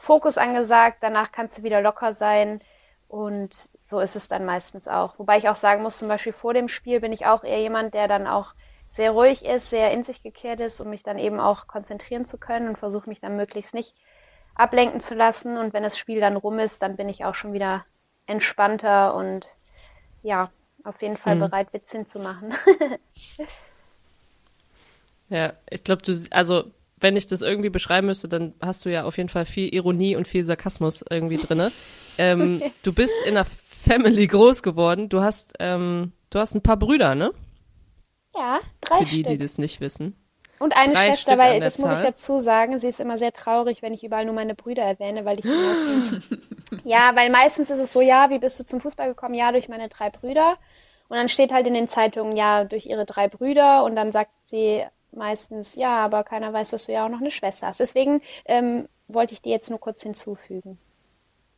Fokus 0.02 0.36
angesagt, 0.36 0.98
danach 1.00 1.30
kannst 1.30 1.58
du 1.58 1.62
wieder 1.62 1.80
locker 1.80 2.12
sein. 2.12 2.60
Und 3.06 3.70
so 3.84 4.00
ist 4.00 4.16
es 4.16 4.26
dann 4.26 4.44
meistens 4.44 4.88
auch. 4.88 5.16
Wobei 5.20 5.38
ich 5.38 5.48
auch 5.48 5.54
sagen 5.54 5.80
muss, 5.80 5.98
zum 5.98 6.08
Beispiel 6.08 6.32
vor 6.32 6.54
dem 6.54 6.66
Spiel 6.66 6.98
bin 6.98 7.12
ich 7.12 7.24
auch 7.24 7.44
eher 7.44 7.60
jemand, 7.60 7.94
der 7.94 8.08
dann 8.08 8.26
auch 8.26 8.54
sehr 8.90 9.12
ruhig 9.12 9.44
ist, 9.44 9.70
sehr 9.70 9.92
in 9.92 10.02
sich 10.02 10.24
gekehrt 10.24 10.58
ist, 10.58 10.80
um 10.80 10.90
mich 10.90 11.04
dann 11.04 11.18
eben 11.18 11.38
auch 11.38 11.68
konzentrieren 11.68 12.24
zu 12.24 12.36
können 12.36 12.68
und 12.68 12.78
versuche 12.78 13.08
mich 13.08 13.20
dann 13.20 13.36
möglichst 13.36 13.74
nicht 13.74 13.94
ablenken 14.56 14.98
zu 14.98 15.14
lassen. 15.14 15.56
Und 15.56 15.72
wenn 15.72 15.84
das 15.84 15.96
Spiel 15.96 16.18
dann 16.18 16.36
rum 16.36 16.58
ist, 16.58 16.82
dann 16.82 16.96
bin 16.96 17.08
ich 17.08 17.24
auch 17.24 17.36
schon 17.36 17.52
wieder 17.52 17.84
entspannter 18.26 19.14
und 19.14 19.46
ja, 20.24 20.50
auf 20.82 21.00
jeden 21.00 21.16
Fall 21.16 21.36
mhm. 21.36 21.40
bereit, 21.40 21.72
Witzchen 21.72 22.08
zu 22.08 22.18
machen. 22.18 22.52
ja, 25.28 25.52
ich 25.70 25.84
glaube, 25.84 26.02
du, 26.02 26.12
also 26.32 26.72
wenn 27.02 27.16
ich 27.16 27.26
das 27.26 27.42
irgendwie 27.42 27.70
beschreiben 27.70 28.06
müsste, 28.06 28.28
dann 28.28 28.54
hast 28.60 28.84
du 28.84 28.90
ja 28.90 29.04
auf 29.04 29.16
jeden 29.16 29.28
Fall 29.28 29.44
viel 29.44 29.72
Ironie 29.74 30.16
und 30.16 30.26
viel 30.28 30.44
Sarkasmus 30.44 31.04
irgendwie 31.08 31.36
drinne. 31.36 31.72
ähm, 32.18 32.62
du 32.82 32.92
bist 32.92 33.12
in 33.26 33.36
einer 33.36 33.46
Family 33.84 34.26
groß 34.26 34.62
geworden. 34.62 35.08
Du 35.08 35.20
hast, 35.20 35.54
ähm, 35.58 36.12
du 36.30 36.38
hast 36.38 36.54
ein 36.54 36.62
paar 36.62 36.76
Brüder, 36.76 37.14
ne? 37.14 37.32
Ja, 38.34 38.60
drei 38.80 38.98
Für 38.98 39.04
die, 39.04 39.10
Stück. 39.16 39.26
die 39.26 39.36
das 39.36 39.58
nicht 39.58 39.80
wissen. 39.80 40.16
Und 40.58 40.76
eine 40.76 40.92
drei 40.92 41.08
Schwester, 41.08 41.38
weil 41.38 41.58
das 41.58 41.74
Zahl. 41.74 41.90
muss 41.90 41.98
ich 41.98 42.04
dazu 42.04 42.38
sagen, 42.38 42.78
sie 42.78 42.86
ist 42.86 43.00
immer 43.00 43.18
sehr 43.18 43.32
traurig, 43.32 43.82
wenn 43.82 43.92
ich 43.92 44.04
überall 44.04 44.24
nur 44.24 44.34
meine 44.34 44.54
Brüder 44.54 44.84
erwähne, 44.84 45.24
weil 45.24 45.40
ich 45.40 45.44
meistens. 45.44 46.20
ja, 46.84 47.10
weil 47.16 47.30
meistens 47.30 47.68
ist 47.68 47.80
es 47.80 47.92
so, 47.92 48.00
ja, 48.00 48.30
wie 48.30 48.38
bist 48.38 48.60
du 48.60 48.64
zum 48.64 48.80
Fußball 48.80 49.08
gekommen? 49.08 49.34
Ja, 49.34 49.50
durch 49.50 49.68
meine 49.68 49.88
drei 49.88 50.08
Brüder. 50.10 50.56
Und 51.08 51.16
dann 51.16 51.28
steht 51.28 51.52
halt 51.52 51.66
in 51.66 51.74
den 51.74 51.88
Zeitungen, 51.88 52.36
ja, 52.36 52.62
durch 52.62 52.86
ihre 52.86 53.04
drei 53.04 53.26
Brüder. 53.26 53.82
Und 53.82 53.96
dann 53.96 54.12
sagt 54.12 54.30
sie 54.42 54.84
meistens, 55.12 55.76
ja, 55.76 56.04
aber 56.04 56.24
keiner 56.24 56.52
weiß, 56.52 56.70
dass 56.70 56.86
du 56.86 56.92
ja 56.92 57.04
auch 57.04 57.10
noch 57.10 57.20
eine 57.20 57.30
Schwester 57.30 57.68
hast. 57.68 57.80
Deswegen 57.80 58.20
ähm, 58.44 58.88
wollte 59.08 59.34
ich 59.34 59.42
die 59.42 59.50
jetzt 59.50 59.70
nur 59.70 59.80
kurz 59.80 60.02
hinzufügen. 60.02 60.78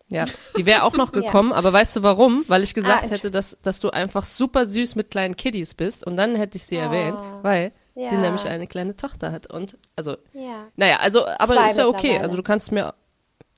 Ja, 0.08 0.26
die 0.56 0.66
wäre 0.66 0.82
auch 0.82 0.92
noch 0.94 1.12
gekommen, 1.12 1.50
ja. 1.50 1.56
aber 1.56 1.72
weißt 1.72 1.96
du 1.96 2.02
warum? 2.02 2.44
Weil 2.48 2.62
ich 2.62 2.74
gesagt 2.74 3.04
ah, 3.06 3.10
hätte, 3.10 3.30
dass, 3.30 3.56
dass 3.62 3.80
du 3.80 3.90
einfach 3.90 4.24
super 4.24 4.66
süß 4.66 4.96
mit 4.96 5.10
kleinen 5.10 5.36
Kiddies 5.36 5.74
bist 5.74 6.06
und 6.06 6.16
dann 6.16 6.34
hätte 6.34 6.58
ich 6.58 6.66
sie 6.66 6.76
oh. 6.76 6.80
erwähnt, 6.80 7.18
weil 7.42 7.72
ja. 7.94 8.10
sie 8.10 8.16
nämlich 8.16 8.44
eine 8.46 8.66
kleine 8.66 8.96
Tochter 8.96 9.32
hat 9.32 9.50
und 9.50 9.78
also 9.96 10.16
ja. 10.32 10.66
naja, 10.76 10.96
also 10.96 11.24
aber 11.26 11.54
Zwei 11.54 11.70
ist 11.70 11.78
ja 11.78 11.86
okay, 11.86 12.18
also 12.18 12.36
du 12.36 12.42
kannst 12.42 12.70
mir 12.70 12.94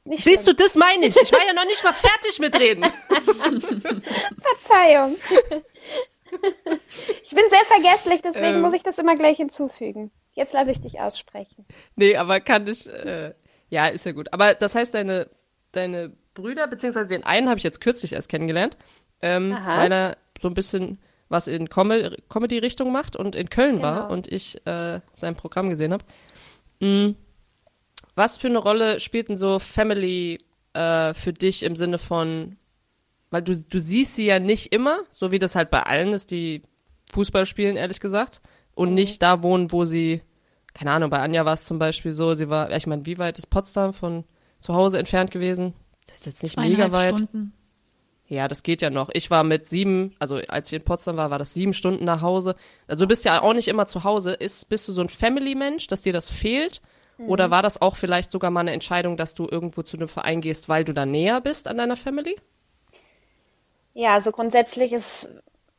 nicht 0.06 0.22
Siehst 0.22 0.42
stimmt. 0.42 0.60
du, 0.60 0.64
das 0.64 0.76
meine 0.76 1.06
ich. 1.06 1.16
Ich 1.20 1.32
war 1.32 1.44
ja 1.44 1.52
noch 1.52 1.64
nicht 1.64 1.82
mal 1.82 1.92
fertig 1.92 2.38
mit 2.38 2.58
reden. 2.58 2.84
Verzeihung. 4.38 5.16
Ich 7.22 7.30
bin 7.30 7.44
sehr 7.50 7.64
vergesslich, 7.64 8.22
deswegen 8.22 8.56
ähm, 8.56 8.60
muss 8.60 8.72
ich 8.72 8.82
das 8.82 8.98
immer 8.98 9.16
gleich 9.16 9.36
hinzufügen. 9.36 10.10
Jetzt 10.32 10.52
lasse 10.52 10.70
ich 10.70 10.80
dich 10.80 11.00
aussprechen. 11.00 11.66
Nee, 11.96 12.16
aber 12.16 12.40
kann 12.40 12.66
ich, 12.66 12.88
äh, 12.88 13.32
ja, 13.68 13.86
ist 13.86 14.06
ja 14.06 14.12
gut. 14.12 14.32
Aber 14.32 14.54
das 14.54 14.74
heißt, 14.74 14.94
deine, 14.94 15.28
deine 15.72 16.12
Brüder, 16.34 16.66
beziehungsweise 16.66 17.08
den 17.08 17.24
einen 17.24 17.48
habe 17.48 17.58
ich 17.58 17.64
jetzt 17.64 17.80
kürzlich 17.80 18.12
erst 18.12 18.28
kennengelernt, 18.28 18.76
ähm, 19.22 19.56
weil 19.64 19.92
er 19.92 20.16
so 20.40 20.48
ein 20.48 20.54
bisschen 20.54 20.98
was 21.28 21.48
in 21.48 21.68
Com 21.68 21.92
Comedy-Richtung 22.28 22.92
macht 22.92 23.16
und 23.16 23.34
in 23.34 23.50
Köln 23.50 23.76
genau. 23.76 23.82
war 23.82 24.10
und 24.10 24.30
ich 24.30 24.64
äh, 24.66 25.00
sein 25.14 25.34
Programm 25.34 25.70
gesehen 25.70 25.92
habe. 25.92 26.04
Mhm. 26.80 27.16
Was 28.14 28.38
für 28.38 28.48
eine 28.48 28.58
Rolle 28.58 29.00
spielt 29.00 29.28
denn 29.28 29.36
so 29.36 29.58
Family 29.58 30.38
äh, 30.74 31.14
für 31.14 31.32
dich 31.32 31.62
im 31.62 31.76
Sinne 31.76 31.98
von, 31.98 32.56
weil 33.36 33.42
du, 33.42 33.54
du 33.54 33.78
siehst 33.78 34.14
sie 34.14 34.24
ja 34.24 34.38
nicht 34.38 34.72
immer, 34.72 35.00
so 35.10 35.30
wie 35.30 35.38
das 35.38 35.54
halt 35.54 35.68
bei 35.68 35.82
allen 35.82 36.14
ist, 36.14 36.30
die 36.30 36.62
Fußball 37.12 37.44
spielen, 37.44 37.76
ehrlich 37.76 38.00
gesagt, 38.00 38.40
und 38.74 38.88
mhm. 38.88 38.94
nicht 38.94 39.22
da 39.22 39.42
wohnen, 39.42 39.72
wo 39.72 39.84
sie, 39.84 40.22
keine 40.72 40.92
Ahnung, 40.92 41.10
bei 41.10 41.18
Anja 41.18 41.44
war 41.44 41.52
es 41.52 41.66
zum 41.66 41.78
Beispiel 41.78 42.14
so, 42.14 42.34
sie 42.34 42.48
war, 42.48 42.74
ich 42.74 42.86
meine, 42.86 43.04
wie 43.04 43.18
weit 43.18 43.38
ist 43.38 43.48
Potsdam 43.48 43.92
von 43.92 44.24
zu 44.58 44.72
Hause 44.72 44.98
entfernt 44.98 45.30
gewesen? 45.30 45.74
Das 46.06 46.16
ist 46.16 46.26
jetzt 46.26 46.42
nicht 46.44 46.58
mega 46.58 46.90
weit. 46.92 47.12
Stunden. 47.12 47.52
Ja, 48.26 48.48
das 48.48 48.62
geht 48.62 48.80
ja 48.80 48.88
noch. 48.88 49.10
Ich 49.12 49.30
war 49.30 49.44
mit 49.44 49.66
sieben, 49.66 50.14
also 50.18 50.36
als 50.48 50.68
ich 50.68 50.72
in 50.72 50.82
Potsdam 50.82 51.18
war, 51.18 51.30
war 51.30 51.38
das 51.38 51.52
sieben 51.52 51.74
Stunden 51.74 52.06
nach 52.06 52.22
Hause. 52.22 52.56
Also 52.86 53.04
du 53.04 53.08
bist 53.08 53.26
ja 53.26 53.42
auch 53.42 53.52
nicht 53.52 53.68
immer 53.68 53.86
zu 53.86 54.02
Hause. 54.02 54.32
Ist, 54.32 54.70
bist 54.70 54.88
du 54.88 54.92
so 54.92 55.02
ein 55.02 55.10
Family-Mensch, 55.10 55.88
dass 55.88 56.00
dir 56.00 56.14
das 56.14 56.30
fehlt? 56.30 56.80
Mhm. 57.18 57.28
Oder 57.28 57.50
war 57.50 57.60
das 57.60 57.82
auch 57.82 57.96
vielleicht 57.96 58.30
sogar 58.30 58.50
mal 58.50 58.60
eine 58.60 58.72
Entscheidung, 58.72 59.18
dass 59.18 59.34
du 59.34 59.46
irgendwo 59.46 59.82
zu 59.82 59.98
einem 59.98 60.08
Verein 60.08 60.40
gehst, 60.40 60.70
weil 60.70 60.84
du 60.84 60.94
da 60.94 61.04
näher 61.04 61.42
bist 61.42 61.68
an 61.68 61.76
deiner 61.76 61.96
Family? 61.96 62.36
Ja, 63.98 64.12
also 64.12 64.30
grundsätzlich 64.30 64.92
ist 64.92 65.30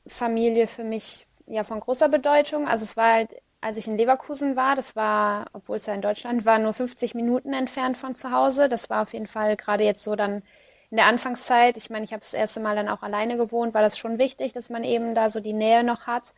Familie 0.07 0.65
für 0.65 0.83
mich 0.83 1.27
ja 1.45 1.63
von 1.63 1.79
großer 1.79 2.09
Bedeutung. 2.09 2.67
Also 2.67 2.83
es 2.83 2.97
war 2.97 3.13
halt 3.13 3.41
als 3.61 3.77
ich 3.77 3.87
in 3.87 3.97
Leverkusen 3.97 4.55
war, 4.55 4.75
das 4.75 4.95
war, 4.95 5.47
obwohl 5.53 5.77
es 5.77 5.85
ja 5.85 5.93
in 5.93 6.01
Deutschland 6.01 6.45
war, 6.45 6.57
nur 6.59 6.73
50 6.73 7.13
Minuten 7.15 7.53
entfernt 7.53 7.97
von 7.97 8.15
zu 8.15 8.31
Hause. 8.31 8.69
Das 8.69 8.89
war 8.89 9.03
auf 9.03 9.13
jeden 9.13 9.27
Fall 9.27 9.55
gerade 9.55 9.83
jetzt 9.83 10.03
so 10.03 10.15
dann 10.15 10.43
in 10.89 10.97
der 10.97 11.05
Anfangszeit. 11.05 11.77
Ich 11.77 11.89
meine, 11.91 12.05
ich 12.05 12.11
habe 12.11 12.21
das 12.21 12.33
erste 12.33 12.59
Mal 12.59 12.75
dann 12.75 12.89
auch 12.89 13.03
alleine 13.03 13.37
gewohnt, 13.37 13.73
war 13.75 13.81
das 13.83 13.97
schon 13.99 14.17
wichtig, 14.17 14.53
dass 14.53 14.69
man 14.69 14.83
eben 14.83 15.15
da 15.15 15.29
so 15.29 15.39
die 15.39 15.53
Nähe 15.53 15.83
noch 15.83 16.07
hat. 16.07 16.33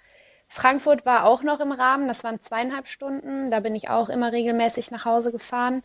Frankfurt 0.47 1.05
war 1.05 1.25
auch 1.25 1.43
noch 1.43 1.61
im 1.61 1.71
Rahmen, 1.71 2.07
das 2.09 2.23
waren 2.25 2.41
zweieinhalb 2.41 2.87
Stunden. 2.87 3.51
Da 3.51 3.61
bin 3.61 3.75
ich 3.75 3.89
auch 3.89 4.09
immer 4.09 4.31
regelmäßig 4.33 4.91
nach 4.91 5.05
Hause 5.05 5.31
gefahren. 5.31 5.83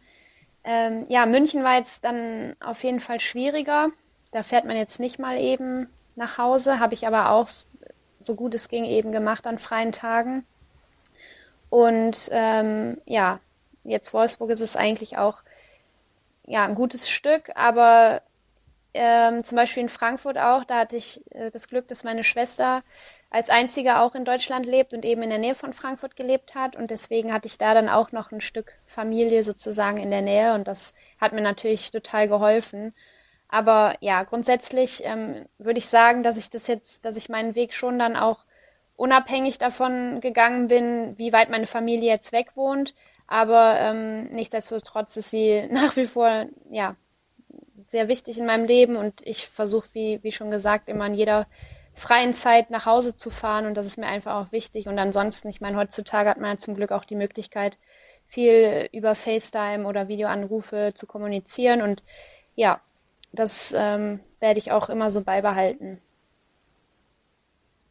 Ähm, 0.64 1.05
ja, 1.09 1.26
München 1.26 1.62
war 1.64 1.76
jetzt 1.76 2.05
dann 2.05 2.57
auf 2.61 2.82
jeden 2.84 3.01
Fall 3.01 3.20
schwieriger. 3.20 3.90
Da 4.35 4.43
fährt 4.43 4.64
man 4.64 4.76
jetzt 4.76 4.99
nicht 4.99 5.20
mal 5.20 5.39
eben 5.39 5.89
nach 6.16 6.39
Hause, 6.39 6.80
habe 6.80 6.95
ich 6.95 7.07
aber 7.07 7.30
auch 7.30 7.49
so 8.18 8.35
gut 8.35 8.55
es 8.55 8.68
ging 8.68 8.85
eben 8.85 9.12
gemacht 9.12 9.47
an 9.47 9.59
freien 9.59 9.93
Tagen. 9.93 10.45
Und 11.70 12.30
ähm, 12.32 13.01
ja, 13.05 13.39
jetzt 13.85 14.12
Wolfsburg 14.12 14.51
ist 14.51 14.61
es 14.61 14.76
eigentlich 14.76 15.18
auch 15.18 15.43
ja, 16.47 16.64
ein 16.64 16.74
gutes 16.74 17.09
Stück, 17.09 17.51
aber 17.55 18.22
ähm, 18.93 19.45
zum 19.45 19.57
Beispiel 19.57 19.85
in 19.85 19.89
Frankfurt 19.89 20.39
auch, 20.39 20.64
da 20.64 20.80
hatte 20.80 20.97
ich 20.97 21.22
äh, 21.30 21.51
das 21.51 21.68
Glück, 21.68 21.89
dass 21.89 22.05
meine 22.05 22.24
Schwester 22.24 22.82
als 23.30 23.51
einzige 23.51 23.99
auch 23.99 24.14
in 24.14 24.24
Deutschland 24.24 24.66
lebt 24.66 24.95
und 24.95 25.05
eben 25.05 25.22
in 25.22 25.30
der 25.30 25.39
Nähe 25.39 25.55
von 25.55 25.72
Frankfurt 25.72 26.16
gelebt 26.16 26.55
hat. 26.55 26.76
Und 26.76 26.91
deswegen 26.91 27.32
hatte 27.32 27.49
ich 27.49 27.59
da 27.59 27.74
dann 27.74 27.89
auch 27.89 28.12
noch 28.12 28.30
ein 28.30 28.41
Stück 28.41 28.74
Familie 28.85 29.43
sozusagen 29.43 29.99
in 29.99 30.11
der 30.11 30.22
Nähe 30.22 30.55
und 30.55 30.68
das 30.68 30.93
hat 31.20 31.32
mir 31.32 31.41
natürlich 31.41 31.91
total 31.91 32.28
geholfen. 32.28 32.95
Aber 33.49 33.97
ja, 34.01 34.22
grundsätzlich 34.22 35.03
ähm, 35.05 35.47
würde 35.59 35.78
ich 35.78 35.86
sagen, 35.88 36.22
dass 36.22 36.36
ich 36.36 36.51
das 36.51 36.66
jetzt, 36.66 37.05
dass 37.05 37.16
ich 37.16 37.28
meinen 37.28 37.55
Weg 37.55 37.74
schon 37.74 37.99
dann 37.99 38.16
auch 38.16 38.45
unabhängig 38.97 39.59
davon 39.59 40.20
gegangen 40.20 40.68
bin, 40.68 41.18
wie 41.18 41.32
weit 41.32 41.51
meine 41.51 41.66
Familie 41.66 42.11
jetzt 42.11 42.32
weg 42.32 42.57
wohnt. 42.57 42.95
Aber 43.26 43.78
ähm, 43.80 44.28
nichtsdestotrotz 44.30 45.16
ist 45.16 45.30
sie 45.30 45.66
nach 45.70 45.97
wie 45.97 46.07
vor 46.07 46.47
ja 46.70 46.97
sehr 47.86 48.09
wichtig 48.09 48.38
in 48.38 48.47
meinem 48.47 48.64
Leben 48.64 48.97
und 48.97 49.20
ich 49.26 49.47
versuche, 49.47 49.88
wie, 49.92 50.18
wie 50.22 50.32
schon 50.32 50.51
gesagt, 50.51 50.88
immer 50.88 51.07
in 51.07 51.14
jeder 51.14 51.47
freien 51.92 52.34
Zeit 52.34 52.70
nach 52.70 52.86
Hause 52.86 53.14
zu 53.14 53.30
fahren 53.30 53.66
und 53.66 53.76
das 53.76 53.86
ist 53.86 53.99
mir 53.99 54.07
einfach 54.07 54.34
auch 54.34 54.53
wichtig. 54.53 54.88
Und 54.88 54.99
ansonsten, 54.99 55.49
ich 55.49 55.61
meine, 55.61 55.76
heutzutage 55.76 56.28
hat 56.28 56.40
man 56.40 56.53
ja 56.53 56.57
zum 56.57 56.74
Glück 56.74 56.90
auch 56.90 57.05
die 57.05 57.14
Möglichkeit, 57.14 57.78
viel 58.26 58.88
über 58.92 59.14
FaceTime 59.14 59.86
oder 59.86 60.09
Videoanrufe 60.09 60.92
zu 60.95 61.07
kommunizieren 61.07 61.82
und 61.82 62.03
ja, 62.57 62.80
das 63.35 63.74
ähm, 63.76 64.20
werde 64.41 64.59
ich 64.59 64.72
auch 64.72 64.89
immer 64.89 65.11
so 65.11 65.22
beibehalten. 65.22 66.01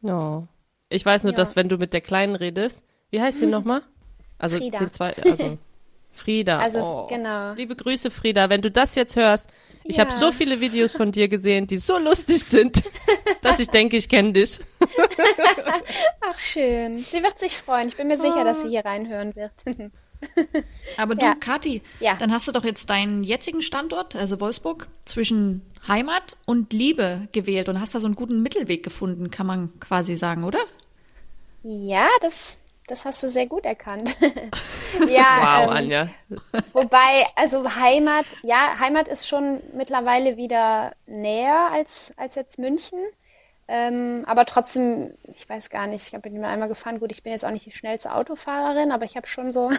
Ja. 0.02 0.46
Ich 0.88 1.04
weiß 1.04 1.24
nur, 1.24 1.32
ja. 1.32 1.36
dass 1.36 1.56
wenn 1.56 1.68
du 1.68 1.78
mit 1.78 1.92
der 1.92 2.00
Kleinen 2.00 2.36
redest, 2.36 2.84
wie 3.10 3.20
heißt 3.20 3.38
sie 3.38 3.46
nochmal? 3.46 3.82
Also 4.38 4.58
Frieda. 4.58 4.78
den 4.78 4.90
zwei, 4.90 5.06
also 5.06 5.58
Frieda. 6.12 6.58
Also 6.60 6.78
oh. 6.78 7.06
genau. 7.08 7.54
Liebe 7.54 7.74
Grüße, 7.74 8.10
Frieda. 8.10 8.48
Wenn 8.48 8.62
du 8.62 8.70
das 8.70 8.94
jetzt 8.94 9.16
hörst, 9.16 9.50
ich 9.82 9.96
ja. 9.96 10.04
habe 10.04 10.14
so 10.14 10.32
viele 10.32 10.60
Videos 10.60 10.92
von 10.92 11.12
dir 11.12 11.28
gesehen, 11.28 11.66
die 11.66 11.76
so 11.76 11.98
lustig 11.98 12.44
sind, 12.44 12.82
dass 13.42 13.58
ich 13.58 13.68
denke, 13.68 13.96
ich 13.96 14.08
kenne 14.08 14.32
dich. 14.32 14.60
Ach 16.20 16.38
schön. 16.38 17.00
Sie 17.00 17.22
wird 17.22 17.38
sich 17.38 17.56
freuen. 17.56 17.88
Ich 17.88 17.96
bin 17.96 18.06
mir 18.06 18.18
sicher, 18.18 18.44
dass 18.44 18.62
sie 18.62 18.68
hier 18.68 18.84
reinhören 18.84 19.34
wird. 19.36 19.52
Aber 20.96 21.14
du, 21.14 21.24
ja. 21.24 21.34
Kathi, 21.34 21.82
ja. 22.00 22.14
dann 22.16 22.32
hast 22.32 22.48
du 22.48 22.52
doch 22.52 22.64
jetzt 22.64 22.90
deinen 22.90 23.24
jetzigen 23.24 23.62
Standort, 23.62 24.16
also 24.16 24.40
Wolfsburg, 24.40 24.88
zwischen 25.04 25.62
Heimat 25.86 26.36
und 26.46 26.72
Liebe 26.72 27.28
gewählt 27.32 27.68
und 27.68 27.80
hast 27.80 27.94
da 27.94 28.00
so 28.00 28.06
einen 28.06 28.16
guten 28.16 28.42
Mittelweg 28.42 28.82
gefunden, 28.82 29.30
kann 29.30 29.46
man 29.46 29.78
quasi 29.80 30.14
sagen, 30.14 30.44
oder? 30.44 30.60
Ja, 31.62 32.08
das 32.20 32.58
das 32.86 33.06
hast 33.06 33.22
du 33.22 33.28
sehr 33.28 33.46
gut 33.46 33.64
erkannt. 33.64 34.14
ja, 35.08 35.38
wow, 35.40 35.64
ähm, 35.64 35.70
Anja. 35.70 36.08
Wobei, 36.74 37.26
also 37.34 37.64
Heimat, 37.76 38.26
ja, 38.42 38.78
Heimat 38.78 39.08
ist 39.08 39.26
schon 39.26 39.60
mittlerweile 39.74 40.36
wieder 40.36 40.92
näher 41.06 41.70
als, 41.72 42.12
als 42.18 42.34
jetzt 42.34 42.58
München. 42.58 42.98
Ähm, 43.66 44.24
aber 44.26 44.44
trotzdem, 44.44 45.14
ich 45.24 45.48
weiß 45.48 45.70
gar 45.70 45.86
nicht, 45.86 46.12
ich 46.12 46.20
bin 46.20 46.44
einmal 46.44 46.68
gefahren. 46.68 47.00
Gut, 47.00 47.12
ich 47.12 47.22
bin 47.22 47.32
jetzt 47.32 47.44
auch 47.44 47.50
nicht 47.50 47.66
die 47.66 47.72
schnellste 47.72 48.14
Autofahrerin, 48.14 48.92
aber 48.92 49.04
ich 49.04 49.16
habe 49.16 49.26
schon 49.26 49.50
so 49.50 49.70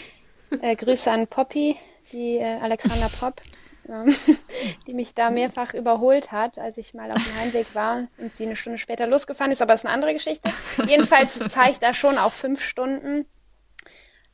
äh, 0.62 0.74
Grüße 0.76 1.10
an 1.10 1.26
Poppy, 1.26 1.76
die 2.12 2.36
äh, 2.36 2.58
Alexander 2.60 3.08
Popp. 3.08 3.40
die 4.86 4.94
mich 4.94 5.14
da 5.14 5.30
mehrfach 5.30 5.72
überholt 5.72 6.32
hat, 6.32 6.58
als 6.58 6.76
ich 6.76 6.92
mal 6.92 7.10
auf 7.12 7.22
dem 7.22 7.36
Heimweg 7.36 7.72
war 7.74 8.08
und 8.18 8.34
sie 8.34 8.44
eine 8.44 8.56
Stunde 8.56 8.78
später 8.78 9.06
losgefahren 9.06 9.52
ist, 9.52 9.62
aber 9.62 9.74
das 9.74 9.82
ist 9.82 9.86
eine 9.86 9.94
andere 9.94 10.12
Geschichte. 10.12 10.50
Jedenfalls 10.88 11.38
fahre 11.48 11.70
ich 11.70 11.78
da 11.78 11.92
schon 11.92 12.18
auch 12.18 12.32
fünf 12.32 12.62
Stunden. 12.62 13.26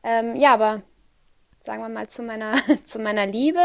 Ähm, 0.03 0.37
ja, 0.37 0.55
aber 0.55 0.83
sagen 1.61 1.83
wir 1.83 1.89
mal 1.89 2.09
zu 2.09 2.23
meiner, 2.23 2.55
zu 2.85 2.99
meiner 2.99 3.27
Liebe. 3.27 3.61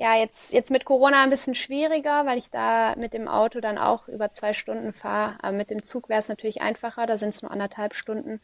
Ja, 0.00 0.16
jetzt, 0.16 0.54
jetzt 0.54 0.70
mit 0.70 0.86
Corona 0.86 1.22
ein 1.22 1.28
bisschen 1.28 1.54
schwieriger, 1.54 2.24
weil 2.24 2.38
ich 2.38 2.50
da 2.50 2.94
mit 2.96 3.12
dem 3.12 3.28
Auto 3.28 3.60
dann 3.60 3.76
auch 3.76 4.08
über 4.08 4.30
zwei 4.30 4.54
Stunden 4.54 4.94
fahre. 4.94 5.36
Aber 5.42 5.54
mit 5.54 5.70
dem 5.70 5.82
Zug 5.82 6.08
wäre 6.08 6.20
es 6.20 6.30
natürlich 6.30 6.62
einfacher, 6.62 7.04
da 7.04 7.18
sind 7.18 7.28
es 7.28 7.42
nur 7.42 7.50
anderthalb 7.50 7.92
Stunden. 7.92 8.40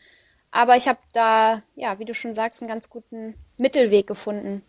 Aber 0.50 0.76
ich 0.76 0.86
habe 0.86 0.98
da, 1.14 1.62
ja, 1.74 1.98
wie 1.98 2.04
du 2.04 2.12
schon 2.12 2.34
sagst, 2.34 2.60
einen 2.60 2.68
ganz 2.68 2.90
guten 2.90 3.36
Mittelweg 3.56 4.06
gefunden. 4.06 4.60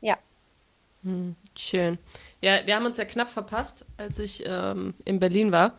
Ja. 0.00 0.16
Hm, 1.02 1.34
schön. 1.58 1.98
Ja, 2.40 2.64
wir 2.64 2.76
haben 2.76 2.86
uns 2.86 2.96
ja 2.96 3.04
knapp 3.04 3.30
verpasst, 3.30 3.84
als 3.96 4.20
ich 4.20 4.44
ähm, 4.46 4.94
in 5.04 5.18
Berlin 5.18 5.50
war. 5.50 5.76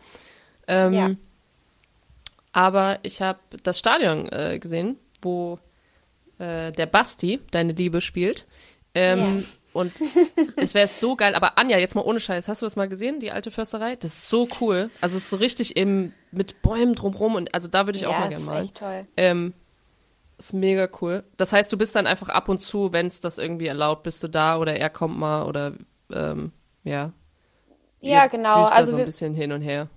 Ähm, 0.67 0.93
ja. 0.93 1.11
Aber 2.51 2.99
ich 3.03 3.21
habe 3.21 3.39
das 3.63 3.79
Stadion 3.79 4.27
äh, 4.29 4.59
gesehen, 4.59 4.99
wo 5.21 5.57
äh, 6.37 6.73
der 6.73 6.85
Basti, 6.85 7.39
deine 7.51 7.71
Liebe, 7.71 8.01
spielt. 8.01 8.45
Ähm, 8.93 9.39
ja. 9.39 9.43
Und 9.73 9.93
es 10.01 10.73
wäre 10.73 10.87
so 10.87 11.15
geil. 11.15 11.35
Aber 11.35 11.57
Anja, 11.57 11.77
jetzt 11.77 11.95
mal 11.95 12.01
ohne 12.01 12.19
Scheiß, 12.19 12.47
hast 12.47 12.61
du 12.61 12.65
das 12.65 12.75
mal 12.75 12.89
gesehen, 12.89 13.19
die 13.19 13.31
alte 13.31 13.51
Försterei? 13.51 13.95
Das 13.95 14.11
ist 14.11 14.29
so 14.29 14.47
cool. 14.59 14.89
Also 14.99 15.17
es 15.17 15.23
ist 15.23 15.29
so 15.29 15.37
richtig 15.37 15.77
eben 15.77 16.13
mit 16.31 16.61
Bäumen 16.61 16.93
drumherum 16.93 17.35
und 17.35 17.53
also 17.53 17.67
da 17.67 17.87
würde 17.87 17.97
ich 17.97 18.03
ja, 18.03 18.09
auch 18.09 18.19
mal 18.19 18.29
gerne 18.29 18.45
mal. 18.45 18.55
Ja, 18.55 18.59
ist 18.59 18.65
echt 18.65 18.77
toll. 18.77 19.07
Ähm, 19.15 19.53
ist 20.37 20.53
mega 20.53 20.89
cool. 21.01 21.23
Das 21.37 21.53
heißt, 21.53 21.71
du 21.71 21.77
bist 21.77 21.95
dann 21.95 22.07
einfach 22.07 22.29
ab 22.29 22.49
und 22.49 22.61
zu, 22.61 22.91
wenn 22.91 23.07
es 23.07 23.21
das 23.21 23.37
irgendwie 23.37 23.67
erlaubt, 23.67 24.03
bist 24.03 24.23
du 24.23 24.27
da 24.27 24.57
oder 24.57 24.75
er 24.75 24.89
kommt 24.89 25.17
mal 25.17 25.45
oder 25.45 25.73
ähm, 26.11 26.51
ja. 26.83 27.13
Ja, 28.01 28.27
genau. 28.27 28.63
Also 28.63 28.91
so 28.91 28.97
ein 28.97 29.05
bisschen 29.05 29.33
hin 29.33 29.51
und 29.51 29.61
her. 29.61 29.87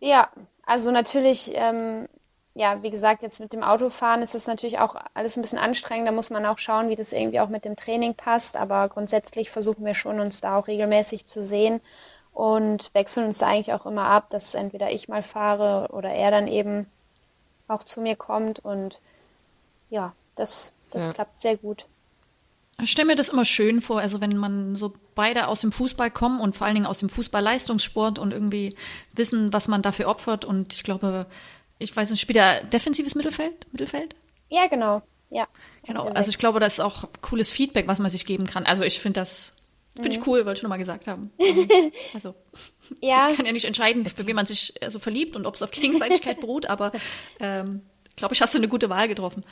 Ja, 0.00 0.30
also 0.64 0.90
natürlich, 0.90 1.52
ähm, 1.54 2.08
ja, 2.54 2.82
wie 2.82 2.90
gesagt, 2.90 3.22
jetzt 3.22 3.40
mit 3.40 3.52
dem 3.52 3.64
Autofahren 3.64 4.22
ist 4.22 4.34
das 4.34 4.46
natürlich 4.46 4.78
auch 4.78 4.94
alles 5.12 5.36
ein 5.36 5.42
bisschen 5.42 5.58
anstrengend. 5.58 6.06
Da 6.06 6.12
muss 6.12 6.30
man 6.30 6.46
auch 6.46 6.58
schauen, 6.58 6.88
wie 6.88 6.94
das 6.94 7.12
irgendwie 7.12 7.40
auch 7.40 7.48
mit 7.48 7.64
dem 7.64 7.74
Training 7.74 8.14
passt. 8.14 8.56
Aber 8.56 8.88
grundsätzlich 8.88 9.50
versuchen 9.50 9.84
wir 9.84 9.94
schon, 9.94 10.20
uns 10.20 10.40
da 10.40 10.56
auch 10.56 10.68
regelmäßig 10.68 11.24
zu 11.24 11.42
sehen 11.42 11.80
und 12.32 12.94
wechseln 12.94 13.26
uns 13.26 13.38
da 13.38 13.46
eigentlich 13.46 13.72
auch 13.72 13.86
immer 13.86 14.06
ab, 14.06 14.30
dass 14.30 14.54
entweder 14.54 14.90
ich 14.90 15.08
mal 15.08 15.22
fahre 15.22 15.88
oder 15.92 16.10
er 16.10 16.30
dann 16.30 16.46
eben 16.46 16.86
auch 17.68 17.84
zu 17.84 18.00
mir 18.00 18.16
kommt 18.16 18.58
und 18.58 19.00
ja, 19.88 20.12
das, 20.34 20.74
das 20.90 21.06
ja. 21.06 21.12
klappt 21.12 21.38
sehr 21.38 21.56
gut. 21.56 21.86
Ich 22.82 22.90
stelle 22.90 23.06
mir 23.06 23.16
das 23.16 23.28
immer 23.28 23.44
schön 23.44 23.80
vor, 23.80 24.00
also 24.00 24.20
wenn 24.20 24.36
man 24.36 24.74
so 24.74 24.92
beide 25.14 25.46
aus 25.46 25.60
dem 25.60 25.70
Fußball 25.70 26.10
kommen 26.10 26.40
und 26.40 26.56
vor 26.56 26.66
allen 26.66 26.74
Dingen 26.74 26.86
aus 26.86 26.98
dem 26.98 27.08
Fußball-Leistungssport 27.08 28.18
und 28.18 28.32
irgendwie 28.32 28.74
wissen, 29.12 29.52
was 29.52 29.68
man 29.68 29.80
dafür 29.80 30.08
opfert. 30.08 30.44
Und 30.44 30.72
ich 30.72 30.82
glaube, 30.82 31.26
ich 31.78 31.94
weiß 31.94 32.10
nicht, 32.10 32.20
spielt 32.20 32.38
er 32.38 32.64
defensives 32.64 33.14
Mittelfeld? 33.14 33.66
Mittelfeld? 33.72 34.14
Ja, 34.48 34.66
genau. 34.66 35.02
Ja. 35.30 35.48
Genau. 35.86 36.04
Also 36.08 36.30
ich 36.30 36.38
glaube, 36.38 36.60
das 36.60 36.74
ist 36.74 36.80
auch 36.80 37.04
cooles 37.20 37.52
Feedback, 37.52 37.88
was 37.88 37.98
man 37.98 38.10
sich 38.10 38.24
geben 38.26 38.46
kann. 38.46 38.64
Also 38.66 38.82
ich 38.84 39.00
finde 39.00 39.20
das 39.20 39.54
Finde 39.96 40.10
ich 40.10 40.18
mhm. 40.18 40.24
cool, 40.26 40.44
wollte 40.44 40.58
ich 40.58 40.62
nur 40.62 40.70
mal 40.70 40.76
gesagt 40.76 41.06
haben. 41.06 41.30
Also, 42.14 42.34
ja. 43.00 43.28
man 43.28 43.36
kann 43.36 43.46
ja 43.46 43.52
nicht 43.52 43.64
entscheiden, 43.64 44.04
für 44.06 44.26
wen 44.26 44.36
man 44.36 44.46
sich 44.46 44.74
so 44.88 44.98
verliebt 44.98 45.36
und 45.36 45.46
ob 45.46 45.54
es 45.54 45.62
auf 45.62 45.70
Gegenseitigkeit 45.70 46.40
beruht, 46.40 46.66
aber 46.66 46.92
ähm, 47.40 47.82
glaube 48.16 48.34
ich, 48.34 48.42
hast 48.42 48.54
du 48.54 48.58
eine 48.58 48.68
gute 48.68 48.90
Wahl 48.90 49.08
getroffen. 49.08 49.44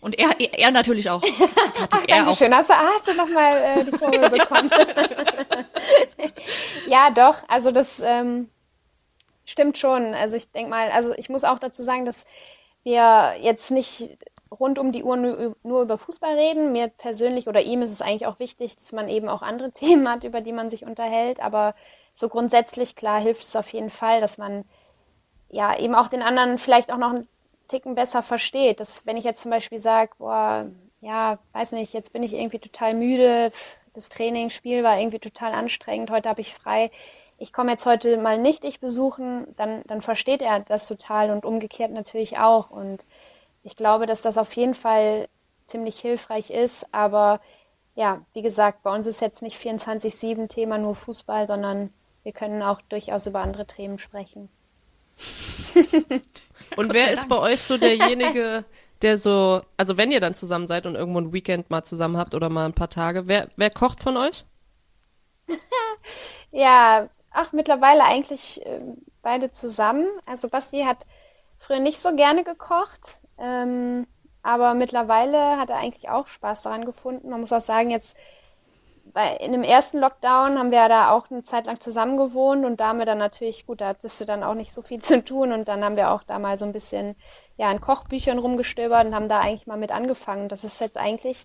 Und 0.00 0.18
er, 0.18 0.40
er, 0.40 0.58
er 0.58 0.70
natürlich 0.70 1.10
auch. 1.10 1.22
Ach, 1.90 2.04
er 2.06 2.24
danke 2.24 2.36
schön. 2.36 2.54
Hast 2.54 2.70
du, 2.70 2.74
hast 2.74 3.08
du 3.08 3.14
nochmal 3.14 3.56
äh, 3.56 3.84
die 3.84 3.90
Kurve 3.90 4.30
bekommen? 4.30 4.70
ja, 6.88 7.10
doch. 7.10 7.36
Also 7.48 7.70
das 7.70 8.00
ähm, 8.04 8.48
stimmt 9.48 9.78
schon. 9.78 10.14
Also 10.14 10.36
ich 10.36 10.50
denke 10.52 10.70
mal, 10.70 10.90
also 10.90 11.14
ich 11.14 11.28
muss 11.28 11.44
auch 11.44 11.58
dazu 11.58 11.82
sagen, 11.82 12.04
dass 12.04 12.24
wir 12.82 13.34
jetzt 13.40 13.70
nicht 13.70 14.18
rund 14.50 14.78
um 14.78 14.92
die 14.92 15.02
Uhr 15.02 15.16
nur, 15.16 15.82
über 15.82 15.98
Fußball 15.98 16.34
reden. 16.34 16.72
Mir 16.72 16.88
persönlich 16.88 17.48
oder 17.48 17.60
ihm 17.60 17.82
ist 17.82 17.90
es 17.90 18.02
eigentlich 18.02 18.26
auch 18.26 18.38
wichtig, 18.38 18.76
dass 18.76 18.92
man 18.92 19.08
eben 19.08 19.28
auch 19.28 19.42
andere 19.42 19.70
Themen 19.72 20.08
hat, 20.08 20.24
über 20.24 20.40
die 20.40 20.52
man 20.52 20.70
sich 20.70 20.84
unterhält. 20.84 21.40
Aber 21.40 21.74
so 22.14 22.28
grundsätzlich, 22.28 22.96
klar, 22.96 23.20
hilft 23.20 23.42
es 23.42 23.56
auf 23.56 23.72
jeden 23.72 23.90
Fall, 23.90 24.20
dass 24.20 24.38
man 24.38 24.64
ja 25.48 25.78
eben 25.78 25.94
auch 25.94 26.08
den 26.08 26.22
anderen 26.22 26.58
vielleicht 26.58 26.92
auch 26.92 26.98
noch 26.98 27.14
Ticken 27.68 27.94
besser 27.94 28.22
versteht. 28.22 28.80
Dass 28.80 29.06
wenn 29.06 29.16
ich 29.16 29.24
jetzt 29.24 29.42
zum 29.42 29.50
Beispiel 29.50 29.78
sage, 29.78 30.12
boah, 30.18 30.66
ja, 31.00 31.38
weiß 31.52 31.72
nicht, 31.72 31.92
jetzt 31.92 32.12
bin 32.12 32.22
ich 32.22 32.34
irgendwie 32.34 32.58
total 32.58 32.94
müde, 32.94 33.50
das 33.98 34.08
Trainingsspiel 34.08 34.82
war 34.82 34.98
irgendwie 34.98 35.18
total 35.18 35.52
anstrengend, 35.52 36.10
heute 36.10 36.28
habe 36.28 36.40
ich 36.40 36.54
frei, 36.54 36.90
ich 37.38 37.52
komme 37.52 37.70
jetzt 37.70 37.86
heute 37.86 38.16
mal 38.16 38.38
nicht 38.38 38.64
dich 38.64 38.80
besuchen, 38.80 39.46
dann, 39.56 39.82
dann 39.86 40.00
versteht 40.00 40.42
er 40.42 40.60
das 40.60 40.88
total 40.88 41.30
und 41.30 41.44
umgekehrt 41.44 41.92
natürlich 41.92 42.38
auch. 42.38 42.70
Und 42.70 43.06
ich 43.62 43.76
glaube, 43.76 44.06
dass 44.06 44.22
das 44.22 44.38
auf 44.38 44.52
jeden 44.54 44.74
Fall 44.74 45.28
ziemlich 45.64 46.00
hilfreich 46.00 46.50
ist. 46.50 46.92
Aber 46.92 47.40
ja, 47.94 48.22
wie 48.32 48.42
gesagt, 48.42 48.82
bei 48.82 48.92
uns 48.92 49.06
ist 49.06 49.20
jetzt 49.20 49.42
nicht 49.42 49.56
24-7 49.56 50.48
Thema 50.48 50.78
nur 50.78 50.96
Fußball, 50.96 51.46
sondern 51.46 51.92
wir 52.24 52.32
können 52.32 52.62
auch 52.62 52.80
durchaus 52.82 53.26
über 53.26 53.40
andere 53.40 53.66
Themen 53.66 53.98
sprechen. 53.98 54.48
Und 56.76 56.92
wer 56.92 57.10
ist 57.12 57.28
bei 57.28 57.38
euch 57.38 57.62
so 57.62 57.78
derjenige, 57.78 58.64
der 59.02 59.18
so, 59.18 59.62
also 59.76 59.96
wenn 59.96 60.12
ihr 60.12 60.20
dann 60.20 60.34
zusammen 60.34 60.66
seid 60.66 60.86
und 60.86 60.94
irgendwo 60.94 61.20
ein 61.20 61.32
Weekend 61.32 61.70
mal 61.70 61.84
zusammen 61.84 62.16
habt 62.16 62.34
oder 62.34 62.48
mal 62.48 62.66
ein 62.66 62.74
paar 62.74 62.90
Tage, 62.90 63.26
wer, 63.26 63.48
wer 63.56 63.70
kocht 63.70 64.02
von 64.02 64.16
euch? 64.16 64.44
Ja, 66.50 67.08
ach, 67.30 67.52
mittlerweile 67.52 68.04
eigentlich 68.04 68.64
äh, 68.64 68.80
beide 69.22 69.50
zusammen. 69.50 70.06
Also 70.26 70.48
Basti 70.48 70.82
hat 70.82 71.06
früher 71.56 71.80
nicht 71.80 72.00
so 72.00 72.14
gerne 72.16 72.44
gekocht, 72.44 73.18
ähm, 73.38 74.06
aber 74.42 74.74
mittlerweile 74.74 75.58
hat 75.58 75.70
er 75.70 75.76
eigentlich 75.76 76.08
auch 76.08 76.26
Spaß 76.26 76.62
daran 76.62 76.84
gefunden. 76.84 77.28
Man 77.28 77.40
muss 77.40 77.52
auch 77.52 77.60
sagen, 77.60 77.90
jetzt 77.90 78.16
bei, 79.12 79.36
in 79.36 79.52
dem 79.52 79.62
ersten 79.62 79.98
Lockdown 79.98 80.58
haben 80.58 80.70
wir 80.70 80.78
ja 80.78 80.88
da 80.88 81.10
auch 81.10 81.30
eine 81.30 81.42
Zeit 81.42 81.66
lang 81.66 81.80
zusammen 81.80 82.16
gewohnt 82.16 82.64
und 82.64 82.78
da 82.80 82.88
haben 82.88 82.98
wir 82.98 83.06
dann 83.06 83.18
natürlich, 83.18 83.66
gut, 83.66 83.80
da 83.80 83.88
hattest 83.88 84.20
du 84.20 84.24
dann 84.24 84.42
auch 84.42 84.54
nicht 84.54 84.72
so 84.72 84.82
viel 84.82 85.00
zu 85.00 85.24
tun 85.24 85.52
und 85.52 85.68
dann 85.68 85.84
haben 85.84 85.96
wir 85.96 86.10
auch 86.10 86.22
da 86.22 86.38
mal 86.38 86.56
so 86.56 86.64
ein 86.64 86.72
bisschen 86.72 87.16
ja, 87.58 87.70
in 87.72 87.80
Kochbüchern 87.80 88.38
rumgestöbert 88.38 89.06
und 89.06 89.14
haben 89.14 89.28
da 89.28 89.40
eigentlich 89.40 89.66
mal 89.66 89.76
mit 89.76 89.90
angefangen. 89.90 90.48
Das 90.48 90.64
ist 90.64 90.80
jetzt 90.80 90.96
eigentlich, 90.96 91.44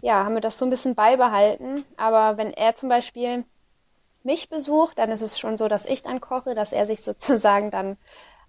ja, 0.00 0.24
haben 0.24 0.34
wir 0.34 0.40
das 0.40 0.56
so 0.56 0.64
ein 0.64 0.70
bisschen 0.70 0.94
beibehalten. 0.94 1.84
Aber 1.96 2.38
wenn 2.38 2.52
er 2.52 2.76
zum 2.76 2.88
Beispiel 2.88 3.44
mich 4.22 4.48
besucht, 4.48 5.00
dann 5.00 5.10
ist 5.10 5.20
es 5.20 5.38
schon 5.38 5.56
so, 5.56 5.66
dass 5.66 5.84
ich 5.84 6.02
dann 6.02 6.20
koche, 6.20 6.54
dass 6.54 6.72
er 6.72 6.86
sich 6.86 7.02
sozusagen 7.02 7.70
dann 7.70 7.96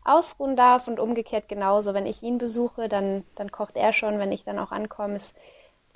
ausruhen 0.05 0.55
darf 0.55 0.87
und 0.87 0.99
umgekehrt 0.99 1.49
genauso. 1.49 1.95
Wenn 1.95 2.05
ich 2.05 2.21
ihn 2.21 2.37
besuche, 2.37 2.87
dann, 2.87 3.25
dann 3.35 3.51
kocht 3.51 3.75
er 3.75 3.91
schon, 3.91 4.19
wenn 4.19 4.31
ich 4.31 4.43
dann 4.43 4.59
auch 4.59 4.71
ankomme. 4.71 5.15
Es 5.15 5.33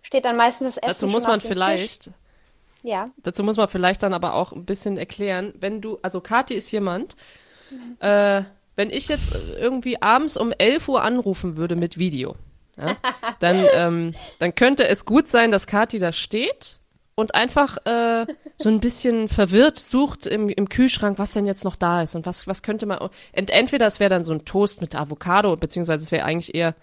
steht 0.02 0.26
dann 0.26 0.36
meistens 0.36 0.76
das 0.76 0.78
Essen 0.78 1.06
Dazu 1.06 1.16
muss 1.16 1.28
man 1.28 1.42
vielleicht, 1.42 2.06
Tisch. 2.06 2.14
Ja. 2.82 3.12
dazu 3.18 3.44
muss 3.44 3.56
man 3.56 3.70
vielleicht 3.70 4.02
dann 4.02 4.14
aber 4.14 4.34
auch 4.34 4.52
ein 4.52 4.66
bisschen 4.66 4.98
erklären, 4.98 5.54
wenn 5.60 5.80
du, 5.80 6.00
also 6.02 6.22
Kathi 6.22 6.56
ist 6.56 6.72
jemand, 6.72 7.16
äh, 8.02 8.42
wenn 8.76 8.90
ich 8.90 9.08
jetzt 9.08 9.34
irgendwie 9.60 10.02
abends 10.02 10.38
um 10.38 10.52
11 10.52 10.88
Uhr 10.88 11.04
anrufen 11.04 11.58
würde 11.58 11.76
mit 11.76 11.98
Video, 11.98 12.36
ja, 12.78 12.98
dann, 13.40 13.66
ähm, 13.74 14.14
dann 14.40 14.56
könnte 14.56 14.88
es 14.88 15.06
gut 15.06 15.28
sein, 15.28 15.52
dass 15.52 15.68
Kathi 15.68 16.00
da 16.00 16.12
steht 16.12 16.80
und 17.16 17.36
einfach 17.36 17.78
äh, 17.86 18.26
so 18.58 18.70
ein 18.70 18.80
bisschen 18.80 19.30
verwirrt 19.30 19.78
sucht 19.78 20.26
im, 20.26 20.50
im 20.50 20.70
Kühlschrank, 20.70 21.20
was 21.20 21.32
denn 21.32 21.46
jetzt 21.46 21.64
noch 21.64 21.76
da 21.76 22.02
ist 22.02 22.16
und 22.16 22.26
was, 22.26 22.48
was 22.48 22.64
könnte 22.64 22.86
man. 22.86 23.10
Ent, 23.32 23.52
entweder 23.52 23.86
es 23.86 24.00
wäre 24.00 24.10
dann 24.10 24.26
so 24.26 24.34
ein 24.34 24.46
Toast 24.46 24.82
mit 24.82 24.96
Avocado, 24.96 25.56
beziehungsweise 25.56 26.04
es 26.04 26.12
wäre 26.12 26.26
eigentlich 26.26 26.56
eher 26.56 26.76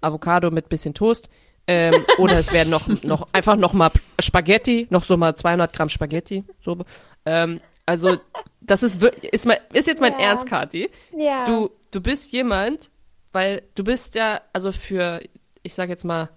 Avocado 0.00 0.50
mit 0.50 0.68
bisschen 0.68 0.94
Toast. 0.94 1.28
Ähm, 1.66 1.94
oder 2.18 2.38
es 2.38 2.52
wäre 2.52 2.68
noch, 2.68 2.88
noch 3.02 3.28
einfach 3.32 3.56
noch 3.56 3.74
mal 3.74 3.90
Spaghetti, 4.20 4.86
noch 4.90 5.04
so 5.04 5.16
mal 5.16 5.34
200 5.34 5.72
Gramm 5.72 5.90
Spaghetti. 5.90 6.44
So. 6.64 6.78
Ähm, 7.26 7.60
also 7.90 8.18
das 8.60 8.82
ist, 8.82 9.02
ist, 9.02 9.46
mal, 9.46 9.58
ist 9.72 9.86
jetzt 9.86 10.00
mein 10.00 10.12
Ja. 10.12 10.20
Ernst, 10.20 10.46
Kathi. 10.46 10.90
Ja. 11.16 11.44
Du, 11.44 11.70
du 11.90 12.00
bist 12.00 12.32
jemand, 12.32 12.90
weil 13.32 13.62
du 13.74 13.84
bist 13.84 14.14
ja, 14.14 14.40
also 14.52 14.72
für, 14.72 15.20
ich 15.62 15.74
sag 15.74 15.88
jetzt 15.88 16.04
mal, 16.04 16.30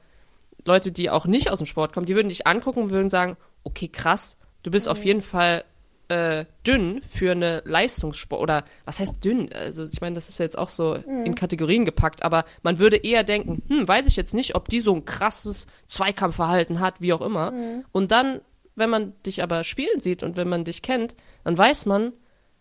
Leute, 0.65 0.91
die 0.91 1.09
auch 1.09 1.25
nicht 1.25 1.49
aus 1.51 1.59
dem 1.59 1.67
Sport 1.67 1.93
kommen, 1.93 2.05
die 2.05 2.15
würden 2.15 2.29
dich 2.29 2.47
angucken 2.47 2.83
und 2.83 2.89
würden 2.91 3.09
sagen, 3.09 3.37
okay, 3.63 3.87
krass, 3.87 4.37
du 4.63 4.71
bist 4.71 4.89
auf 4.89 5.03
jeden 5.05 5.21
Fall 5.21 5.63
äh, 6.07 6.45
dünn 6.65 7.01
für 7.03 7.31
eine 7.31 7.61
Leistungssport 7.65 8.41
oder 8.41 8.63
was 8.85 8.99
heißt 8.99 9.23
dünn? 9.23 9.49
Also 9.53 9.85
ich 9.91 10.01
meine, 10.01 10.15
das 10.15 10.29
ist 10.29 10.39
ja 10.39 10.43
jetzt 10.45 10.57
auch 10.57 10.69
so 10.69 10.95
in 10.95 11.35
Kategorien 11.35 11.85
gepackt, 11.85 12.23
aber 12.23 12.45
man 12.61 12.79
würde 12.79 12.97
eher 12.97 13.23
denken, 13.23 13.61
hm, 13.67 13.87
weiß 13.87 14.07
ich 14.07 14.15
jetzt 14.15 14.33
nicht, 14.33 14.55
ob 14.55 14.69
die 14.69 14.79
so 14.79 14.93
ein 14.93 15.05
krasses 15.05 15.67
Zweikampfverhalten 15.87 16.79
hat, 16.79 17.01
wie 17.01 17.13
auch 17.13 17.21
immer. 17.21 17.53
Und 17.91 18.11
dann, 18.11 18.41
wenn 18.75 18.89
man 18.89 19.13
dich 19.23 19.43
aber 19.43 19.63
spielen 19.63 19.99
sieht 19.99 20.23
und 20.23 20.37
wenn 20.37 20.49
man 20.49 20.63
dich 20.63 20.81
kennt, 20.81 21.15
dann 21.43 21.57
weiß 21.57 21.85
man, 21.85 22.13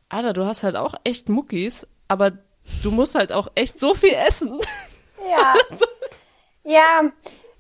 Alter, 0.08 0.32
du 0.32 0.44
hast 0.44 0.62
halt 0.62 0.76
auch 0.76 0.94
echt 1.04 1.28
Muckis, 1.28 1.86
aber 2.08 2.32
du 2.82 2.90
musst 2.90 3.14
halt 3.14 3.32
auch 3.32 3.48
echt 3.54 3.80
so 3.80 3.94
viel 3.94 4.12
essen. 4.12 4.60
Ja. 5.28 5.54
ja, 6.64 7.10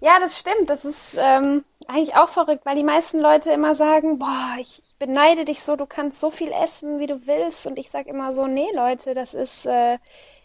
ja, 0.00 0.18
das 0.20 0.38
stimmt. 0.38 0.68
Das 0.68 0.84
ist 0.84 1.16
ähm, 1.18 1.64
eigentlich 1.86 2.16
auch 2.16 2.28
verrückt, 2.28 2.66
weil 2.66 2.76
die 2.76 2.84
meisten 2.84 3.20
Leute 3.20 3.52
immer 3.52 3.74
sagen, 3.74 4.18
boah, 4.18 4.56
ich, 4.58 4.82
ich 4.84 4.96
beneide 4.98 5.44
dich 5.44 5.62
so, 5.62 5.76
du 5.76 5.86
kannst 5.86 6.20
so 6.20 6.30
viel 6.30 6.52
essen, 6.52 6.98
wie 6.98 7.06
du 7.06 7.26
willst. 7.26 7.66
Und 7.66 7.78
ich 7.78 7.90
sage 7.90 8.10
immer 8.10 8.32
so, 8.32 8.46
nee, 8.46 8.68
Leute, 8.74 9.14
das 9.14 9.32
ist, 9.32 9.66
äh, 9.66 9.98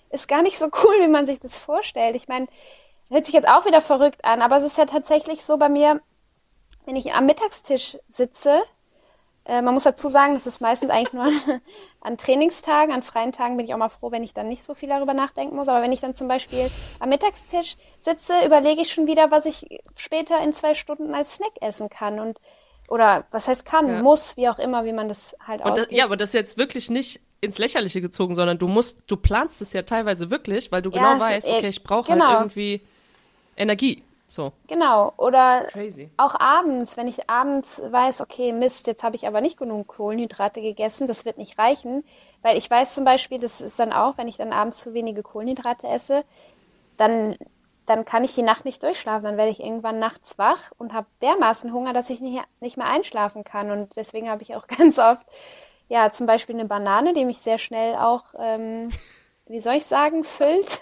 ist 0.09 0.27
gar 0.27 0.41
nicht 0.41 0.57
so 0.57 0.67
cool, 0.83 1.01
wie 1.01 1.07
man 1.07 1.25
sich 1.25 1.39
das 1.39 1.57
vorstellt. 1.57 2.15
Ich 2.15 2.27
meine, 2.27 2.47
hört 3.09 3.25
sich 3.25 3.33
jetzt 3.33 3.47
auch 3.47 3.65
wieder 3.65 3.81
verrückt 3.81 4.23
an, 4.25 4.41
aber 4.41 4.57
es 4.57 4.63
ist 4.63 4.77
ja 4.77 4.85
tatsächlich 4.85 5.43
so 5.43 5.57
bei 5.57 5.69
mir, 5.69 6.01
wenn 6.87 6.95
ich 6.95 7.13
am 7.13 7.25
Mittagstisch 7.25 7.97
sitze, 8.07 8.61
äh, 9.43 9.61
man 9.61 9.73
muss 9.73 9.83
dazu 9.83 10.07
sagen, 10.07 10.33
das 10.35 10.47
ist 10.47 10.61
meistens 10.61 10.89
eigentlich 10.89 11.11
nur 11.11 11.27
an 12.01 12.17
Trainingstagen, 12.17 12.93
an 12.93 13.03
freien 13.03 13.33
Tagen 13.33 13.57
bin 13.57 13.65
ich 13.65 13.73
auch 13.73 13.77
mal 13.77 13.89
froh, 13.89 14.09
wenn 14.09 14.23
ich 14.23 14.33
dann 14.33 14.47
nicht 14.47 14.63
so 14.63 14.73
viel 14.73 14.87
darüber 14.87 15.13
nachdenken 15.13 15.57
muss. 15.57 15.67
Aber 15.67 15.81
wenn 15.81 15.91
ich 15.91 15.99
dann 15.99 16.13
zum 16.13 16.29
Beispiel 16.29 16.71
am 16.99 17.09
Mittagstisch 17.09 17.75
sitze, 17.99 18.33
überlege 18.45 18.81
ich 18.81 18.91
schon 18.91 19.05
wieder, 19.05 19.31
was 19.31 19.45
ich 19.45 19.81
später 19.97 20.41
in 20.41 20.53
zwei 20.53 20.73
Stunden 20.73 21.13
als 21.13 21.35
Snack 21.35 21.51
essen 21.59 21.89
kann 21.89 22.19
und 22.19 22.39
oder 22.87 23.25
was 23.31 23.49
heißt 23.49 23.65
kann, 23.65 23.87
Ja. 23.87 24.01
muss, 24.01 24.37
wie 24.37 24.47
auch 24.47 24.59
immer, 24.59 24.85
wie 24.85 24.93
man 24.93 25.09
das 25.09 25.35
halt 25.45 25.61
Und 25.65 25.77
das, 25.77 25.89
ja, 25.91 26.05
aber 26.05 26.15
das 26.15 26.29
ist 26.29 26.35
jetzt 26.35 26.57
wirklich 26.57 26.89
nicht 26.89 27.19
ins 27.41 27.57
Lächerliche 27.57 27.99
gezogen, 27.99 28.33
sondern 28.33 28.59
du 28.59 28.69
musst, 28.69 28.99
du 29.07 29.17
planst 29.17 29.61
es 29.61 29.73
ja 29.73 29.81
teilweise 29.81 30.29
wirklich, 30.29 30.71
weil 30.71 30.81
du 30.81 30.89
genau 30.89 31.19
weißt, 31.19 31.45
äh, 31.47 31.57
okay, 31.57 31.67
ich 31.67 31.83
brauche 31.83 32.13
genau. 32.13 32.27
halt 32.27 32.39
irgendwie 32.39 32.81
Energie. 33.57 34.03
So, 34.29 34.51
Genau. 34.67 35.13
Oder 35.17 35.65
crazy. 35.71 36.09
auch 36.17 36.35
abends, 36.37 36.97
wenn 36.97 37.07
ich 37.07 37.29
abends 37.29 37.81
weiß, 37.89 38.21
okay, 38.21 38.51
Mist, 38.51 38.87
jetzt 38.87 39.03
habe 39.03 39.15
ich 39.15 39.25
aber 39.25 39.39
nicht 39.39 39.57
genug 39.57 39.87
Kohlenhydrate 39.87 40.61
gegessen, 40.61 41.07
das 41.07 41.23
wird 41.25 41.37
nicht 41.37 41.57
reichen, 41.57 42.03
weil 42.41 42.57
ich 42.57 42.69
weiß 42.69 42.93
zum 42.93 43.05
Beispiel, 43.05 43.39
das 43.39 43.61
ist 43.61 43.79
dann 43.79 43.93
auch, 43.93 44.17
wenn 44.17 44.27
ich 44.27 44.35
dann 44.37 44.51
abends 44.51 44.77
zu 44.81 44.93
wenige 44.93 45.23
Kohlenhydrate 45.23 45.87
esse, 45.87 46.25
dann, 46.97 47.37
dann 47.85 48.05
kann 48.05 48.23
ich 48.23 48.35
die 48.35 48.41
Nacht 48.41 48.65
nicht 48.65 48.83
durchschlafen, 48.83 49.23
dann 49.23 49.37
werde 49.37 49.51
ich 49.51 49.61
irgendwann 49.61 49.99
nachts 49.99 50.37
wach 50.37 50.71
und 50.77 50.93
habe 50.93 51.07
dermaßen 51.21 51.71
Hunger, 51.71 51.93
dass 51.93 52.09
ich 52.09 52.19
nicht, 52.21 52.41
nicht 52.59 52.77
mehr 52.77 52.87
einschlafen 52.87 53.43
kann 53.45 53.71
und 53.71 53.95
deswegen 53.95 54.29
habe 54.29 54.43
ich 54.43 54.55
auch 54.55 54.67
ganz 54.77 54.99
oft, 54.99 55.25
ja, 55.87 56.11
zum 56.11 56.27
Beispiel 56.27 56.55
eine 56.55 56.65
Banane, 56.65 57.13
die 57.13 57.23
mich 57.23 57.39
sehr 57.39 57.57
schnell 57.57 57.95
auch, 57.95 58.33
ähm, 58.37 58.89
wie 59.45 59.61
soll 59.61 59.75
ich 59.75 59.85
sagen, 59.85 60.23
füllt. 60.23 60.81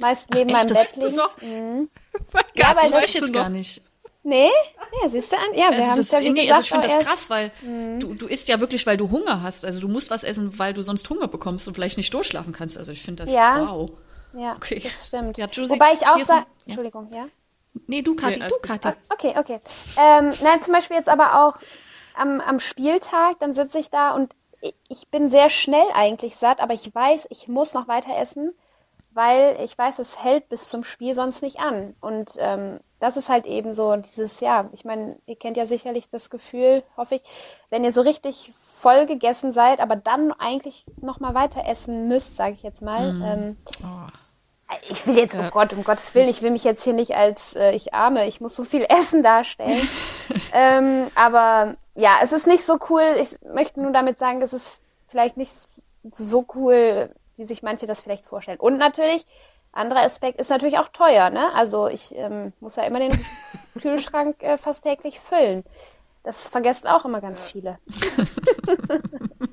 Meist 0.00 0.30
neben 0.30 0.50
echt? 0.50 0.58
meinem 0.70 0.74
Bett 0.74 0.96
liegt. 0.96 1.16
noch? 1.16 1.36
Ja, 2.54 2.72
Das 2.72 2.76
weil 2.82 2.90
das 2.90 3.04
ich 3.04 3.14
jetzt 3.14 3.32
gar 3.32 3.48
nicht. 3.48 3.82
Nee, 4.22 4.50
ja, 5.02 5.08
siehst 5.08 5.32
du 5.32 5.36
an. 5.36 5.54
Ja, 5.54 5.70
wir 5.70 5.76
Also 5.76 5.86
haben 5.90 5.96
das, 5.96 6.10
ja 6.10 6.20
wie 6.20 6.30
nee, 6.30 6.40
gesagt 6.42 6.52
also 6.56 6.62
ich 6.64 6.70
finde 6.70 6.86
das 6.88 6.96
erst- 6.96 7.08
krass, 7.08 7.30
weil 7.30 7.50
du, 7.98 8.14
du 8.14 8.26
isst 8.26 8.48
ja 8.48 8.60
wirklich, 8.60 8.86
weil 8.86 8.96
du 8.98 9.10
Hunger 9.10 9.42
hast. 9.42 9.64
Also 9.64 9.80
du 9.80 9.88
musst 9.88 10.10
was 10.10 10.24
essen, 10.24 10.58
weil 10.58 10.74
du 10.74 10.82
sonst 10.82 11.08
Hunger 11.08 11.26
bekommst 11.28 11.66
und 11.68 11.74
vielleicht 11.74 11.96
nicht 11.96 12.12
durchschlafen 12.12 12.52
kannst. 12.52 12.76
Also 12.76 12.92
ich 12.92 13.02
finde 13.02 13.24
das 13.24 13.32
Ja. 13.32 13.66
wow. 13.66 13.90
Ja, 14.34 14.54
Okay. 14.56 14.80
das 14.84 15.06
stimmt. 15.06 15.38
Ja, 15.38 15.46
Josie, 15.46 15.72
Wobei 15.72 15.92
ich 15.94 16.06
auch 16.06 16.18
sage. 16.22 16.44
Entschuldigung, 16.66 17.10
ja. 17.14 17.26
Nee, 17.86 18.02
du, 18.02 18.14
Kathi, 18.14 18.40
Nee, 18.40 18.48
du. 18.48 18.56
Kathi. 18.60 18.88
Okay, 19.08 19.34
okay. 19.38 19.60
Ähm, 19.96 20.32
nein, 20.42 20.60
zum 20.60 20.74
Beispiel 20.74 20.96
jetzt 20.96 21.08
aber 21.08 21.46
auch 21.46 21.56
am, 22.14 22.40
am 22.40 22.58
Spieltag, 22.60 23.38
dann 23.38 23.54
sitze 23.54 23.78
ich 23.78 23.90
da 23.90 24.10
und 24.12 24.34
ich, 24.60 24.74
ich 24.88 25.08
bin 25.08 25.30
sehr 25.30 25.48
schnell 25.50 25.86
eigentlich 25.94 26.36
satt, 26.36 26.60
aber 26.60 26.74
ich 26.74 26.94
weiß, 26.94 27.26
ich 27.30 27.48
muss 27.48 27.72
noch 27.74 27.88
weiter 27.88 28.16
essen, 28.18 28.52
weil 29.12 29.58
ich 29.62 29.76
weiß, 29.76 29.98
es 29.98 30.22
hält 30.22 30.48
bis 30.48 30.68
zum 30.68 30.84
Spiel 30.84 31.14
sonst 31.14 31.42
nicht 31.42 31.58
an. 31.58 31.94
Und 32.00 32.32
ähm, 32.38 32.80
das 33.00 33.16
ist 33.16 33.28
halt 33.28 33.46
eben 33.46 33.72
so 33.74 33.96
dieses, 33.96 34.40
ja, 34.40 34.68
ich 34.72 34.84
meine, 34.84 35.16
ihr 35.26 35.36
kennt 35.36 35.56
ja 35.56 35.66
sicherlich 35.66 36.08
das 36.08 36.30
Gefühl, 36.30 36.82
hoffe 36.96 37.16
ich, 37.16 37.22
wenn 37.70 37.82
ihr 37.82 37.92
so 37.92 38.02
richtig 38.02 38.52
voll 38.56 39.06
gegessen 39.06 39.52
seid, 39.52 39.80
aber 39.80 39.96
dann 39.96 40.32
eigentlich 40.32 40.86
noch 41.00 41.18
mal 41.18 41.34
weiter 41.34 41.64
essen 41.66 42.08
müsst, 42.08 42.36
sage 42.36 42.52
ich 42.52 42.62
jetzt 42.62 42.82
mal. 42.82 43.08
Ähm, 43.24 43.56
ich 44.88 45.06
will 45.06 45.18
jetzt, 45.18 45.34
Ja. 45.34 45.48
oh 45.48 45.50
Gott, 45.50 45.72
um 45.72 45.82
Gottes 45.82 46.14
Willen, 46.14 46.28
ich 46.28 46.42
will 46.42 46.50
mich 46.52 46.62
jetzt 46.64 46.84
hier 46.84 46.92
nicht 46.92 47.16
als 47.16 47.56
äh, 47.56 47.72
ich 47.72 47.92
arme, 47.94 48.26
ich 48.26 48.40
muss 48.40 48.54
so 48.54 48.64
viel 48.64 48.84
essen 48.88 49.22
darstellen. 49.22 49.88
ähm, 50.52 51.10
aber 51.14 51.76
ja, 51.94 52.18
es 52.22 52.32
ist 52.32 52.46
nicht 52.46 52.64
so 52.64 52.78
cool. 52.88 53.02
Ich 53.20 53.36
möchte 53.52 53.80
nur 53.80 53.92
damit 53.92 54.18
sagen, 54.18 54.40
es 54.42 54.52
ist 54.52 54.80
vielleicht 55.08 55.36
nicht 55.36 55.52
so 56.12 56.44
cool, 56.54 57.12
wie 57.40 57.44
sich 57.44 57.62
manche 57.62 57.86
das 57.86 58.00
vielleicht 58.02 58.26
vorstellen. 58.26 58.60
Und 58.60 58.76
natürlich, 58.78 59.26
anderer 59.72 60.02
Aspekt 60.02 60.38
ist 60.38 60.50
natürlich 60.50 60.78
auch 60.78 60.88
teuer. 60.88 61.30
Ne? 61.30 61.52
Also 61.54 61.88
ich 61.88 62.14
ähm, 62.14 62.52
muss 62.60 62.76
ja 62.76 62.84
immer 62.84 63.00
den 63.00 63.18
Kühlschrank 63.80 64.42
äh, 64.42 64.58
fast 64.58 64.84
täglich 64.84 65.18
füllen. 65.18 65.64
Das 66.22 66.48
vergessen 66.48 66.86
auch 66.86 67.04
immer 67.04 67.20
ganz 67.20 67.46
viele. 67.46 67.78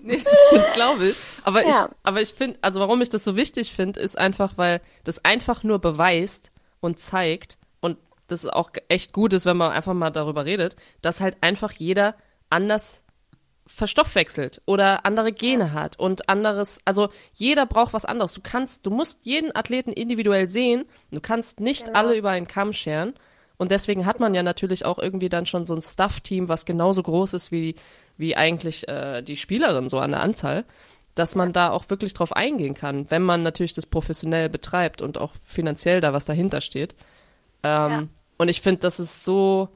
Nee, 0.01 0.23
das 0.51 0.71
glaube 0.71 1.07
ich. 1.07 1.17
Aber 1.43 1.65
Ja. 1.65 1.89
ich, 1.89 1.95
aber 2.03 2.21
ich 2.21 2.33
finde, 2.33 2.57
also 2.61 2.79
warum 2.79 3.01
ich 3.01 3.09
das 3.09 3.25
so 3.25 3.35
wichtig 3.35 3.73
finde, 3.73 3.99
ist 3.99 4.17
einfach, 4.17 4.53
weil 4.55 4.79
das 5.03 5.23
einfach 5.25 5.63
nur 5.63 5.79
beweist 5.79 6.51
und 6.79 6.99
zeigt 6.99 7.57
und 7.81 7.97
das 8.27 8.45
auch 8.45 8.69
echt 8.87 9.11
gut 9.11 9.33
ist, 9.33 9.45
wenn 9.45 9.57
man 9.57 9.71
einfach 9.73 9.93
mal 9.93 10.09
darüber 10.09 10.45
redet, 10.45 10.77
dass 11.01 11.19
halt 11.19 11.35
einfach 11.41 11.73
jeder 11.73 12.15
anders 12.49 13.03
verstoffwechselt 13.67 14.61
oder 14.65 15.05
andere 15.05 15.31
Gene 15.31 15.73
hat 15.73 15.99
und 15.99 16.29
anderes, 16.29 16.79
also 16.85 17.09
jeder 17.33 17.65
braucht 17.65 17.93
was 17.93 18.05
anderes. 18.05 18.33
Du 18.33 18.41
kannst, 18.41 18.85
du 18.85 18.89
musst 18.89 19.19
jeden 19.23 19.55
Athleten 19.55 19.91
individuell 19.91 20.47
sehen, 20.47 20.85
du 21.11 21.19
kannst 21.19 21.59
nicht 21.59 21.93
alle 21.95 22.15
über 22.15 22.31
einen 22.31 22.47
Kamm 22.47 22.73
scheren. 22.73 23.13
Und 23.57 23.71
deswegen 23.71 24.05
hat 24.05 24.19
man 24.19 24.35
ja 24.35 24.43
natürlich 24.43 24.85
auch 24.85 24.99
irgendwie 24.99 25.29
dann 25.29 25.45
schon 25.45 25.65
so 25.65 25.73
ein 25.73 25.81
Stuff-Team, 25.81 26.47
was 26.47 26.65
genauso 26.65 27.01
groß 27.01 27.33
ist 27.33 27.51
wie, 27.51 27.75
wie 28.15 28.35
eigentlich 28.35 28.87
äh, 28.87 29.21
die 29.23 29.35
Spielerin, 29.35 29.89
so 29.89 29.99
an 29.99 30.11
der 30.11 30.21
Anzahl, 30.21 30.63
dass 31.15 31.35
man 31.35 31.53
da 31.53 31.71
auch 31.71 31.89
wirklich 31.89 32.13
drauf 32.13 32.33
eingehen 32.33 32.75
kann, 32.75 33.09
wenn 33.09 33.23
man 33.23 33.41
natürlich 33.41 33.73
das 33.73 33.87
professionell 33.87 34.49
betreibt 34.49 35.01
und 35.01 35.17
auch 35.17 35.33
finanziell 35.43 36.01
da 36.01 36.13
was 36.13 36.25
dahinter 36.25 36.61
steht. 36.61 36.93
Ähm, 37.63 37.91
Ja. 37.91 38.03
Und 38.37 38.49
ich 38.49 38.61
finde, 38.61 38.81
das 38.81 38.99
ist 38.99 39.23
so, 39.23 39.69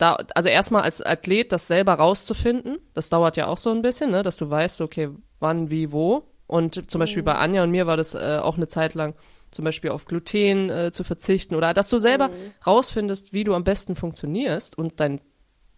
da, 0.00 0.16
also 0.34 0.48
erstmal 0.48 0.82
als 0.82 1.02
Athlet 1.02 1.52
das 1.52 1.66
selber 1.66 1.94
rauszufinden, 1.94 2.78
das 2.94 3.10
dauert 3.10 3.36
ja 3.36 3.48
auch 3.48 3.58
so 3.58 3.70
ein 3.70 3.82
bisschen, 3.82 4.10
ne, 4.10 4.22
dass 4.22 4.38
du 4.38 4.48
weißt, 4.48 4.80
okay, 4.80 5.10
wann, 5.38 5.70
wie, 5.70 5.92
wo. 5.92 6.24
Und 6.46 6.90
zum 6.90 6.98
Beispiel 6.98 7.22
bei 7.22 7.34
Anja 7.34 7.62
und 7.62 7.70
mir 7.70 7.86
war 7.86 7.96
das 7.96 8.14
äh, 8.14 8.38
auch 8.42 8.56
eine 8.56 8.66
Zeit 8.66 8.94
lang, 8.94 9.14
zum 9.50 9.64
Beispiel 9.64 9.90
auf 9.90 10.06
Gluten 10.06 10.70
äh, 10.70 10.90
zu 10.90 11.04
verzichten 11.04 11.54
oder 11.54 11.74
dass 11.74 11.88
du 11.88 11.98
selber 11.98 12.28
mhm. 12.28 12.32
rausfindest, 12.66 13.32
wie 13.32 13.44
du 13.44 13.54
am 13.54 13.62
besten 13.62 13.94
funktionierst 13.94 14.76
und 14.76 15.00
dein, 15.00 15.20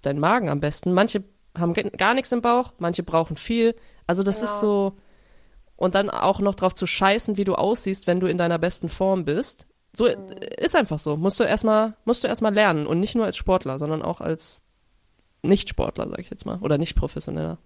dein 0.03 0.19
Magen 0.19 0.49
am 0.49 0.61
besten. 0.61 0.93
Manche 0.93 1.25
haben 1.59 1.75
gar 1.75 2.15
nichts 2.15 2.33
im 2.33 2.43
Bauch, 2.43 2.73
manche 2.79 3.03
brauchen 3.03 3.37
viel. 3.37 3.75
Also 4.07 4.23
das 4.23 4.41
genau. 4.41 4.51
ist 4.51 4.61
so. 4.61 4.97
Und 5.77 5.97
dann 5.97 6.11
auch 6.11 6.39
noch 6.39 6.55
drauf 6.55 6.75
zu 6.75 6.87
scheißen, 6.87 7.37
wie 7.37 7.45
du 7.45 7.57
aussiehst, 7.57 8.07
wenn 8.07 8.21
du 8.21 8.29
in 8.29 8.39
deiner 8.39 8.59
besten 8.59 8.89
Form 8.89 9.25
bist. 9.25 9.67
So 9.95 10.05
mhm. 10.05 10.33
ist 10.57 10.77
einfach 10.77 10.99
so. 10.99 11.17
Musst 11.17 11.41
du 11.41 11.45
erstmal, 11.45 11.95
musst 12.05 12.25
du 12.25 12.29
erstmal 12.29 12.55
lernen. 12.55 12.87
Und 12.87 13.01
nicht 13.01 13.15
nur 13.15 13.25
als 13.25 13.37
Sportler, 13.37 13.79
sondern 13.79 14.03
auch 14.03 14.21
als 14.21 14.63
Nicht-Sportler, 15.43 16.09
sag 16.09 16.19
ich 16.19 16.31
jetzt 16.31 16.47
mal. 16.47 16.59
Oder 16.61 16.79
nicht 16.79 16.95
professioneller. 16.95 17.59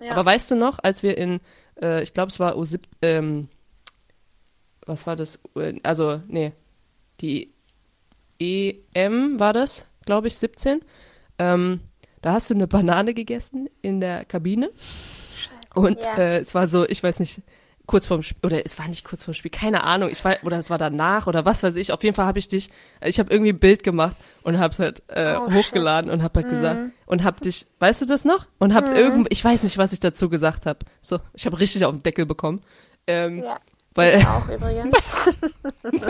Ja. 0.00 0.12
Aber 0.12 0.24
weißt 0.24 0.50
du 0.50 0.54
noch, 0.54 0.78
als 0.82 1.02
wir 1.02 1.16
in, 1.16 1.40
äh, 1.80 2.02
ich 2.02 2.14
glaube, 2.14 2.30
es 2.30 2.40
war 2.40 2.54
U7, 2.56 2.80
ähm, 3.02 3.42
was 4.86 5.06
war 5.06 5.16
das? 5.16 5.40
Also, 5.82 6.20
nee, 6.28 6.52
die 7.20 7.52
EM 8.38 9.38
war 9.38 9.52
das, 9.52 9.86
glaube 10.04 10.28
ich, 10.28 10.36
17. 10.36 10.82
Ähm, 11.38 11.80
da 12.20 12.32
hast 12.32 12.50
du 12.50 12.54
eine 12.54 12.66
Banane 12.66 13.14
gegessen 13.14 13.68
in 13.82 14.00
der 14.00 14.24
Kabine. 14.24 14.70
Und 15.74 16.04
ja. 16.04 16.16
äh, 16.16 16.38
es 16.38 16.54
war 16.54 16.66
so, 16.66 16.86
ich 16.88 17.02
weiß 17.02 17.20
nicht, 17.20 17.42
kurz 17.86 18.06
vorm 18.06 18.22
Spiel, 18.22 18.38
oder 18.42 18.64
es 18.64 18.78
war 18.78 18.88
nicht 18.88 19.04
kurz 19.04 19.24
vorm 19.24 19.34
Spiel, 19.34 19.50
keine 19.50 19.84
Ahnung, 19.84 20.08
ich 20.10 20.24
weiß, 20.24 20.44
oder 20.44 20.58
es 20.58 20.70
war 20.70 20.78
danach 20.78 21.26
oder 21.26 21.44
was 21.44 21.62
weiß 21.62 21.76
ich. 21.76 21.92
Auf 21.92 22.02
jeden 22.02 22.16
Fall 22.16 22.26
habe 22.26 22.38
ich 22.38 22.48
dich, 22.48 22.70
ich 23.02 23.18
habe 23.18 23.30
irgendwie 23.30 23.52
ein 23.52 23.58
Bild 23.58 23.82
gemacht 23.82 24.16
und 24.42 24.58
habe 24.58 24.72
es 24.72 24.78
halt 24.78 25.02
äh, 25.08 25.36
oh, 25.36 25.52
hochgeladen 25.52 26.10
shit. 26.10 26.14
und 26.14 26.22
habe 26.22 26.40
halt 26.40 26.46
mhm. 26.46 26.56
gesagt 26.56 26.80
und 27.06 27.24
habe 27.24 27.40
dich, 27.40 27.66
weißt 27.80 28.02
du 28.02 28.06
das 28.06 28.24
noch? 28.24 28.46
Und 28.58 28.74
habe 28.74 28.90
mhm. 28.90 28.96
irgend, 28.96 29.26
ich 29.30 29.44
weiß 29.44 29.62
nicht, 29.64 29.76
was 29.76 29.92
ich 29.92 30.00
dazu 30.00 30.30
gesagt 30.30 30.66
habe. 30.66 30.80
So, 31.02 31.20
ich 31.34 31.44
habe 31.46 31.58
richtig 31.60 31.84
auf 31.84 31.92
den 31.92 32.02
Deckel 32.02 32.26
bekommen. 32.26 32.62
Ähm, 33.06 33.42
ja. 33.42 33.58
Weil, 33.94 34.18
ich 34.18 34.26
auch 34.26 34.48
übrigens. 34.48 34.96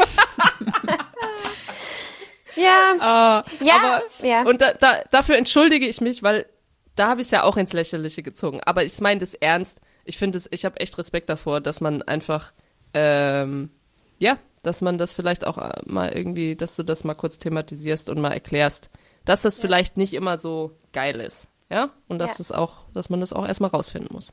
ja. 2.57 2.95
Uh, 2.95 3.43
ja. 3.65 3.77
Aber, 3.77 4.03
ja. 4.23 4.43
Und 4.43 4.61
da, 4.61 4.75
da, 4.75 5.03
dafür 5.11 5.37
entschuldige 5.37 5.87
ich 5.87 6.01
mich, 6.01 6.23
weil 6.23 6.47
da 6.95 7.09
habe 7.09 7.21
ich 7.21 7.27
es 7.27 7.31
ja 7.33 7.43
auch 7.43 7.57
ins 7.57 7.73
Lächerliche 7.73 8.23
gezogen. 8.23 8.61
Aber 8.65 8.85
ich 8.85 9.01
meine 9.01 9.21
das 9.21 9.35
ernst. 9.35 9.81
Ich 10.05 10.19
finde 10.19 10.39
es, 10.39 10.49
ich 10.51 10.65
habe 10.65 10.81
echt 10.81 10.97
Respekt 10.99 11.29
davor, 11.29 11.61
dass 11.61 11.81
man 11.81 12.03
einfach, 12.03 12.53
ähm, 12.93 13.71
ja, 14.19 14.39
dass 14.63 14.81
man 14.81 14.99
das 14.99 15.15
vielleicht 15.15 15.47
auch 15.47 15.59
äh, 15.59 15.83
mal 15.85 16.13
irgendwie, 16.13 16.57
dass 16.57 16.77
du 16.77 16.83
das 16.83 17.05
mal 17.05 17.15
kurz 17.15 17.39
thematisierst 17.39 18.09
und 18.09 18.21
mal 18.21 18.33
erklärst, 18.33 18.91
dass 19.25 19.43
das 19.43 19.59
ja. 19.59 19.63
vielleicht 19.63 19.97
nicht 19.97 20.15
immer 20.15 20.39
so 20.39 20.73
geil 20.93 21.21
ist. 21.21 21.49
Ja? 21.71 21.91
Und 22.09 22.19
dass 22.19 22.33
ja. 22.33 22.37
das 22.39 22.53
auch, 22.53 22.85
dass 22.93 23.11
man 23.11 23.21
das 23.21 23.33
auch 23.33 23.47
erstmal 23.47 23.71
rausfinden 23.71 24.15
muss. 24.15 24.33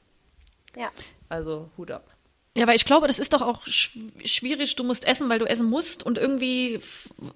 Ja. 0.75 0.89
Also 1.29 1.69
Hut 1.77 1.91
ab. 1.91 2.09
Ja, 2.53 2.67
weil 2.67 2.75
ich 2.75 2.83
glaube, 2.83 3.07
das 3.07 3.17
ist 3.17 3.31
doch 3.31 3.41
auch 3.41 3.65
schwierig. 3.65 4.75
Du 4.75 4.83
musst 4.83 5.07
essen, 5.07 5.29
weil 5.29 5.39
du 5.39 5.45
essen 5.45 5.69
musst 5.69 6.03
und 6.03 6.17
irgendwie 6.17 6.81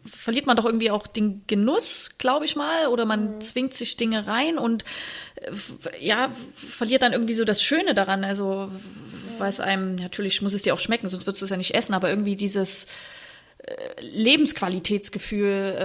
verliert 0.06 0.46
man 0.46 0.58
doch 0.58 0.66
irgendwie 0.66 0.92
auch 0.92 1.08
den 1.08 1.44
Genuss, 1.48 2.18
glaube 2.18 2.44
ich 2.44 2.58
mal, 2.58 2.88
oder 2.88 3.06
man 3.06 3.36
mhm. 3.36 3.42
zwingt 3.42 3.74
sich 3.74 3.96
Dinge 3.96 4.28
rein 4.28 4.58
und 4.58 4.84
äh, 5.36 6.06
ja, 6.06 6.32
verliert 6.54 7.02
dann 7.02 7.14
irgendwie 7.14 7.34
so 7.34 7.46
das 7.46 7.64
Schöne 7.64 7.94
daran. 7.94 8.26
Also, 8.26 8.70
weil 9.38 9.48
es 9.48 9.62
einem, 9.62 9.96
natürlich 9.96 10.42
muss 10.42 10.54
es 10.54 10.64
dir 10.64 10.74
auch 10.74 10.80
schmecken, 10.80 11.08
sonst 11.08 11.26
würdest 11.26 11.42
du 11.42 11.46
es 11.46 11.52
ja 11.52 11.58
nicht 11.58 11.76
essen, 11.76 11.94
aber 11.94 12.10
irgendwie 12.10 12.36
dieses 12.36 12.88
äh, 13.60 14.02
Lebensqualitätsgefühl, 14.02 15.78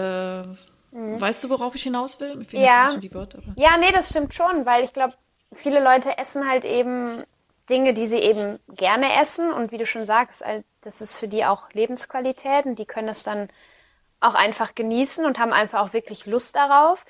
äh, 0.93 0.97
mhm. 0.97 1.21
weißt 1.21 1.45
du, 1.45 1.51
worauf 1.51 1.77
ich 1.77 1.85
hinaus 1.85 2.19
will? 2.19 2.45
Ja. 2.51 2.97
Wörter, 3.13 3.39
ja, 3.55 3.77
nee, 3.79 3.93
das 3.93 4.11
stimmt 4.11 4.35
schon, 4.35 4.67
weil 4.67 4.83
ich 4.83 4.93
glaube, 4.93 5.15
viele 5.55 5.81
Leute 5.85 6.19
essen 6.19 6.49
halt 6.49 6.65
eben 6.65 7.23
Dinge, 7.71 7.95
die 7.95 8.07
sie 8.07 8.19
eben 8.19 8.59
gerne 8.69 9.21
essen 9.21 9.53
und 9.53 9.73
wie 9.73 9.79
du 9.79 9.87
schon 9.87 10.05
sagst, 10.05 10.45
das 10.83 11.01
ist 11.01 11.17
für 11.17 11.29
die 11.29 11.45
auch 11.45 11.73
Lebensqualität 11.73 12.67
und 12.67 12.79
die 12.79 12.87
können 12.87 13.09
es 13.09 13.23
dann 13.23 13.49
auch 14.21 14.35
einfach 14.35 14.75
genießen 14.75 15.25
und 15.25 15.39
haben 15.39 15.53
einfach 15.53 15.81
auch 15.81 15.93
wirklich 15.93 16.27
Lust 16.27 16.57
darauf. 16.57 17.05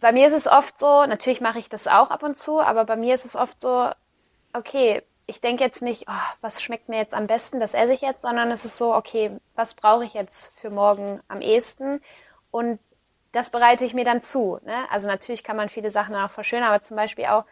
Bei 0.00 0.12
mir 0.12 0.26
ist 0.26 0.34
es 0.34 0.46
oft 0.46 0.78
so, 0.78 1.06
natürlich 1.06 1.40
mache 1.40 1.58
ich 1.58 1.68
das 1.70 1.86
auch 1.86 2.10
ab 2.10 2.22
und 2.22 2.36
zu, 2.36 2.60
aber 2.60 2.84
bei 2.84 2.96
mir 2.96 3.14
ist 3.14 3.24
es 3.24 3.36
oft 3.36 3.60
so, 3.60 3.88
okay, 4.52 5.02
ich 5.26 5.40
denke 5.40 5.64
jetzt 5.64 5.80
nicht, 5.80 6.06
oh, 6.08 6.34
was 6.42 6.62
schmeckt 6.62 6.88
mir 6.90 6.98
jetzt 6.98 7.14
am 7.14 7.26
besten, 7.26 7.60
das 7.60 7.72
esse 7.72 7.94
ich 7.94 8.02
jetzt, 8.02 8.20
sondern 8.20 8.50
es 8.50 8.64
ist 8.66 8.76
so, 8.76 8.94
okay, 8.94 9.38
was 9.54 9.74
brauche 9.74 10.04
ich 10.04 10.12
jetzt 10.12 10.52
für 10.58 10.68
morgen 10.68 11.20
am 11.28 11.40
ehesten? 11.40 12.02
Und 12.50 12.78
das 13.32 13.50
bereite 13.50 13.84
ich 13.84 13.94
mir 13.94 14.04
dann 14.04 14.20
zu. 14.20 14.60
Ne? 14.64 14.74
Also 14.90 15.08
natürlich 15.08 15.42
kann 15.42 15.56
man 15.56 15.68
viele 15.70 15.90
Sachen 15.90 16.12
dann 16.12 16.26
auch 16.26 16.30
verschönern, 16.30 16.68
aber 16.68 16.82
zum 16.82 16.96
Beispiel 16.96 17.24
auch 17.26 17.44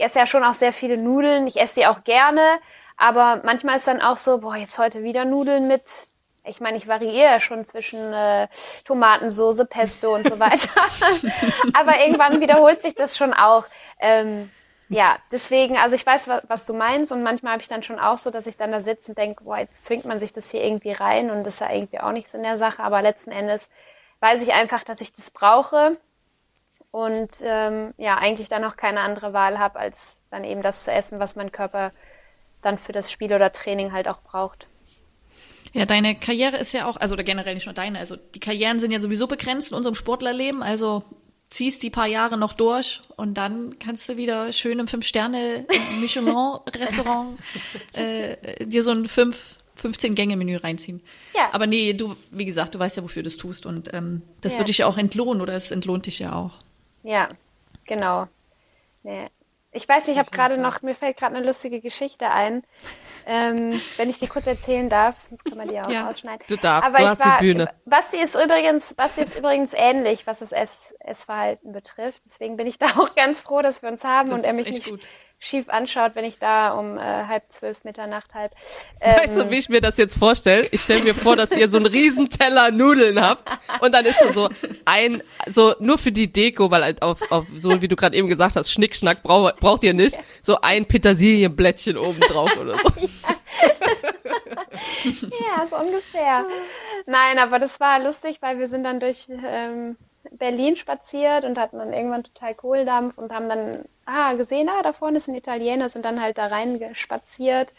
ich 0.00 0.06
esse 0.06 0.18
ja 0.18 0.26
schon 0.26 0.44
auch 0.44 0.54
sehr 0.54 0.72
viele 0.72 0.96
Nudeln. 0.96 1.46
Ich 1.46 1.60
esse 1.60 1.74
sie 1.74 1.86
auch 1.86 2.04
gerne. 2.04 2.58
Aber 2.96 3.42
manchmal 3.44 3.76
ist 3.76 3.86
dann 3.86 4.00
auch 4.00 4.16
so, 4.16 4.38
boah, 4.38 4.56
jetzt 4.56 4.78
heute 4.78 5.02
wieder 5.02 5.26
Nudeln 5.26 5.68
mit. 5.68 6.06
Ich 6.42 6.58
meine, 6.58 6.78
ich 6.78 6.88
variiere 6.88 7.32
ja 7.32 7.38
schon 7.38 7.66
zwischen 7.66 8.10
äh, 8.14 8.48
Tomatensoße, 8.86 9.66
Pesto 9.66 10.14
und 10.14 10.26
so 10.26 10.40
weiter. 10.40 10.70
aber 11.74 12.00
irgendwann 12.00 12.40
wiederholt 12.40 12.80
sich 12.80 12.94
das 12.94 13.14
schon 13.14 13.34
auch. 13.34 13.66
Ähm, 13.98 14.50
ja, 14.88 15.18
deswegen, 15.32 15.76
also 15.76 15.94
ich 15.96 16.06
weiß, 16.06 16.28
was, 16.28 16.44
was 16.48 16.64
du 16.64 16.72
meinst 16.72 17.12
und 17.12 17.22
manchmal 17.22 17.52
habe 17.52 17.62
ich 17.62 17.68
dann 17.68 17.82
schon 17.82 17.98
auch 17.98 18.16
so, 18.16 18.30
dass 18.30 18.46
ich 18.46 18.56
dann 18.56 18.72
da 18.72 18.80
sitze 18.80 19.12
und 19.12 19.18
denke, 19.18 19.44
boah, 19.44 19.58
jetzt 19.58 19.84
zwingt 19.84 20.06
man 20.06 20.18
sich 20.18 20.32
das 20.32 20.50
hier 20.50 20.64
irgendwie 20.64 20.92
rein 20.92 21.30
und 21.30 21.44
das 21.44 21.54
ist 21.54 21.60
ja 21.60 21.70
irgendwie 21.70 22.00
auch 22.00 22.12
nichts 22.12 22.32
in 22.32 22.42
der 22.42 22.56
Sache, 22.56 22.82
aber 22.82 23.02
letzten 23.02 23.30
Endes 23.32 23.68
weiß 24.20 24.42
ich 24.42 24.52
einfach, 24.54 24.82
dass 24.82 25.02
ich 25.02 25.12
das 25.12 25.30
brauche 25.30 25.98
und 26.90 27.30
ähm, 27.42 27.94
ja, 27.98 28.18
eigentlich 28.18 28.48
dann 28.48 28.64
auch 28.64 28.76
keine 28.76 29.00
andere 29.00 29.32
Wahl 29.32 29.58
habe, 29.58 29.78
als 29.78 30.20
dann 30.30 30.44
eben 30.44 30.62
das 30.62 30.84
zu 30.84 30.92
essen, 30.92 31.20
was 31.20 31.36
mein 31.36 31.52
Körper 31.52 31.92
dann 32.62 32.78
für 32.78 32.92
das 32.92 33.12
Spiel 33.12 33.32
oder 33.32 33.52
Training 33.52 33.92
halt 33.92 34.08
auch 34.08 34.22
braucht. 34.22 34.66
Ja, 35.72 35.86
deine 35.86 36.16
Karriere 36.16 36.56
ist 36.56 36.72
ja 36.72 36.88
auch, 36.88 36.96
also 36.96 37.12
oder 37.12 37.22
generell 37.22 37.54
nicht 37.54 37.66
nur 37.66 37.74
deine, 37.74 38.00
also 38.00 38.16
die 38.16 38.40
Karrieren 38.40 38.80
sind 38.80 38.90
ja 38.90 38.98
sowieso 38.98 39.28
begrenzt 39.28 39.70
in 39.70 39.76
unserem 39.76 39.94
Sportlerleben, 39.94 40.64
also 40.64 41.04
ziehst 41.48 41.80
die 41.82 41.90
paar 41.90 42.06
Jahre 42.06 42.36
noch 42.36 42.52
durch 42.54 43.00
und 43.16 43.34
dann 43.34 43.78
kannst 43.78 44.08
du 44.08 44.16
wieder 44.16 44.50
schön 44.52 44.80
im 44.80 44.88
Fünf-Sterne-Michelin-Restaurant 44.88 47.38
äh, 47.92 48.66
dir 48.66 48.82
so 48.82 48.90
ein 48.90 49.06
fünf 49.06 49.60
15-Gänge-Menü 49.80 50.56
reinziehen. 50.56 51.00
Ja. 51.34 51.48
Aber 51.52 51.66
nee, 51.66 51.94
du, 51.94 52.16
wie 52.30 52.44
gesagt, 52.44 52.74
du 52.74 52.78
weißt 52.78 52.98
ja, 52.98 53.02
wofür 53.02 53.22
du 53.22 53.28
es 53.28 53.36
tust 53.36 53.64
und 53.64 53.94
ähm, 53.94 54.22
das 54.40 54.54
ja. 54.54 54.58
wird 54.58 54.68
dich 54.68 54.78
ja 54.78 54.86
auch 54.86 54.98
entlohnen 54.98 55.40
oder 55.40 55.54
es 55.54 55.70
entlohnt 55.70 56.06
dich 56.06 56.18
ja 56.18 56.34
auch. 56.34 56.58
Ja, 57.02 57.28
genau. 57.84 58.26
Nee. 59.02 59.28
Ich 59.72 59.88
weiß, 59.88 60.08
ich 60.08 60.18
habe 60.18 60.30
gerade 60.30 60.58
noch, 60.58 60.82
mir 60.82 60.96
fällt 60.96 61.16
gerade 61.16 61.36
eine 61.36 61.46
lustige 61.46 61.80
Geschichte 61.80 62.30
ein. 62.30 62.64
Ähm, 63.24 63.80
wenn 63.96 64.10
ich 64.10 64.18
die 64.18 64.26
kurz 64.26 64.46
erzählen 64.46 64.88
darf, 64.88 65.14
sonst 65.28 65.44
kann 65.44 65.58
man 65.58 65.68
die 65.68 65.80
auch 65.80 65.88
ja, 65.88 66.10
ausschneiden. 66.10 66.44
Du 66.48 66.56
darfst, 66.56 66.92
Aber 66.92 66.98
du 66.98 67.08
hast 67.08 67.24
war, 67.24 67.38
die 67.38 67.44
Bühne. 67.44 67.70
Basti 67.84 68.16
ist 68.16 68.34
übrigens, 68.34 68.94
Basti 68.94 69.20
ist 69.20 69.36
übrigens 69.36 69.72
ähnlich, 69.72 70.26
was 70.26 70.40
das 70.40 70.50
Ess, 70.50 70.76
Essverhalten 70.98 71.72
betrifft. 71.72 72.22
Deswegen 72.24 72.56
bin 72.56 72.66
ich 72.66 72.78
da 72.78 72.86
auch 72.98 73.14
ganz 73.14 73.42
froh, 73.42 73.62
dass 73.62 73.82
wir 73.82 73.90
uns 73.90 74.02
haben 74.02 74.30
das 74.30 74.40
und 74.40 74.44
er 74.44 74.54
mich 74.54 74.66
nicht 74.66 74.90
gut 74.90 75.08
schief 75.40 75.68
anschaut, 75.70 76.12
wenn 76.14 76.24
ich 76.24 76.38
da 76.38 76.72
um 76.72 76.98
äh, 76.98 77.00
halb 77.00 77.44
zwölf 77.48 77.82
Mitternacht 77.82 78.34
halb. 78.34 78.52
Ähm, 79.00 79.16
weißt 79.16 79.38
du, 79.38 79.50
wie 79.50 79.56
ich 79.56 79.70
mir 79.70 79.80
das 79.80 79.96
jetzt 79.96 80.18
vorstelle? 80.18 80.68
Ich 80.70 80.82
stelle 80.82 81.02
mir 81.02 81.14
vor, 81.14 81.34
dass 81.34 81.50
ihr 81.52 81.68
so 81.68 81.78
einen 81.78 81.86
riesen 81.86 82.28
Teller 82.28 82.70
Nudeln 82.70 83.18
habt 83.20 83.50
und 83.80 83.92
dann 83.92 84.04
ist 84.04 84.20
da 84.20 84.34
so 84.34 84.50
ein, 84.84 85.22
so 85.46 85.74
nur 85.80 85.96
für 85.96 86.12
die 86.12 86.30
Deko, 86.30 86.70
weil 86.70 86.84
halt 86.84 87.00
auf, 87.00 87.18
auf 87.32 87.46
so 87.56 87.80
wie 87.80 87.88
du 87.88 87.96
gerade 87.96 88.14
eben 88.16 88.28
gesagt 88.28 88.54
hast, 88.54 88.70
Schnickschnack 88.70 89.22
brauch, 89.22 89.50
braucht 89.56 89.82
ihr 89.82 89.94
nicht, 89.94 90.20
so 90.42 90.60
ein 90.60 90.84
Petersilienblättchen 90.86 91.96
oben 91.96 92.20
drauf 92.20 92.54
oder 92.58 92.78
so. 92.78 92.90
ja, 95.04 95.66
so 95.66 95.76
ungefähr. 95.76 96.44
Nein, 97.06 97.38
aber 97.38 97.58
das 97.58 97.80
war 97.80 97.98
lustig, 97.98 98.42
weil 98.42 98.58
wir 98.58 98.68
sind 98.68 98.84
dann 98.84 99.00
durch 99.00 99.26
ähm, 99.28 99.96
Berlin 100.32 100.76
spaziert 100.76 101.44
und 101.44 101.58
hatten 101.58 101.78
dann 101.78 101.92
irgendwann 101.92 102.24
total 102.24 102.54
Kohldampf 102.54 103.18
und 103.18 103.32
haben 103.32 103.48
dann 103.48 103.84
ah, 104.06 104.34
gesehen, 104.34 104.68
ah, 104.68 104.82
da 104.82 104.92
vorne 104.92 105.18
ist 105.18 105.28
ein 105.28 105.34
Italiener, 105.34 105.88
sind 105.88 106.04
dann 106.04 106.20
halt 106.20 106.38
da 106.38 106.46
reingespaziert 106.46 107.72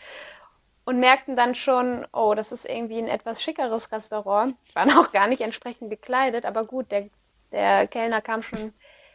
und 0.85 0.99
merkten 0.99 1.35
dann 1.35 1.55
schon, 1.55 2.05
oh, 2.11 2.33
das 2.33 2.51
ist 2.51 2.65
irgendwie 2.65 2.97
ein 2.97 3.07
etwas 3.07 3.41
schickeres 3.41 3.91
Restaurant. 3.91 4.55
Waren 4.73 4.91
auch 4.91 5.11
gar 5.11 5.27
nicht 5.27 5.41
entsprechend 5.41 5.89
gekleidet, 5.89 6.45
aber 6.45 6.65
gut, 6.65 6.91
der, 6.91 7.09
der 7.51 7.87
Kellner 7.87 8.21
kam 8.21 8.41
schon 8.41 8.73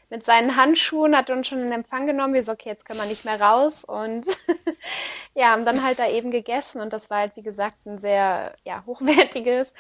mit 0.09 0.25
seinen 0.25 0.55
Handschuhen, 0.55 1.17
hat 1.17 1.31
uns 1.31 1.49
schon 1.49 1.67
in 1.67 1.73
Empfang 1.73 2.07
genommen. 2.07 2.35
Wir 2.35 2.45
so, 2.45 2.53
okay, 2.53 2.69
jetzt 2.69 2.85
können 2.85 3.01
wir 3.01 3.07
nicht 3.07 3.25
mehr 3.25 3.41
raus 3.41 3.85
und 3.85 4.27
ja, 5.35 5.51
haben 5.51 5.65
dann 5.65 5.83
halt 5.83 5.99
da 5.99 6.09
eben 6.09 6.31
gegessen 6.31 6.81
und 6.81 6.93
das 6.93 7.11
war 7.11 7.19
halt, 7.19 7.37
wie 7.37 7.43
gesagt, 7.43 7.85
ein 7.87 7.99
sehr 7.99 8.55
ja, 8.65 8.85
hochwertiges 8.87 9.73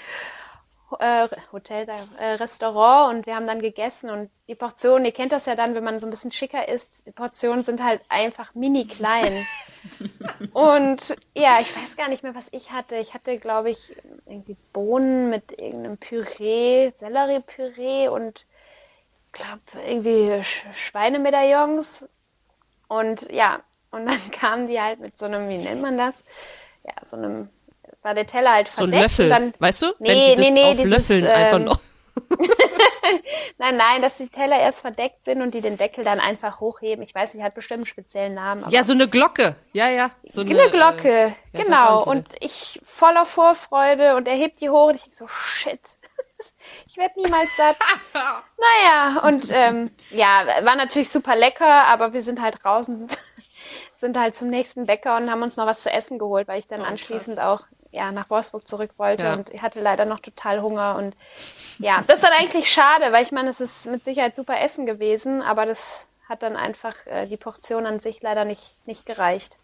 äh, 0.98 1.28
Hotel, 1.52 1.86
äh, 2.18 2.32
Restaurant 2.32 3.14
und 3.14 3.26
wir 3.26 3.36
haben 3.36 3.46
dann 3.46 3.60
gegessen 3.60 4.10
und 4.10 4.30
die 4.48 4.54
Portionen, 4.54 5.04
ihr 5.04 5.12
kennt 5.12 5.32
das 5.32 5.46
ja 5.46 5.54
dann, 5.54 5.74
wenn 5.74 5.84
man 5.84 6.00
so 6.00 6.06
ein 6.06 6.10
bisschen 6.10 6.32
schicker 6.32 6.68
ist, 6.68 7.06
die 7.06 7.12
Portionen 7.12 7.64
sind 7.64 7.82
halt 7.82 8.00
einfach 8.08 8.54
mini 8.54 8.86
klein. 8.86 9.46
und 10.52 11.16
ja, 11.34 11.60
ich 11.60 11.74
weiß 11.74 11.96
gar 11.96 12.08
nicht 12.08 12.22
mehr, 12.22 12.34
was 12.34 12.46
ich 12.52 12.70
hatte. 12.72 12.96
Ich 12.96 13.14
hatte, 13.14 13.38
glaube 13.38 13.70
ich, 13.70 13.96
irgendwie 14.26 14.56
Bohnen 14.72 15.30
mit 15.30 15.52
irgendeinem 15.52 15.98
Püree, 15.98 16.90
Selleriepüree 16.90 18.08
und 18.08 18.46
glaube, 19.36 19.60
irgendwie 19.86 20.42
Schweinemedaillons. 20.74 22.08
Und 22.88 23.30
ja, 23.30 23.60
und 23.90 24.06
dann 24.06 24.18
kamen 24.32 24.66
die 24.66 24.80
halt 24.80 25.00
mit 25.00 25.16
so 25.16 25.26
einem, 25.26 25.48
wie 25.48 25.58
nennt 25.58 25.82
man 25.82 25.96
das? 25.96 26.24
Ja, 26.84 26.94
so 27.10 27.16
einem, 27.16 27.48
war 28.06 28.14
der 28.14 28.26
Teller 28.26 28.52
halt 28.52 28.68
verdeckt. 28.68 28.78
So 28.78 28.84
ein 28.84 29.02
Löffel, 29.02 29.28
dann, 29.28 29.52
weißt 29.58 29.82
du? 29.82 29.86
Nee, 29.98 30.08
Wenn 30.08 30.18
die 30.18 30.34
das 30.36 30.46
nee, 30.46 30.52
nee, 30.52 30.64
auf 30.64 30.76
dieses, 30.76 30.90
Löffeln 30.90 31.26
einfach 31.26 31.56
ähm, 31.56 31.64
noch. 31.64 31.80
nein, 33.58 33.76
nein, 33.76 34.00
dass 34.00 34.16
die 34.16 34.28
Teller 34.28 34.58
erst 34.58 34.80
verdeckt 34.80 35.22
sind 35.24 35.42
und 35.42 35.52
die 35.54 35.60
den 35.60 35.76
Deckel 35.76 36.04
dann 36.04 36.20
einfach 36.20 36.60
hochheben. 36.60 37.02
Ich 37.02 37.14
weiß 37.14 37.34
nicht, 37.34 37.42
hat 37.42 37.54
bestimmt 37.54 37.80
einen 37.80 37.86
speziellen 37.86 38.34
Namen. 38.34 38.64
Ja, 38.70 38.84
so 38.84 38.92
eine 38.92 39.08
Glocke. 39.08 39.56
Ja, 39.72 39.88
ja. 39.88 40.12
So 40.24 40.42
eine, 40.42 40.50
äh, 40.50 40.70
Glocke, 40.70 41.10
ja, 41.10 41.26
ich 41.52 41.58
weiß 41.58 41.64
genau. 41.66 42.04
Und 42.04 42.30
ich 42.40 42.80
voller 42.84 43.26
Vorfreude 43.26 44.14
und 44.16 44.28
er 44.28 44.36
hebt 44.36 44.60
die 44.60 44.70
hoch 44.70 44.86
und 44.86 44.94
ich 44.94 45.02
denke 45.02 45.16
so, 45.16 45.26
shit. 45.28 45.80
Ich 46.88 46.96
werde 46.96 47.20
niemals 47.20 47.48
satt. 47.56 47.76
naja, 48.58 49.20
und 49.28 49.48
ähm, 49.50 49.90
ja, 50.10 50.44
war 50.62 50.74
natürlich 50.74 51.08
super 51.10 51.36
lecker, 51.36 51.86
aber 51.86 52.12
wir 52.12 52.22
sind 52.22 52.42
halt 52.42 52.58
draußen, 52.62 53.06
sind 53.96 54.18
halt 54.18 54.34
zum 54.34 54.48
nächsten 54.48 54.86
Bäcker 54.86 55.16
und 55.16 55.30
haben 55.30 55.42
uns 55.42 55.56
noch 55.56 55.66
was 55.66 55.82
zu 55.82 55.90
essen 55.90 56.18
geholt, 56.18 56.48
weil 56.48 56.58
ich 56.58 56.68
dann 56.68 56.80
Oh, 56.80 56.84
anschließend 56.84 57.40
auch 57.40 57.62
ja, 57.96 58.12
nach 58.12 58.30
Wolfsburg 58.30 58.66
zurück 58.68 58.90
wollte 58.98 59.24
Ja. 59.24 59.34
und 59.34 59.50
hatte 59.62 59.80
leider 59.80 60.04
noch 60.04 60.20
total 60.20 60.60
Hunger 60.62 60.96
und 60.96 61.16
ja, 61.78 62.02
das 62.06 62.16
ist 62.16 62.22
dann 62.24 62.32
eigentlich 62.32 62.70
schade, 62.70 63.10
weil 63.12 63.24
ich 63.24 63.32
meine, 63.32 63.48
es 63.50 63.60
ist 63.60 63.86
mit 63.86 64.04
Sicherheit 64.04 64.36
super 64.36 64.60
Essen 64.60 64.86
gewesen, 64.86 65.42
aber 65.42 65.66
das 65.66 66.06
hat 66.28 66.42
dann 66.42 66.56
einfach 66.56 66.94
äh, 67.06 67.26
die 67.26 67.36
Portion 67.36 67.86
an 67.86 67.98
sich 68.00 68.22
leider 68.22 68.44
nicht, 68.44 68.74
nicht 68.86 69.06
gereicht. 69.06 69.58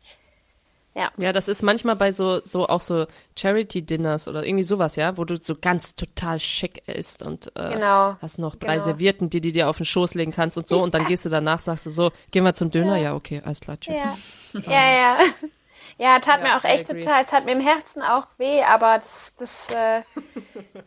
Ja. 0.95 1.11
Ja, 1.17 1.33
das 1.33 1.49
ist 1.49 1.63
manchmal 1.63 1.97
bei 1.97 2.13
so, 2.13 2.41
so 2.43 2.69
auch 2.69 2.83
so 2.83 3.07
Charity-Dinners 3.39 4.29
oder 4.29 4.45
irgendwie 4.45 4.63
sowas, 4.65 4.95
ja, 4.97 5.17
wo 5.17 5.25
du 5.25 5.37
so 5.43 5.55
ganz 5.59 5.95
total 5.97 6.39
schick 6.39 6.87
isst 6.87 7.23
und 7.23 7.51
äh, 7.57 7.73
Genau, 7.73 8.17
hast 8.21 8.39
noch 8.39 8.57
drei 8.57 8.75
genau. 8.75 8.85
Servierten, 8.85 9.31
die 9.31 9.41
du 9.41 9.53
dir 9.53 9.71
auf 9.71 9.79
den 9.79 9.87
Schoß 9.87 10.15
legen 10.15 10.33
kannst 10.33 10.59
und 10.59 10.69
so 10.69 10.83
und 10.83 10.93
dann 10.95 11.07
gehst 11.07 11.25
du 11.25 11.31
danach, 11.31 11.61
sagst 11.61 11.87
du 11.87 11.91
so, 11.91 12.11
gehen 12.31 12.45
wir 12.45 12.55
zum 12.55 12.71
Döner? 12.71 12.99
Ja, 12.99 13.15
okay, 13.15 13.41
alles 13.43 13.61
klar, 13.61 13.81
tschüss. 13.81 13.95
Ja, 13.95 14.17
ja, 14.71 14.93
ja. 14.93 15.19
Ja, 15.99 16.19
tat 16.21 16.41
Ja, 16.41 16.45
mir 16.45 16.57
auch 16.57 16.65
I 16.65 16.69
echt 16.69 16.91
agree. 16.91 17.01
total, 17.01 17.25
es 17.25 17.33
hat 17.33 17.45
mir 17.45 17.53
im 17.53 17.61
Herzen 17.61 18.03
auch 18.03 18.27
weh, 18.39 18.63
aber 18.63 18.99
das, 18.99 19.33
das 19.39 19.69
äh, 19.71 20.03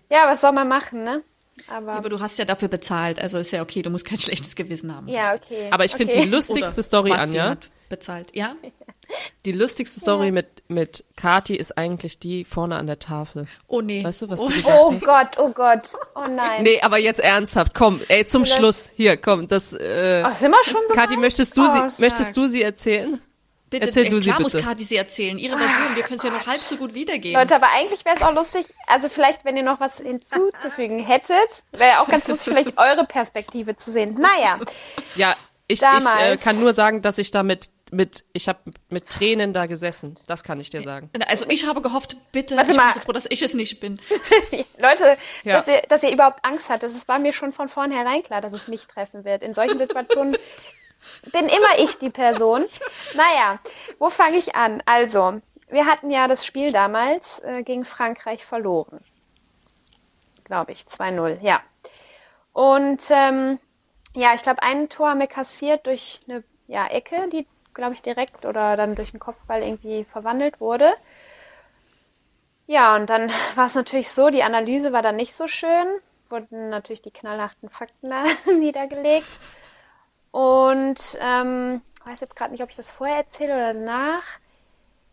ja, 0.10 0.28
was 0.28 0.41
soll 0.41 0.51
man 0.51 0.68
machen, 0.68 1.03
ne? 1.03 1.22
Aber, 1.68 1.93
Aber 1.93 2.10
du 2.10 2.20
hast 2.20 2.38
ja 2.38 2.45
dafür 2.45 2.68
bezahlt, 2.68 3.20
also 3.20 3.38
ist 3.38 3.51
ja 3.51 3.62
okay, 3.62 3.82
du 3.82 3.89
musst 3.89 4.06
kein 4.06 4.18
schlechtes 4.20 4.56
Gewissen 4.56 4.93
haben. 4.95 5.08
ja, 5.08 5.34
okay. 5.34 5.68
Aber 5.72 5.86
ich 5.86 5.93
finde 5.93 6.14
okay. 6.14 6.24
die 6.24 6.30
lustigste 6.30 6.74
Oder 6.74 6.84
Story, 6.84 7.10
Basti 7.12 7.39
Anja, 7.39 7.49
hat 7.51 7.70
bezahlt. 7.89 8.36
Ja? 8.36 8.56
die 9.45 9.51
lustigste 9.51 9.99
Story 9.99 10.32
mit, 10.32 10.64
mit 10.68 11.06
Kati 11.16 11.56
ist 11.56 11.78
eigentlich 11.78 12.20
die 12.20 12.43
vorne 12.43 12.76
an 12.76 12.88
der 12.88 12.99
Tafel. 12.99 13.47
Oh 13.68 13.82
nee. 13.82 14.03
Weißt 14.03 14.24
du, 14.24 14.30
was 14.30 14.39
oh, 14.39 14.49
du 14.49 14.56
gesagt 14.56 14.78
Oh 14.80 14.91
hast? 14.93 15.06
Gott, 15.06 15.38
oh 15.38 15.49
Gott, 15.51 15.89
oh 16.16 16.28
nein. 16.30 16.64
Nee, 16.64 16.82
aber 16.82 16.97
jetzt 16.97 17.22
ernsthaft, 17.22 17.74
komm, 17.74 18.01
ey, 18.10 18.26
zum 18.26 18.45
Schluss, 18.45 18.91
hier, 18.95 19.16
komm, 19.18 19.47
das, 19.47 19.74
äh, 19.74 20.24
Ach, 20.26 20.36
sind 20.36 20.51
wir 20.51 20.64
schon 20.64 20.82
so 20.88 20.93
Kathi, 20.93 21.18
möchtest 21.18 21.58
du 21.58 21.62
Oh, 21.62 21.66
sie, 21.72 21.78
stark. 21.78 21.99
möchtest 21.99 22.36
du 22.36 22.47
sie 22.47 22.62
erzählen? 22.64 23.22
Bitte, 23.70 23.88
Erzähl 23.88 24.05
äh, 24.05 24.09
du 24.09 24.20
sie 24.20 24.30
klar 24.30 24.41
muss 24.41 24.51
bitte. 24.53 24.63
Kathi 24.63 24.84
sie 24.84 24.95
erzählen. 24.95 25.38
Ihre 25.38 25.57
Version, 25.57 25.95
wir 25.95 26.03
können 26.03 26.18
es 26.18 26.24
ja 26.24 26.30
noch 26.30 26.45
halb 26.45 26.59
so 26.59 26.78
gut 26.78 26.93
wiedergeben. 26.93 27.39
Leute, 27.39 27.55
aber 27.55 27.68
eigentlich 27.74 28.05
wäre 28.05 28.16
es 28.16 28.22
auch 28.22 28.34
lustig, 28.34 28.66
also 28.88 29.09
vielleicht, 29.09 29.43
wenn 29.43 29.57
ihr 29.57 29.63
noch 29.63 29.80
was 29.80 29.97
hinzuzufügen 29.99 30.99
hättet, 30.99 31.63
wäre 31.72 31.99
auch 31.99 32.07
ganz 32.07 32.28
lustig, 32.30 32.53
vielleicht 32.53 32.78
eure 32.78 33.05
Perspektive 33.05 33.76
zu 33.76 33.91
sehen. 33.91 34.16
Naja, 34.20 34.59
Ja, 35.16 35.36
ich, 35.68 35.82
ich 35.82 35.88
äh, 36.20 36.38
kann 36.38 36.59
nur 36.59 36.74
sagen, 36.74 37.01
dass 37.01 37.18
ich 37.18 37.32
da 37.32 37.41
mit, 37.41 37.70
mit 37.91 38.24
ich 38.34 38.47
habe 38.47 38.59
mit 38.89 39.09
Tränen 39.09 39.51
da 39.51 39.66
gesessen. 39.66 40.16
Das 40.28 40.43
kann 40.43 40.59
ich 40.59 40.70
dir 40.70 40.84
sagen. 40.84 41.09
Also 41.28 41.45
ich 41.49 41.66
habe 41.66 41.82
gehofft, 41.82 42.18
bitte, 42.32 42.55
Warte 42.55 42.70
ich 42.72 42.78
mal. 42.78 42.86
bin 42.91 42.93
so 42.93 42.99
froh, 42.99 43.13
dass 43.13 43.26
ich 43.30 43.41
es 43.41 43.55
nicht 43.55 43.80
bin. 43.80 43.99
Leute, 44.78 45.18
Ja. 45.43 45.57
dass, 45.57 45.68
ihr, 45.68 45.82
dass 45.89 46.03
ihr 46.03 46.11
überhaupt 46.11 46.45
Angst 46.45 46.70
hattet, 46.70 46.95
das 46.95 47.07
war 47.07 47.18
mir 47.18 47.34
schon 47.34 47.51
von 47.51 47.68
vornherein 47.68 48.22
klar, 48.22 48.41
dass 48.41 48.53
es 48.53 48.68
mich 48.68 48.86
treffen 48.86 49.26
wird. 49.26 49.41
In 49.41 49.55
solchen 49.55 49.80
Situationen 49.80 50.38
bin 51.32 51.47
immer 51.47 51.78
ich 51.80 51.97
die 51.97 52.10
Person. 52.10 52.66
Naja, 53.14 53.60
wo 53.99 54.10
fange 54.10 54.38
ich 54.38 54.56
an? 54.56 54.82
Also, 54.86 55.41
wir 55.70 55.86
hatten 55.86 56.12
ja 56.12 56.28
das 56.28 56.45
Spiel 56.45 56.72
damals 56.72 57.39
äh, 57.39 57.64
gegen 57.64 57.86
Frankreich 57.86 58.45
verloren. 58.45 59.03
Glaube 60.43 60.72
ich, 60.72 60.82
2-0, 60.82 61.41
ja. 61.41 61.62
Und 62.53 63.01
ähm, 63.10 63.60
ja, 64.14 64.34
ich 64.34 64.43
glaube, 64.43 64.64
ein 64.64 64.89
Tor 64.89 65.10
haben 65.10 65.20
wir 65.20 65.28
kassiert 65.28 65.88
durch 65.88 66.22
eine 66.28 66.43
ja, 66.68 66.88
Ecke, 66.88 67.28
die, 67.30 67.47
glaube 67.74 67.93
ich, 67.93 68.01
direkt 68.01 68.45
oder 68.45 68.76
dann 68.76 68.95
durch 68.95 69.14
einen 69.14 69.20
Kopfball 69.20 69.62
irgendwie 69.62 70.06
verwandelt 70.06 70.62
wurde. 70.62 70.93
Ja, 72.68 72.95
und 72.95 73.10
dann 73.10 73.32
war 73.56 73.68
es 73.68 73.76
natürlich 73.76 74.10
so, 74.10 74.30
die 74.30 74.43
Analyse 74.43 74.93
war 74.93 75.01
dann 75.01 75.16
nicht 75.16 75.34
so 75.34 75.47
schön, 75.47 75.88
wurden 76.30 76.70
natürlich 76.70 77.01
die 77.01 77.12
knallharten 77.12 77.70
Fakten 77.70 78.14
niedergelegt. 78.60 79.39
Und 80.36 81.18
ähm, 81.22 81.82
weiß 82.04 82.20
jetzt 82.20 82.36
gerade 82.36 82.52
nicht, 82.52 82.62
ob 82.62 82.70
ich 82.70 82.76
das 82.76 82.92
vorher 82.92 83.16
erzähle 83.16 83.54
oder 83.54 83.74
danach. 83.74 84.24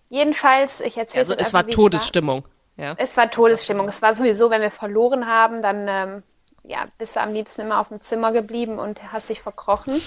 Jedenfalls, 0.09 0.81
ich 0.81 0.99
erzähle 0.99 1.20
Also 1.20 1.35
es 1.35 1.53
war 1.53 1.61
einfach, 1.61 1.68
wie 1.68 1.77
Todesstimmung. 1.77 2.45
Ja. 2.77 2.97
Es 2.99 3.16
war 3.16 3.31
Todesstimmung. 3.31 3.87
Es 3.87 4.03
war 4.03 4.14
sowieso, 4.14 4.51
wenn 4.51 4.62
wir 4.62 4.73
verloren 4.73 5.29
haben, 5.29 5.62
dann 5.62 5.87
ähm, 5.87 6.23
ja, 6.64 6.89
bist 6.99 7.14
du 7.14 7.20
am 7.20 7.33
liebsten 7.33 7.61
immer 7.61 7.79
auf 7.79 7.87
dem 7.87 8.01
Zimmer 8.01 8.33
geblieben 8.33 8.81
und 8.81 9.12
hast 9.12 9.31
dich 9.31 9.41
verkrochen. 9.41 10.03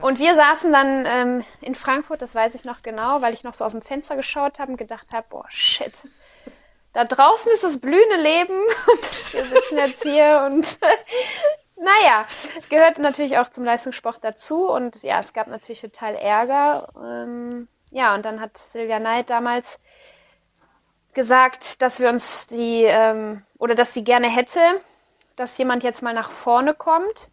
Und 0.00 0.18
wir 0.18 0.34
saßen 0.34 0.72
dann 0.72 1.06
ähm, 1.06 1.44
in 1.60 1.76
Frankfurt, 1.76 2.22
das 2.22 2.34
weiß 2.34 2.56
ich 2.56 2.64
noch 2.64 2.82
genau, 2.82 3.22
weil 3.22 3.34
ich 3.34 3.44
noch 3.44 3.54
so 3.54 3.64
aus 3.64 3.70
dem 3.70 3.82
Fenster 3.82 4.16
geschaut 4.16 4.58
habe 4.58 4.72
und 4.72 4.78
gedacht 4.78 5.12
habe, 5.12 5.26
boah, 5.30 5.46
shit. 5.48 6.08
Da 6.92 7.04
draußen 7.04 7.52
ist 7.52 7.62
das 7.62 7.80
blühende 7.80 8.16
Leben 8.16 8.58
und 8.92 9.32
wir 9.32 9.44
sitzen 9.44 9.78
jetzt 9.78 10.02
hier 10.02 10.42
und 10.44 10.66
naja, 11.76 12.26
gehört 12.68 12.98
natürlich 12.98 13.38
auch 13.38 13.48
zum 13.48 13.64
Leistungssport 13.64 14.18
dazu 14.22 14.68
und 14.68 15.02
ja, 15.02 15.20
es 15.20 15.32
gab 15.32 15.46
natürlich 15.48 15.80
total 15.80 16.14
Ärger. 16.14 16.88
Ähm, 16.96 17.68
ja, 17.90 18.14
und 18.14 18.24
dann 18.24 18.40
hat 18.40 18.56
Silvia 18.58 18.98
Neid 18.98 19.30
damals 19.30 19.78
gesagt, 21.14 21.80
dass 21.82 21.98
wir 22.00 22.08
uns 22.08 22.46
die, 22.46 22.84
ähm, 22.84 23.42
oder 23.58 23.74
dass 23.74 23.94
sie 23.94 24.04
gerne 24.04 24.28
hätte, 24.28 24.60
dass 25.36 25.58
jemand 25.58 25.82
jetzt 25.82 26.02
mal 26.02 26.14
nach 26.14 26.30
vorne 26.30 26.74
kommt 26.74 27.30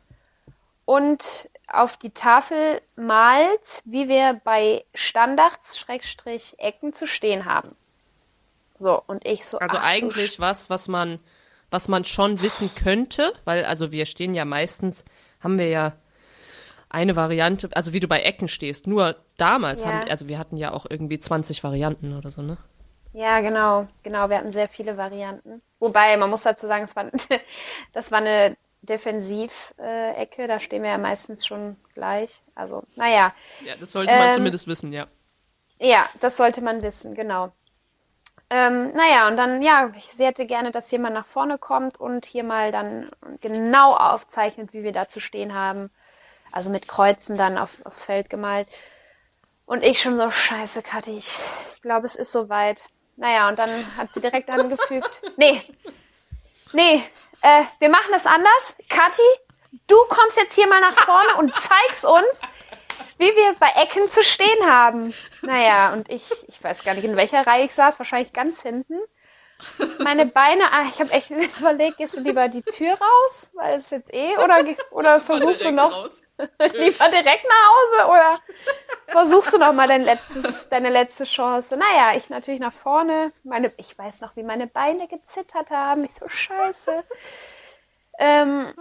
und 0.86 1.50
auf 1.68 1.98
die 1.98 2.12
Tafel 2.12 2.82
malt, 2.96 3.82
wie 3.86 4.08
wir 4.08 4.40
bei 4.44 4.86
Standards, 4.94 5.78
Schrägstrich, 5.78 6.56
Ecken 6.60 6.94
zu 6.94 7.08
stehen 7.08 7.46
haben. 7.46 7.76
So, 8.78 9.02
und 9.06 9.26
ich 9.26 9.46
so. 9.46 9.60
Also 9.60 9.78
eigentlich 9.78 10.40
was, 10.40 10.70
was 10.70 10.88
man, 10.88 11.20
was 11.74 11.88
man 11.90 12.06
schon 12.06 12.42
wissen 12.42 12.70
könnte, 12.76 13.34
weil 13.46 13.66
also 13.66 13.92
wir 13.92 14.06
stehen 14.06 14.34
ja 14.34 14.46
meistens, 14.46 15.06
haben 15.42 15.58
wir 15.58 15.68
ja 15.70 15.94
eine 16.90 17.16
Variante, 17.16 17.70
also 17.74 17.94
wie 17.94 18.00
du 18.00 18.08
bei 18.08 18.22
Ecken 18.22 18.48
stehst. 18.48 18.88
Nur 18.88 19.18
damals 19.38 19.82
Ja. 19.82 19.88
haben, 19.88 20.08
also 20.10 20.28
wir 20.28 20.38
hatten 20.38 20.58
ja 20.58 20.72
auch 20.72 20.86
irgendwie 20.90 21.20
20 21.20 21.64
Varianten 21.64 22.16
oder 22.18 22.32
so, 22.32 22.42
ne? 22.42 22.58
Ja, 23.14 23.42
genau, 23.42 23.88
genau. 24.04 24.30
Wir 24.30 24.38
hatten 24.38 24.52
sehr 24.52 24.68
viele 24.68 24.98
Varianten. 24.98 25.62
Wobei, 25.80 26.18
man 26.18 26.30
muss 26.30 26.44
dazu 26.44 26.66
sagen, 26.68 26.84
es 26.84 26.96
war, 26.96 27.06
das 27.94 28.12
war 28.12 28.20
eine 28.20 28.58
Defensiv-Ecke. 28.82 30.48
Da 30.48 30.60
stehen 30.60 30.84
wir 30.84 30.90
ja 30.92 30.98
meistens 30.98 31.46
schon 31.46 31.78
gleich. 31.94 32.42
Also, 32.56 32.84
naja. 32.96 33.34
Ja, 33.60 33.76
das 33.80 33.92
sollte 33.92 34.16
man 34.16 34.28
Ähm, 34.28 34.32
zumindest 34.32 34.68
wissen, 34.68 34.92
ja. 34.94 35.08
Ja, 35.80 36.08
das 36.22 36.38
sollte 36.38 36.62
man 36.62 36.82
wissen, 36.82 37.14
genau. 37.14 37.52
Ähm, 38.56 38.94
naja, 38.94 39.28
und 39.30 39.36
dann, 39.36 39.64
ja, 39.64 39.92
sie 40.12 40.28
hätte 40.28 40.46
gerne, 40.46 40.70
dass 40.70 40.92
jemand 40.92 41.16
nach 41.16 41.26
vorne 41.26 41.58
kommt 41.58 42.00
und 42.00 42.24
hier 42.24 42.44
mal 42.44 42.72
dann 42.72 43.10
genau 43.42 43.96
aufzeichnet, 43.96 44.74
wie 44.74 44.84
wir 44.84 44.92
da 44.92 45.08
zu 45.08 45.20
stehen 45.20 45.56
haben. 45.56 45.90
Also 46.52 46.70
mit 46.70 46.88
Kreuzen 46.88 47.36
dann 47.36 47.58
auf, 47.58 47.84
aufs 47.84 48.06
Feld 48.06 48.30
gemalt. 48.30 48.68
Und 49.66 49.84
ich 49.84 50.00
schon 50.00 50.16
so, 50.18 50.30
scheiße, 50.30 50.84
Kathi, 50.84 51.18
ich, 51.18 51.34
ich 51.74 51.82
glaube, 51.82 52.06
es 52.06 52.14
ist 52.14 52.32
soweit. 52.32 52.90
Naja, 53.16 53.50
und 53.50 53.58
dann 53.58 53.72
hat 53.98 54.14
sie 54.14 54.22
direkt 54.22 54.52
angefügt, 54.52 55.24
nee, 55.38 55.60
nee, 56.74 57.02
äh, 57.42 57.64
wir 57.80 57.90
machen 57.90 58.12
das 58.12 58.28
anders. 58.28 58.76
Kathi, 58.88 59.24
du 59.88 59.96
kommst 60.10 60.38
jetzt 60.38 60.54
hier 60.54 60.68
mal 60.68 60.80
nach 60.80 60.94
vorne 60.94 61.40
und 61.40 61.56
zeigst 61.56 62.06
uns, 62.06 62.44
wie 63.18 63.26
wir 63.26 63.56
bei 63.60 63.70
Ecken 63.82 64.10
zu 64.10 64.24
stehen 64.24 64.66
haben. 64.66 65.14
Naja, 65.42 65.94
und 65.94 66.10
ich, 66.10 66.32
ich 66.48 66.64
weiß 66.64 66.84
gar 66.84 66.94
nicht, 66.94 67.06
in 67.06 67.16
welcher 67.16 67.46
Reihe 67.46 67.66
ich 67.66 67.74
saß, 67.74 68.00
wahrscheinlich 68.00 68.34
ganz 68.34 68.62
hinten. 68.62 69.00
Meine 70.00 70.26
Beine, 70.26 70.72
ah, 70.72 70.84
ich 70.90 71.00
habe 71.00 71.12
echt 71.12 71.32
überlegt, 71.60 71.98
gehst 71.98 72.18
du 72.18 72.22
lieber 72.22 72.48
die 72.50 72.64
Tür 72.64 72.94
raus, 72.94 73.52
weil 73.56 73.80
es 73.80 73.90
jetzt 73.90 74.14
eh, 74.14 74.38
oder, 74.38 74.64
oder 74.92 75.20
versuchst 75.20 75.64
du 75.64 75.72
noch 75.72 76.10
lieber 76.38 77.10
direkt 77.10 77.46
nach 77.46 77.70
Hause 77.70 78.10
oder 78.10 78.40
versuchst 79.08 79.54
du 79.54 79.58
noch 79.60 79.74
mal 79.74 79.88
dein 79.88 80.04
letztes, 80.04 80.70
deine 80.70 80.90
letzte 80.90 81.26
Chance? 81.26 81.78
Naja, 81.78 82.18
ich 82.18 82.30
natürlich 82.30 82.60
nach 82.60 82.74
vorne. 82.74 83.32
Meine, 83.44 83.72
ich 83.78 83.98
weiß 83.98 84.22
noch, 84.22 84.36
wie 84.36 84.44
meine 84.44 84.68
Beine 84.68 85.08
gezittert 85.08 85.70
haben. 85.70 86.04
Ich 86.04 86.16
so, 86.16 86.28
scheiße. 86.28 87.04
Ähm, 88.20 88.74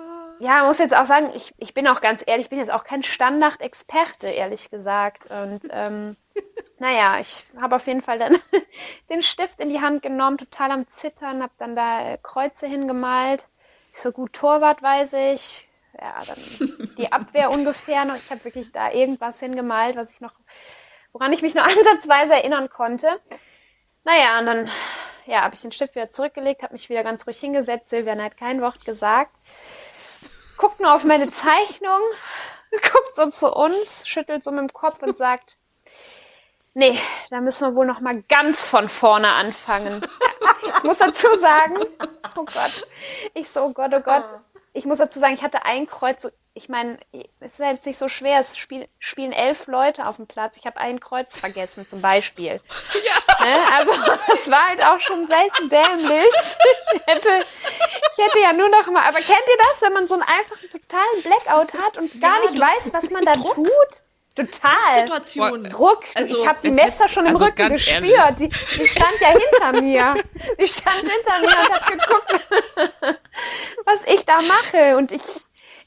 ja, 0.43 0.65
muss 0.65 0.79
jetzt 0.79 0.97
auch 0.97 1.07
sagen, 1.07 1.31
ich, 1.35 1.55
ich 1.59 1.73
bin 1.73 1.87
auch 1.87 2.01
ganz 2.01 2.25
ehrlich, 2.27 2.47
ich 2.47 2.51
bin 2.51 2.59
jetzt 2.59 2.73
auch 2.73 2.83
kein 2.83 3.05
Standard-Experte, 3.05 4.27
ehrlich 4.27 4.71
gesagt. 4.71 5.27
Und 5.27 5.69
ähm, 5.71 6.17
naja, 6.79 7.19
ich 7.21 7.47
habe 7.61 7.77
auf 7.77 7.87
jeden 7.87 8.03
Fall 8.03 8.19
dann 8.19 8.37
den 9.11 9.23
Stift 9.23 9.61
in 9.61 9.69
die 9.69 9.81
Hand 9.81 10.03
genommen, 10.03 10.39
total 10.39 10.73
am 10.73 10.89
Zittern, 10.89 11.43
habe 11.43 11.53
dann 11.59 11.77
da 11.77 12.13
äh, 12.13 12.19
Kreuze 12.21 12.67
hingemalt. 12.67 13.47
Ich 13.93 14.01
so 14.01 14.11
gut, 14.11 14.33
Torwart 14.33 14.83
weiß 14.83 15.13
ich, 15.13 15.69
ja, 16.01 16.15
dann 16.27 16.89
die 16.99 17.13
Abwehr 17.13 17.51
ungefähr 17.51 18.05
noch. 18.05 18.17
Ich 18.17 18.31
habe 18.31 18.45
wirklich 18.45 18.73
da 18.73 18.91
irgendwas 18.91 19.39
hingemalt, 19.39 19.95
was 19.95 20.11
ich 20.11 20.21
noch, 20.21 20.35
woran 21.13 21.33
ich 21.33 21.43
mich 21.43 21.55
nur 21.55 21.65
ansatzweise 21.65 22.35
erinnern 22.35 22.69
konnte. 22.69 23.21
Naja, 24.03 24.41
und 24.41 24.47
dann 24.47 24.71
ja, 25.27 25.43
habe 25.43 25.55
ich 25.55 25.63
den 25.63 25.73
Stift 25.73 25.95
wieder 25.95 26.11
zurückgelegt, 26.11 26.63
habe 26.63 26.73
mich 26.73 26.89
wieder 26.89 27.03
ganz 27.03 27.27
ruhig 27.27 27.39
hingesetzt. 27.39 27.91
Silvian 27.91 28.23
hat 28.23 28.37
kein 28.37 28.61
Wort 28.61 28.85
gesagt. 28.85 29.35
Guckt 30.57 30.81
nur 30.81 30.95
auf 30.95 31.05
meine 31.05 31.31
Zeichnung, 31.31 32.01
guckt 32.71 33.15
so 33.15 33.29
zu 33.31 33.53
uns, 33.53 34.07
schüttelt 34.07 34.45
so 34.45 34.51
mit 34.51 34.61
dem 34.61 34.73
Kopf 34.73 35.03
und 35.03 35.17
sagt, 35.17 35.57
nee, 36.75 36.99
da 37.31 37.41
müssen 37.41 37.69
wir 37.69 37.75
wohl 37.75 37.87
noch 37.87 38.01
mal 38.01 38.23
ganz 38.29 38.67
von 38.67 38.89
vorne 38.89 39.29
anfangen. 39.29 40.07
ich 40.77 40.83
muss 40.83 40.99
dazu 40.99 41.29
sagen, 41.39 41.79
oh 42.37 42.45
Gott, 42.45 42.87
ich 43.35 43.49
so, 43.51 43.63
oh 43.63 43.73
Gott, 43.73 43.93
oh 43.95 44.01
Gott. 44.01 44.25
Ich 44.75 44.87
muss 44.87 44.99
dazu 44.99 45.19
sagen, 45.19 45.35
ich 45.35 45.43
hatte 45.43 45.65
ein 45.65 45.87
Kreuz, 45.87 46.33
ich 46.55 46.69
meine, 46.69 46.99
es 47.41 47.53
ist 47.53 47.59
jetzt 47.59 47.87
nicht 47.87 47.99
so 47.99 48.09
schwer, 48.09 48.41
es 48.41 48.59
spiel, 48.59 48.87
spielen 48.99 49.33
elf 49.33 49.67
Leute 49.69 50.07
auf 50.07 50.17
dem 50.17 50.27
Platz. 50.27 50.57
Ich 50.59 50.67
habe 50.67 50.79
ein 50.79 51.01
Kreuz 51.01 51.37
vergessen, 51.37 51.87
zum 51.87 52.01
Beispiel. 52.01 52.61
Ja. 53.05 53.45
Ne? 53.45 53.59
Also 53.75 53.93
das 54.29 54.51
war 54.51 54.69
halt 54.69 54.85
auch 54.85 55.01
schon 55.01 55.27
selten 55.27 55.69
dämlich. 55.69 56.57
Ich 56.95 57.07
hätte, 57.07 57.29
ich 57.31 58.25
hätte 58.25 58.39
ja 58.41 58.53
nur 58.53 58.69
noch 58.69 58.87
mal, 58.91 59.03
aber 59.03 59.19
kennt 59.19 59.43
ihr 59.49 59.59
das, 59.59 59.83
wenn 59.83 59.93
man 59.93 60.07
so 60.07 60.15
einen 60.15 60.23
einfachen 60.23 60.71
totalen 60.71 61.23
Blackout 61.23 61.75
hat 61.75 61.99
und 61.99 62.21
gar 62.21 62.45
ja, 62.45 62.51
nicht 62.51 62.61
weiß, 62.61 62.93
was 62.93 63.11
man 63.11 63.25
da 63.25 63.33
Druck. 63.33 63.55
tut? 63.57 63.67
Total. 64.35 65.01
Situation. 65.01 65.65
Druck. 65.65 66.05
Also, 66.15 66.39
ich 66.39 66.47
habe 66.47 66.59
die 66.63 66.71
Messer 66.71 67.09
schon 67.09 67.27
im 67.27 67.35
also 67.35 67.47
Rücken 67.47 67.71
gespürt. 67.71 68.39
Die, 68.39 68.49
die, 68.49 68.87
stand 68.87 69.21
ja 69.21 69.29
hinter 69.29 69.81
mir. 69.81 70.15
Die 70.59 70.69
stand 70.69 71.01
hinter 71.01 71.41
mir 71.41 71.47
und 71.47 71.73
hat 71.73 71.87
geguckt, 71.87 73.19
was 73.85 74.05
ich 74.07 74.25
da 74.25 74.41
mache. 74.43 74.97
Und 74.97 75.13
ich, 75.13 75.23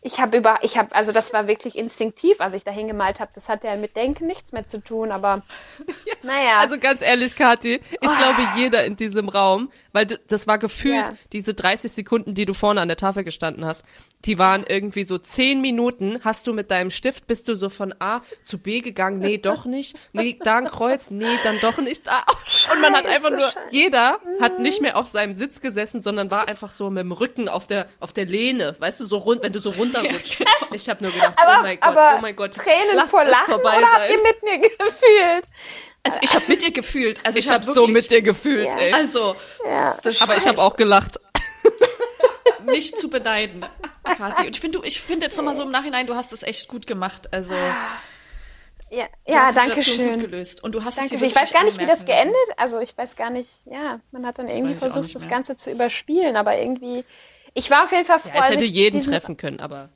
ich 0.05 0.19
habe 0.19 0.37
über, 0.37 0.59
ich 0.61 0.77
habe, 0.77 0.93
also 0.93 1.11
das 1.11 1.33
war 1.33 1.47
wirklich 1.47 1.75
instinktiv, 1.75 2.39
als 2.39 2.53
ich 2.53 2.63
da 2.63 2.69
hingemalt 2.69 3.19
habe. 3.19 3.31
Das 3.33 3.49
hat 3.49 3.63
ja 3.63 3.75
mit 3.75 3.95
Denken 3.95 4.27
nichts 4.27 4.51
mehr 4.51 4.63
zu 4.63 4.79
tun, 4.79 5.11
aber 5.11 5.41
ja, 6.05 6.13
naja. 6.21 6.59
Also 6.59 6.77
ganz 6.77 7.01
ehrlich, 7.01 7.35
Kathi, 7.35 7.81
ich 7.89 8.09
oh. 8.09 8.15
glaube, 8.15 8.47
jeder 8.55 8.85
in 8.85 8.97
diesem 8.97 9.29
Raum, 9.29 9.71
weil 9.93 10.05
das 10.05 10.45
war 10.45 10.59
gefühlt 10.59 11.07
ja. 11.07 11.13
diese 11.33 11.55
30 11.55 11.91
Sekunden, 11.91 12.35
die 12.35 12.45
du 12.45 12.53
vorne 12.53 12.81
an 12.81 12.87
der 12.87 12.97
Tafel 12.97 13.23
gestanden 13.23 13.65
hast, 13.65 13.83
die 14.25 14.39
waren 14.39 14.65
irgendwie 14.67 15.03
so 15.03 15.17
zehn 15.17 15.61
Minuten, 15.61 16.19
hast 16.23 16.47
du 16.47 16.53
mit 16.53 16.71
deinem 16.71 16.91
Stift, 16.91 17.27
bist 17.27 17.47
du 17.47 17.55
so 17.55 17.69
von 17.69 17.93
A 17.99 18.21
zu 18.43 18.57
B 18.57 18.81
gegangen, 18.81 19.19
nee, 19.19 19.37
doch 19.37 19.65
nicht, 19.65 19.95
nee, 20.13 20.37
da 20.43 20.57
ein 20.57 20.65
Kreuz, 20.65 21.11
nee, 21.11 21.37
dann 21.43 21.59
doch 21.61 21.77
nicht, 21.77 22.07
da. 22.07 22.25
Und 22.73 22.81
man 22.81 22.93
hat 22.93 23.05
einfach 23.05 23.29
nur, 23.29 23.51
jeder 23.69 24.19
hat 24.41 24.59
nicht 24.59 24.81
mehr 24.81 24.97
auf 24.97 25.07
seinem 25.07 25.35
Sitz 25.35 25.61
gesessen, 25.61 26.01
sondern 26.01 26.31
war 26.31 26.47
einfach 26.47 26.71
so 26.71 26.89
mit 26.89 27.03
dem 27.03 27.11
Rücken 27.11 27.47
auf 27.47 27.67
der, 27.67 27.87
auf 27.99 28.13
der 28.13 28.25
Lehne, 28.25 28.75
weißt 28.79 28.99
du, 28.99 29.05
so 29.05 29.17
rund, 29.17 29.43
wenn 29.43 29.53
du 29.53 29.59
so 29.59 29.71
runterrutscht. 29.71 30.43
Ich 30.73 30.89
habe 30.89 31.03
nur 31.03 31.13
gedacht, 31.13 31.37
aber, 31.37 31.59
oh 31.59 31.61
mein 31.61 31.79
Gott, 31.79 31.95
oh 31.95 32.21
mein 32.21 32.35
Gott, 32.35 32.53
Tränen 32.53 32.95
lass 32.95 33.09
vor 33.09 33.23
Lachen 33.23 33.53
vorbei 33.53 33.77
oder 33.77 33.87
sein. 33.87 34.01
habt 34.01 34.09
ihr 34.09 34.21
mit 34.21 34.43
mir 34.43 34.59
gefühlt? 34.59 35.45
Also 36.03 36.19
ich 36.21 36.35
habe 36.35 36.45
mit 36.47 36.61
dir 36.61 36.71
gefühlt. 36.71 37.19
Also 37.23 37.39
ich, 37.39 37.45
ich 37.45 37.51
habe 37.51 37.65
so 37.65 37.87
mit 37.87 38.11
dir 38.11 38.21
gefühlt, 38.21 38.67
ja. 38.67 38.77
ey. 38.77 38.93
Also, 38.93 39.35
ja. 39.65 39.97
aber 40.19 40.37
ich 40.37 40.47
habe 40.47 40.61
auch 40.61 40.75
gelacht. 40.75 41.19
Nicht 42.65 42.97
zu 42.97 43.09
beneiden, 43.09 43.65
Kathi. 44.03 44.47
Und 44.47 44.55
ich 44.55 44.61
finde, 44.61 44.81
ich 44.83 45.01
finde 45.01 45.25
jetzt 45.25 45.37
nochmal 45.37 45.55
so 45.55 45.63
im 45.63 45.71
Nachhinein, 45.71 46.07
du 46.07 46.15
hast 46.15 46.33
es 46.33 46.43
echt 46.43 46.67
gut 46.67 46.87
gemacht. 46.87 47.33
Also 47.33 47.55
ja, 48.89 49.07
ja 49.25 49.51
danke 49.51 49.81
schön. 49.81 50.19
Gut 50.19 50.31
gelöst. 50.31 50.63
Und 50.63 50.73
du 50.73 50.83
hast 50.83 50.97
danke 50.97 51.15
es 51.15 51.21
Ich 51.21 51.35
weiß 51.35 51.51
gar 51.51 51.63
nicht, 51.63 51.79
wie 51.79 51.85
das 51.85 52.05
geendet. 52.05 52.35
Also 52.57 52.79
ich 52.79 52.97
weiß 52.97 53.15
gar 53.15 53.29
nicht. 53.29 53.49
Ja, 53.65 53.99
man 54.11 54.25
hat 54.25 54.39
dann 54.39 54.47
das 54.47 54.55
irgendwie 54.55 54.75
versucht, 54.75 55.15
das 55.15 55.27
Ganze 55.27 55.55
zu 55.55 55.71
überspielen, 55.71 56.35
aber 56.35 56.57
irgendwie. 56.57 57.03
Ich 57.53 57.69
war 57.69 57.85
auf 57.85 57.91
jeden 57.91 58.05
Fall 58.05 58.19
froh. 58.19 58.29
Ja, 58.33 58.41
es 58.41 58.49
hätte 58.49 58.65
jeden 58.65 59.01
treffen 59.01 59.37
können, 59.37 59.59
aber. 59.59 59.89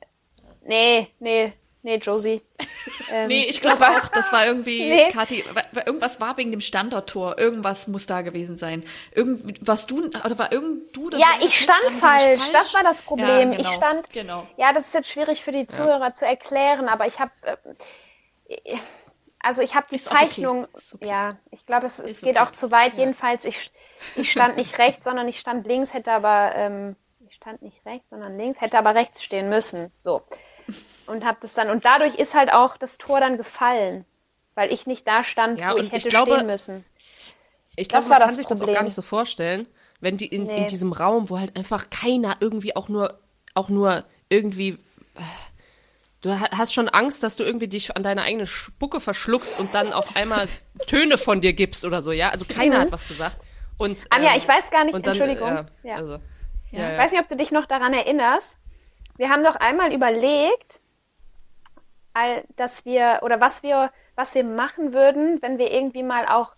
Nee, 0.62 1.08
nee, 1.18 1.52
Nee, 1.82 1.96
Josie. 1.96 2.42
Ähm, 3.10 3.28
nee, 3.28 3.44
ich 3.44 3.60
glaube 3.60 3.86
auch, 3.88 4.08
das 4.08 4.32
war 4.32 4.46
irgendwie, 4.46 4.88
nee. 4.88 5.10
Kathi, 5.10 5.44
irgendwas 5.84 6.20
war 6.20 6.36
wegen 6.36 6.50
dem 6.52 6.60
Standorttor. 6.60 7.38
Irgendwas 7.38 7.88
muss 7.88 8.06
da 8.06 8.22
gewesen 8.22 8.56
sein. 8.56 8.84
Irgend, 9.12 9.66
was 9.66 9.86
du, 9.86 10.06
oder 10.06 10.38
war 10.38 10.52
irgend 10.52 10.96
du 10.96 11.10
da? 11.10 11.18
Ja, 11.18 11.26
ich 11.42 11.60
stand 11.60 11.82
falsch. 11.98 12.40
falsch. 12.40 12.52
Das 12.52 12.72
war 12.72 12.84
das 12.84 13.02
Problem. 13.02 13.52
Ja, 13.52 13.56
genau. 13.56 13.60
Ich 13.60 13.68
stand, 13.68 14.10
genau. 14.12 14.46
ja, 14.56 14.72
das 14.72 14.86
ist 14.86 14.94
jetzt 14.94 15.10
schwierig 15.10 15.42
für 15.42 15.52
die 15.52 15.66
Zuhörer 15.66 16.06
ja. 16.06 16.14
zu 16.14 16.24
erklären, 16.24 16.88
aber 16.88 17.06
ich 17.06 17.18
habe, 17.20 17.32
äh, 18.48 18.78
also 19.40 19.60
ich 19.60 19.74
habe 19.74 19.86
die 19.90 19.96
ist 19.96 20.06
Zeichnung, 20.06 20.64
okay. 20.72 20.94
okay. 20.94 21.08
ja, 21.08 21.38
ich 21.50 21.66
glaube, 21.66 21.86
es, 21.86 21.98
es 21.98 22.20
geht 22.22 22.36
okay. 22.36 22.46
auch 22.46 22.52
zu 22.52 22.70
weit. 22.70 22.94
Ja. 22.94 23.00
Jedenfalls, 23.00 23.44
ich, 23.44 23.72
ich 24.14 24.30
stand 24.30 24.56
nicht 24.56 24.78
rechts, 24.78 25.04
sondern 25.04 25.26
ich 25.28 25.40
stand 25.40 25.66
links, 25.66 25.92
hätte 25.92 26.12
aber, 26.12 26.52
ähm, 26.54 26.96
ich 27.28 27.34
stand 27.34 27.60
nicht 27.60 27.84
rechts, 27.84 28.08
sondern 28.08 28.38
links, 28.38 28.60
hätte 28.60 28.78
aber 28.78 28.94
rechts 28.94 29.22
stehen 29.22 29.48
müssen. 29.48 29.92
So 29.98 30.22
und 31.10 31.24
habe 31.24 31.38
das 31.42 31.54
dann 31.54 31.70
und 31.70 31.84
dadurch 31.84 32.14
ist 32.14 32.34
halt 32.34 32.52
auch 32.52 32.76
das 32.76 32.98
Tor 32.98 33.20
dann 33.20 33.36
gefallen, 33.36 34.04
weil 34.54 34.72
ich 34.72 34.86
nicht 34.86 35.06
da 35.06 35.24
stand, 35.24 35.58
ja, 35.58 35.74
wo 35.74 35.78
ich 35.78 35.92
hätte 35.92 36.08
ich 36.08 36.12
glaube, 36.12 36.34
stehen 36.34 36.46
müssen. 36.46 36.84
Ich 37.76 37.88
glaube, 37.88 38.08
man 38.08 38.18
kann 38.20 38.30
sich 38.30 38.46
Problem. 38.46 38.60
das 38.60 38.68
auch 38.68 38.74
gar 38.74 38.84
nicht 38.84 38.94
so 38.94 39.02
vorstellen, 39.02 39.66
wenn 40.00 40.16
die 40.16 40.26
in, 40.26 40.44
nee. 40.44 40.58
in 40.58 40.66
diesem 40.68 40.92
Raum, 40.92 41.30
wo 41.30 41.38
halt 41.38 41.56
einfach 41.56 41.90
keiner 41.90 42.36
irgendwie 42.40 42.74
auch 42.76 42.88
nur 42.88 43.18
auch 43.54 43.68
nur 43.68 44.04
irgendwie 44.28 44.78
du 46.20 46.38
hast 46.38 46.74
schon 46.74 46.88
Angst, 46.88 47.22
dass 47.22 47.36
du 47.36 47.44
irgendwie 47.44 47.68
dich 47.68 47.96
an 47.96 48.02
deine 48.02 48.22
eigene 48.22 48.46
Spucke 48.46 49.00
verschluckst 49.00 49.58
und 49.60 49.74
dann 49.74 49.92
auf 49.92 50.16
einmal 50.16 50.48
Töne 50.86 51.18
von 51.18 51.40
dir 51.40 51.52
gibst 51.52 51.84
oder 51.84 52.02
so, 52.02 52.12
ja? 52.12 52.30
Also 52.30 52.44
keiner 52.44 52.76
mhm. 52.76 52.80
hat 52.82 52.92
was 52.92 53.08
gesagt. 53.08 53.36
Und, 53.78 54.04
Anja, 54.10 54.32
ähm, 54.32 54.38
ich 54.38 54.46
weiß 54.46 54.70
gar 54.70 54.84
nicht, 54.84 54.94
dann, 54.94 55.04
Entschuldigung. 55.04 55.66
Äh, 55.82 55.88
ja. 55.88 55.94
Also, 55.96 56.18
ja, 56.70 56.92
ich 56.92 56.98
weiß 56.98 57.12
nicht, 57.12 57.20
ob 57.20 57.28
du 57.28 57.36
dich 57.36 57.50
noch 57.50 57.66
daran 57.66 57.94
erinnerst. 57.94 58.56
Wir 59.16 59.30
haben 59.30 59.42
doch 59.42 59.56
einmal 59.56 59.92
überlegt, 59.92 60.79
all, 62.12 62.44
dass 62.56 62.84
wir 62.84 63.20
oder 63.22 63.40
was 63.40 63.62
wir, 63.62 63.90
was 64.14 64.34
wir 64.34 64.44
machen 64.44 64.92
würden, 64.92 65.40
wenn 65.42 65.58
wir 65.58 65.70
irgendwie 65.72 66.02
mal 66.02 66.26
auch 66.26 66.54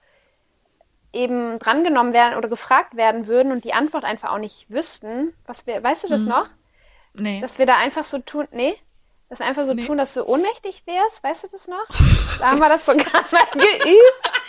eben 1.12 1.58
drangenommen 1.58 2.12
werden 2.12 2.36
oder 2.36 2.48
gefragt 2.48 2.96
werden 2.96 3.26
würden 3.26 3.52
und 3.52 3.64
die 3.64 3.74
Antwort 3.74 4.04
einfach 4.04 4.32
auch 4.32 4.38
nicht 4.38 4.70
wüssten, 4.70 5.34
was 5.46 5.66
wir, 5.66 5.82
weißt 5.82 6.04
du 6.04 6.08
das 6.08 6.22
hm. 6.22 6.28
noch? 6.28 6.48
Nee. 7.14 7.40
Dass 7.40 7.58
wir 7.58 7.66
da 7.66 7.76
einfach 7.76 8.04
so 8.04 8.18
tun, 8.18 8.48
nee? 8.52 8.74
Dass 9.28 9.38
wir 9.38 9.46
einfach 9.46 9.66
so 9.66 9.74
nee. 9.74 9.84
tun, 9.84 9.98
dass 9.98 10.14
du 10.14 10.26
ohnmächtig 10.26 10.82
wärst, 10.86 11.22
weißt 11.22 11.44
du 11.44 11.48
das 11.48 11.68
noch? 11.68 11.86
Da 12.38 12.50
haben 12.50 12.58
wir 12.58 12.68
das 12.68 12.86
sogar 12.86 13.04
mal 13.32 13.46
geübt. 13.52 14.41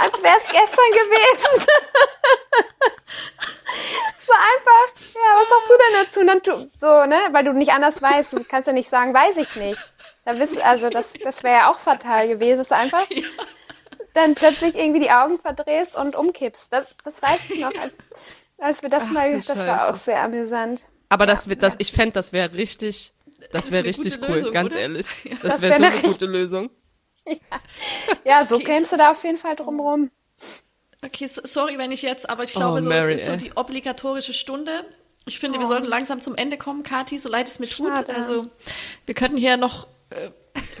Als 0.00 0.22
wäre 0.22 0.36
es 0.36 0.44
gestern 0.50 0.90
gewesen. 0.92 1.66
so 4.26 4.32
einfach, 4.32 4.88
ja, 5.14 5.36
was 5.36 5.48
sagst 5.48 5.68
du 5.68 5.74
denn 5.78 5.94
dazu? 6.04 6.24
Dann 6.26 6.42
tu, 6.42 6.70
so, 6.76 7.06
ne, 7.06 7.18
weil 7.32 7.44
du 7.44 7.52
nicht 7.52 7.72
anders 7.72 8.00
weißt, 8.02 8.32
du 8.32 8.44
kannst 8.44 8.66
ja 8.66 8.72
nicht 8.72 8.88
sagen, 8.88 9.14
weiß 9.14 9.36
ich 9.36 9.56
nicht. 9.56 9.92
Da 10.24 10.38
wissen, 10.38 10.60
also 10.62 10.90
das, 10.90 11.12
das 11.22 11.42
wäre 11.42 11.56
ja 11.56 11.70
auch 11.70 11.78
fatal 11.78 12.28
gewesen, 12.28 12.58
dass 12.58 12.68
du 12.68 12.76
einfach 12.76 13.08
ja. 13.10 13.22
dann 14.14 14.34
plötzlich 14.34 14.74
irgendwie 14.74 15.00
die 15.00 15.10
Augen 15.10 15.38
verdrehst 15.38 15.96
und 15.96 16.16
umkippst. 16.16 16.72
Das, 16.72 16.86
das 17.04 17.22
weiß 17.22 17.40
ich 17.48 17.60
noch, 17.60 17.72
als, 17.74 17.92
als 18.58 18.82
wir 18.82 18.90
das 18.90 19.04
Ach, 19.06 19.10
mal, 19.10 19.40
das 19.40 19.56
war 19.56 19.88
auch 19.88 19.96
sehr 19.96 20.20
amüsant. 20.20 20.82
Aber 21.08 21.26
das 21.26 21.48
wird, 21.48 21.62
das, 21.62 21.76
ich 21.78 21.92
fände, 21.92 22.12
das 22.12 22.32
wäre 22.32 22.52
richtig, 22.52 23.14
das 23.52 23.70
wäre 23.70 23.84
richtig 23.84 24.20
cool, 24.20 24.34
Lösung, 24.36 24.52
ganz 24.52 24.72
oder? 24.72 24.82
ehrlich. 24.82 25.06
Das, 25.42 25.62
wäre 25.62 25.80
wär 25.80 25.90
so 25.90 25.96
eine 25.96 26.06
gute 26.06 26.26
Lösung. 26.26 26.70
Ja, 27.28 27.60
ja 28.24 28.44
so 28.44 28.56
okay, 28.56 28.64
kämst 28.64 28.92
du 28.92 28.96
da 28.96 29.10
auf 29.10 29.22
jeden 29.24 29.38
Fall 29.38 29.56
drum 29.56 29.80
rum. 29.80 30.10
Okay, 31.02 31.26
sorry, 31.28 31.78
wenn 31.78 31.92
ich 31.92 32.02
jetzt, 32.02 32.28
aber 32.28 32.42
ich 32.42 32.52
glaube, 32.52 32.80
oh, 32.80 32.82
so, 32.82 32.88
Mary, 32.88 33.14
ist 33.14 33.26
so 33.26 33.36
die 33.36 33.56
obligatorische 33.56 34.32
Stunde. 34.32 34.84
Ich 35.26 35.38
finde, 35.38 35.58
oh. 35.58 35.60
wir 35.62 35.68
sollten 35.68 35.86
langsam 35.86 36.20
zum 36.20 36.34
Ende 36.34 36.56
kommen, 36.56 36.82
Kathi, 36.82 37.18
so 37.18 37.28
leid 37.28 37.46
es 37.46 37.60
mir 37.60 37.68
Schade. 37.68 38.04
tut. 38.04 38.10
Also, 38.10 38.46
wir 39.06 39.14
könnten 39.14 39.36
hier 39.36 39.56
noch 39.56 39.86
äh, 40.10 40.30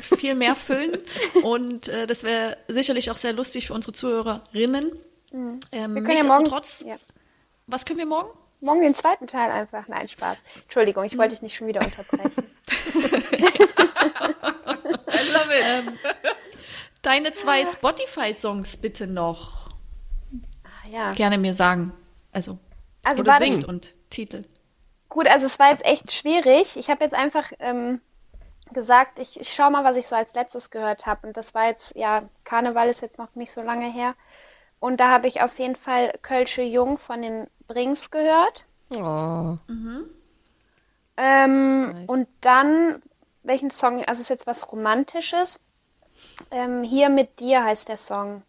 viel 0.00 0.34
mehr 0.34 0.56
füllen. 0.56 0.98
Und 1.42 1.88
äh, 1.88 2.06
das 2.06 2.24
wäre 2.24 2.56
sicherlich 2.66 3.10
auch 3.10 3.16
sehr 3.16 3.32
lustig 3.32 3.68
für 3.68 3.74
unsere 3.74 3.92
Zuhörerinnen. 3.92 4.92
Mhm. 5.32 5.60
Ähm, 5.72 5.94
wir 5.94 6.02
können 6.02 6.18
ja 6.18 6.24
morgen. 6.24 6.46
Ja. 6.84 6.96
Was 7.66 7.84
können 7.84 7.98
wir 7.98 8.06
morgen? 8.06 8.30
Morgen 8.60 8.80
den 8.80 8.94
zweiten 8.94 9.26
Teil 9.26 9.50
einfach. 9.50 9.86
Nein, 9.86 10.08
Spaß. 10.08 10.38
Entschuldigung, 10.62 11.04
ich 11.04 11.16
wollte 11.16 11.34
dich 11.34 11.42
nicht 11.42 11.54
schon 11.54 11.68
wieder 11.68 11.80
unterbrechen. 11.84 12.50
I 15.20 15.30
love 15.30 15.50
it. 15.50 15.64
Ähm, 15.64 15.98
deine 17.02 17.32
zwei 17.32 17.64
Spotify-Songs 17.64 18.76
bitte 18.78 19.06
noch. 19.06 19.68
Ah, 20.64 20.88
ja. 20.90 21.12
Gerne 21.12 21.38
mir 21.38 21.54
sagen. 21.54 21.92
Also, 22.32 22.58
also 23.04 23.22
oder 23.22 23.38
singt 23.38 23.64
und 23.64 23.94
Titel. 24.10 24.44
Gut, 25.08 25.26
also 25.26 25.46
es 25.46 25.58
war 25.58 25.70
jetzt 25.70 25.84
echt 25.84 26.12
schwierig. 26.12 26.76
Ich 26.76 26.90
habe 26.90 27.02
jetzt 27.02 27.14
einfach 27.14 27.50
ähm, 27.58 28.00
gesagt, 28.72 29.18
ich, 29.18 29.40
ich 29.40 29.52
schaue 29.52 29.70
mal, 29.70 29.84
was 29.84 29.96
ich 29.96 30.06
so 30.06 30.16
als 30.16 30.34
letztes 30.34 30.70
gehört 30.70 31.06
habe. 31.06 31.26
Und 31.26 31.36
das 31.36 31.54
war 31.54 31.66
jetzt, 31.66 31.96
ja, 31.96 32.28
Karneval 32.44 32.88
ist 32.88 33.00
jetzt 33.00 33.18
noch 33.18 33.34
nicht 33.34 33.52
so 33.52 33.62
lange 33.62 33.90
her. 33.90 34.14
Und 34.80 34.98
da 35.00 35.10
habe 35.10 35.26
ich 35.26 35.40
auf 35.40 35.58
jeden 35.58 35.76
Fall 35.76 36.12
Kölsche 36.22 36.62
Jung 36.62 36.98
von 36.98 37.22
den 37.22 37.48
Brings 37.66 38.10
gehört. 38.10 38.66
Oh. 38.94 39.56
Mhm. 39.66 40.10
Ähm, 41.16 41.80
nice. 41.80 42.08
Und 42.08 42.28
dann, 42.40 43.02
welchen 43.48 43.70
Song, 43.70 44.04
also 44.04 44.20
ist 44.20 44.28
jetzt 44.30 44.46
was 44.46 44.70
Romantisches. 44.70 45.58
Ähm, 46.50 46.82
Hier 46.84 47.08
mit 47.08 47.40
dir 47.40 47.64
heißt 47.64 47.88
der 47.88 47.96
Song. 47.96 48.42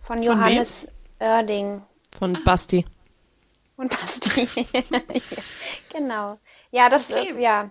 Von, 0.00 0.16
von 0.18 0.22
Johannes 0.22 0.86
wem? 1.20 1.28
Oerding. 1.28 1.82
Von 2.18 2.38
Basti. 2.44 2.84
Und 3.76 3.90
Basti. 3.98 4.48
genau. 5.92 6.38
Ja, 6.70 6.88
das 6.88 7.10
Okay. 7.10 7.28
ist 7.28 7.38
ja 7.38 7.70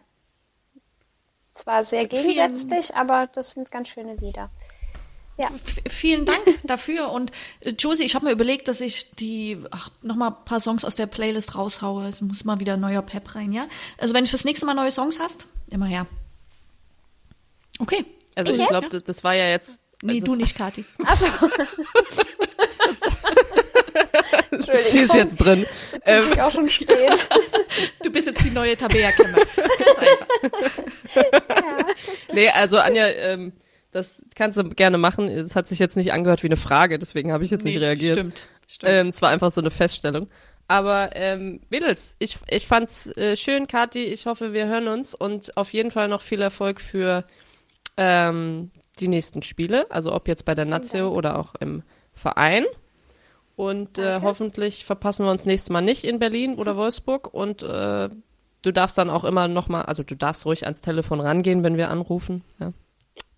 zwar 1.53 1.83
sehr 1.83 2.07
gegensätzlich, 2.07 2.95
aber 2.95 3.27
das 3.27 3.51
sind 3.51 3.71
ganz 3.71 3.89
schöne 3.89 4.15
Lieder. 4.15 4.49
V- 5.37 5.81
Vielen 5.89 6.25
Dank 6.25 6.43
dafür. 6.63 7.09
Und 7.11 7.31
äh, 7.61 7.71
Josie, 7.71 8.03
ich 8.03 8.15
habe 8.15 8.25
mir 8.25 8.31
überlegt, 8.31 8.67
dass 8.67 8.81
ich 8.81 9.11
die 9.15 9.63
ach, 9.71 9.89
noch 10.01 10.15
mal 10.15 10.29
ein 10.29 10.45
paar 10.45 10.61
Songs 10.61 10.85
aus 10.85 10.95
der 10.95 11.07
Playlist 11.07 11.55
raushaue. 11.55 12.07
Es 12.07 12.21
muss 12.21 12.43
mal 12.43 12.59
wieder 12.59 12.77
neuer 12.77 13.01
Pep 13.01 13.33
rein, 13.35 13.51
ja? 13.51 13.67
Also 13.97 14.13
wenn 14.13 14.23
du 14.25 14.29
fürs 14.29 14.45
nächste 14.45 14.65
Mal 14.65 14.73
neue 14.75 14.91
Songs 14.91 15.19
hast, 15.19 15.47
immer 15.73 15.87
her. 15.87 16.07
Okay. 17.79 18.05
Also 18.35 18.51
ich 18.53 18.59
Jetzt? 18.59 18.69
glaube, 18.69 18.87
das, 18.89 19.03
das 19.03 19.23
war 19.23 19.35
ja 19.35 19.49
jetzt. 19.49 19.79
Nee, 20.01 20.19
das, 20.19 20.29
du 20.29 20.35
nicht, 20.35 20.55
Kathi. 20.55 20.85
Achso. 21.05 21.25
Sie 24.89 24.97
ist 24.99 25.13
jetzt 25.13 25.37
drin. 25.37 25.65
Ähm, 26.05 26.31
Ist 26.31 26.39
auch 26.39 26.51
schon 26.51 26.69
spät. 26.69 27.29
Du 28.03 28.11
bist 28.11 28.27
jetzt 28.27 28.43
die 28.43 28.51
neue 28.51 28.75
Tabea 28.77 29.11
Kemmer. 29.11 29.37
Ganz 29.37 29.97
einfach. 29.99 30.27
nee, 32.33 32.49
also 32.49 32.77
Anja, 32.77 33.07
ähm, 33.07 33.53
das 33.91 34.15
kannst 34.35 34.57
du 34.57 34.63
gerne 34.69 34.97
machen. 34.97 35.27
Es 35.27 35.55
hat 35.55 35.67
sich 35.67 35.79
jetzt 35.79 35.95
nicht 35.95 36.11
angehört 36.13 36.43
wie 36.43 36.47
eine 36.47 36.57
Frage, 36.57 36.99
deswegen 36.99 37.31
habe 37.31 37.43
ich 37.43 37.51
jetzt 37.51 37.63
nicht 37.63 37.75
Nee, 37.75 37.85
reagiert. 37.85 38.17
Stimmt. 38.17 38.47
stimmt. 38.67 38.91
Ähm, 38.91 39.07
es 39.07 39.21
war 39.21 39.29
einfach 39.29 39.51
so 39.51 39.61
eine 39.61 39.71
Feststellung. 39.71 40.29
Aber 40.67 41.15
ähm, 41.15 41.61
Mädels, 41.69 42.15
ich, 42.19 42.39
ich 42.47 42.67
fand's 42.67 43.07
äh, 43.17 43.35
schön, 43.35 43.67
Kathi. 43.67 44.05
Ich 44.05 44.25
hoffe, 44.25 44.53
wir 44.53 44.67
hören 44.67 44.87
uns 44.87 45.13
und 45.13 45.55
auf 45.57 45.73
jeden 45.73 45.91
Fall 45.91 46.07
noch 46.07 46.21
viel 46.21 46.41
Erfolg 46.41 46.79
für 46.79 47.25
ähm, 47.97 48.71
die 48.99 49.07
nächsten 49.07 49.41
Spiele. 49.41 49.89
Also 49.91 50.13
ob 50.13 50.27
jetzt 50.27 50.45
bei 50.45 50.55
der 50.55 50.65
Nazio 50.65 51.09
oder 51.09 51.37
auch 51.37 51.55
im 51.59 51.83
Verein. 52.13 52.65
Und 53.55 53.97
äh, 53.97 54.21
hoffentlich 54.21 54.85
verpassen 54.85 55.25
wir 55.25 55.31
uns 55.31 55.45
nächstes 55.45 55.69
Mal 55.69 55.81
nicht 55.81 56.05
in 56.05 56.19
Berlin 56.19 56.55
oder 56.55 56.77
Wolfsburg. 56.77 57.33
Und 57.33 57.61
äh, 57.61 58.09
du 58.61 58.71
darfst 58.71 58.97
dann 58.97 59.09
auch 59.09 59.25
immer 59.25 59.47
noch 59.47 59.67
mal, 59.67 59.83
also 59.83 60.01
du 60.01 60.15
darfst 60.15 60.45
ruhig 60.45 60.63
ans 60.63 60.81
Telefon 60.81 61.19
rangehen, 61.19 61.63
wenn 61.63 61.77
wir 61.77 61.89
anrufen. 61.89 62.43
Ja. 62.59 62.73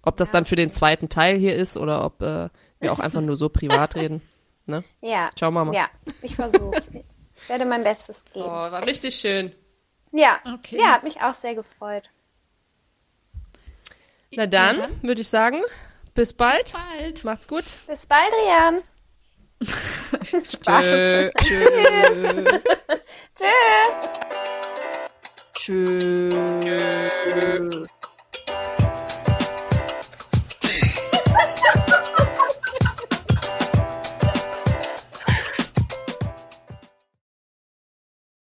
Ob 0.03 0.17
das 0.17 0.31
dann 0.31 0.45
für 0.45 0.55
den 0.55 0.71
zweiten 0.71 1.09
Teil 1.09 1.37
hier 1.37 1.55
ist 1.55 1.75
oder 1.75 2.05
ob 2.05 2.21
äh, 2.21 2.49
wir 2.79 2.93
auch 2.93 2.99
einfach 2.99 3.21
nur 3.21 3.35
so 3.35 3.49
privat 3.49 3.95
reden. 3.95 4.21
Ne? 4.67 4.83
Ja. 5.01 5.29
Ciao, 5.35 5.51
Mama. 5.51 5.73
Ja, 5.73 5.89
ich 6.21 6.35
versuch's. 6.35 6.91
Ich 7.45 7.49
werde 7.49 7.65
mein 7.65 7.83
Bestes 7.83 8.25
Oh, 8.33 8.39
geben. 8.39 8.45
war 8.47 8.85
richtig 8.87 9.15
schön. 9.17 9.53
Ja. 10.11 10.39
Okay. 10.45 10.79
Ja, 10.79 10.93
hat 10.93 11.03
mich 11.03 11.21
auch 11.21 11.35
sehr 11.35 11.53
gefreut. 11.53 12.09
Na 14.31 14.47
dann, 14.47 14.99
würde 15.03 15.21
ich 15.21 15.29
sagen, 15.29 15.61
bis 16.15 16.33
bald. 16.33 16.63
Bis 16.63 16.71
bald. 16.73 17.23
Macht's 17.23 17.47
gut. 17.47 17.63
Bis 17.85 18.07
bald, 18.07 18.33
Rian. 18.33 18.81
Spaß. 20.49 20.83
Tschö. 20.83 21.31
Tschö. 23.35 23.45
Tschüss. 25.53 27.13
Tschüss. 27.23 27.87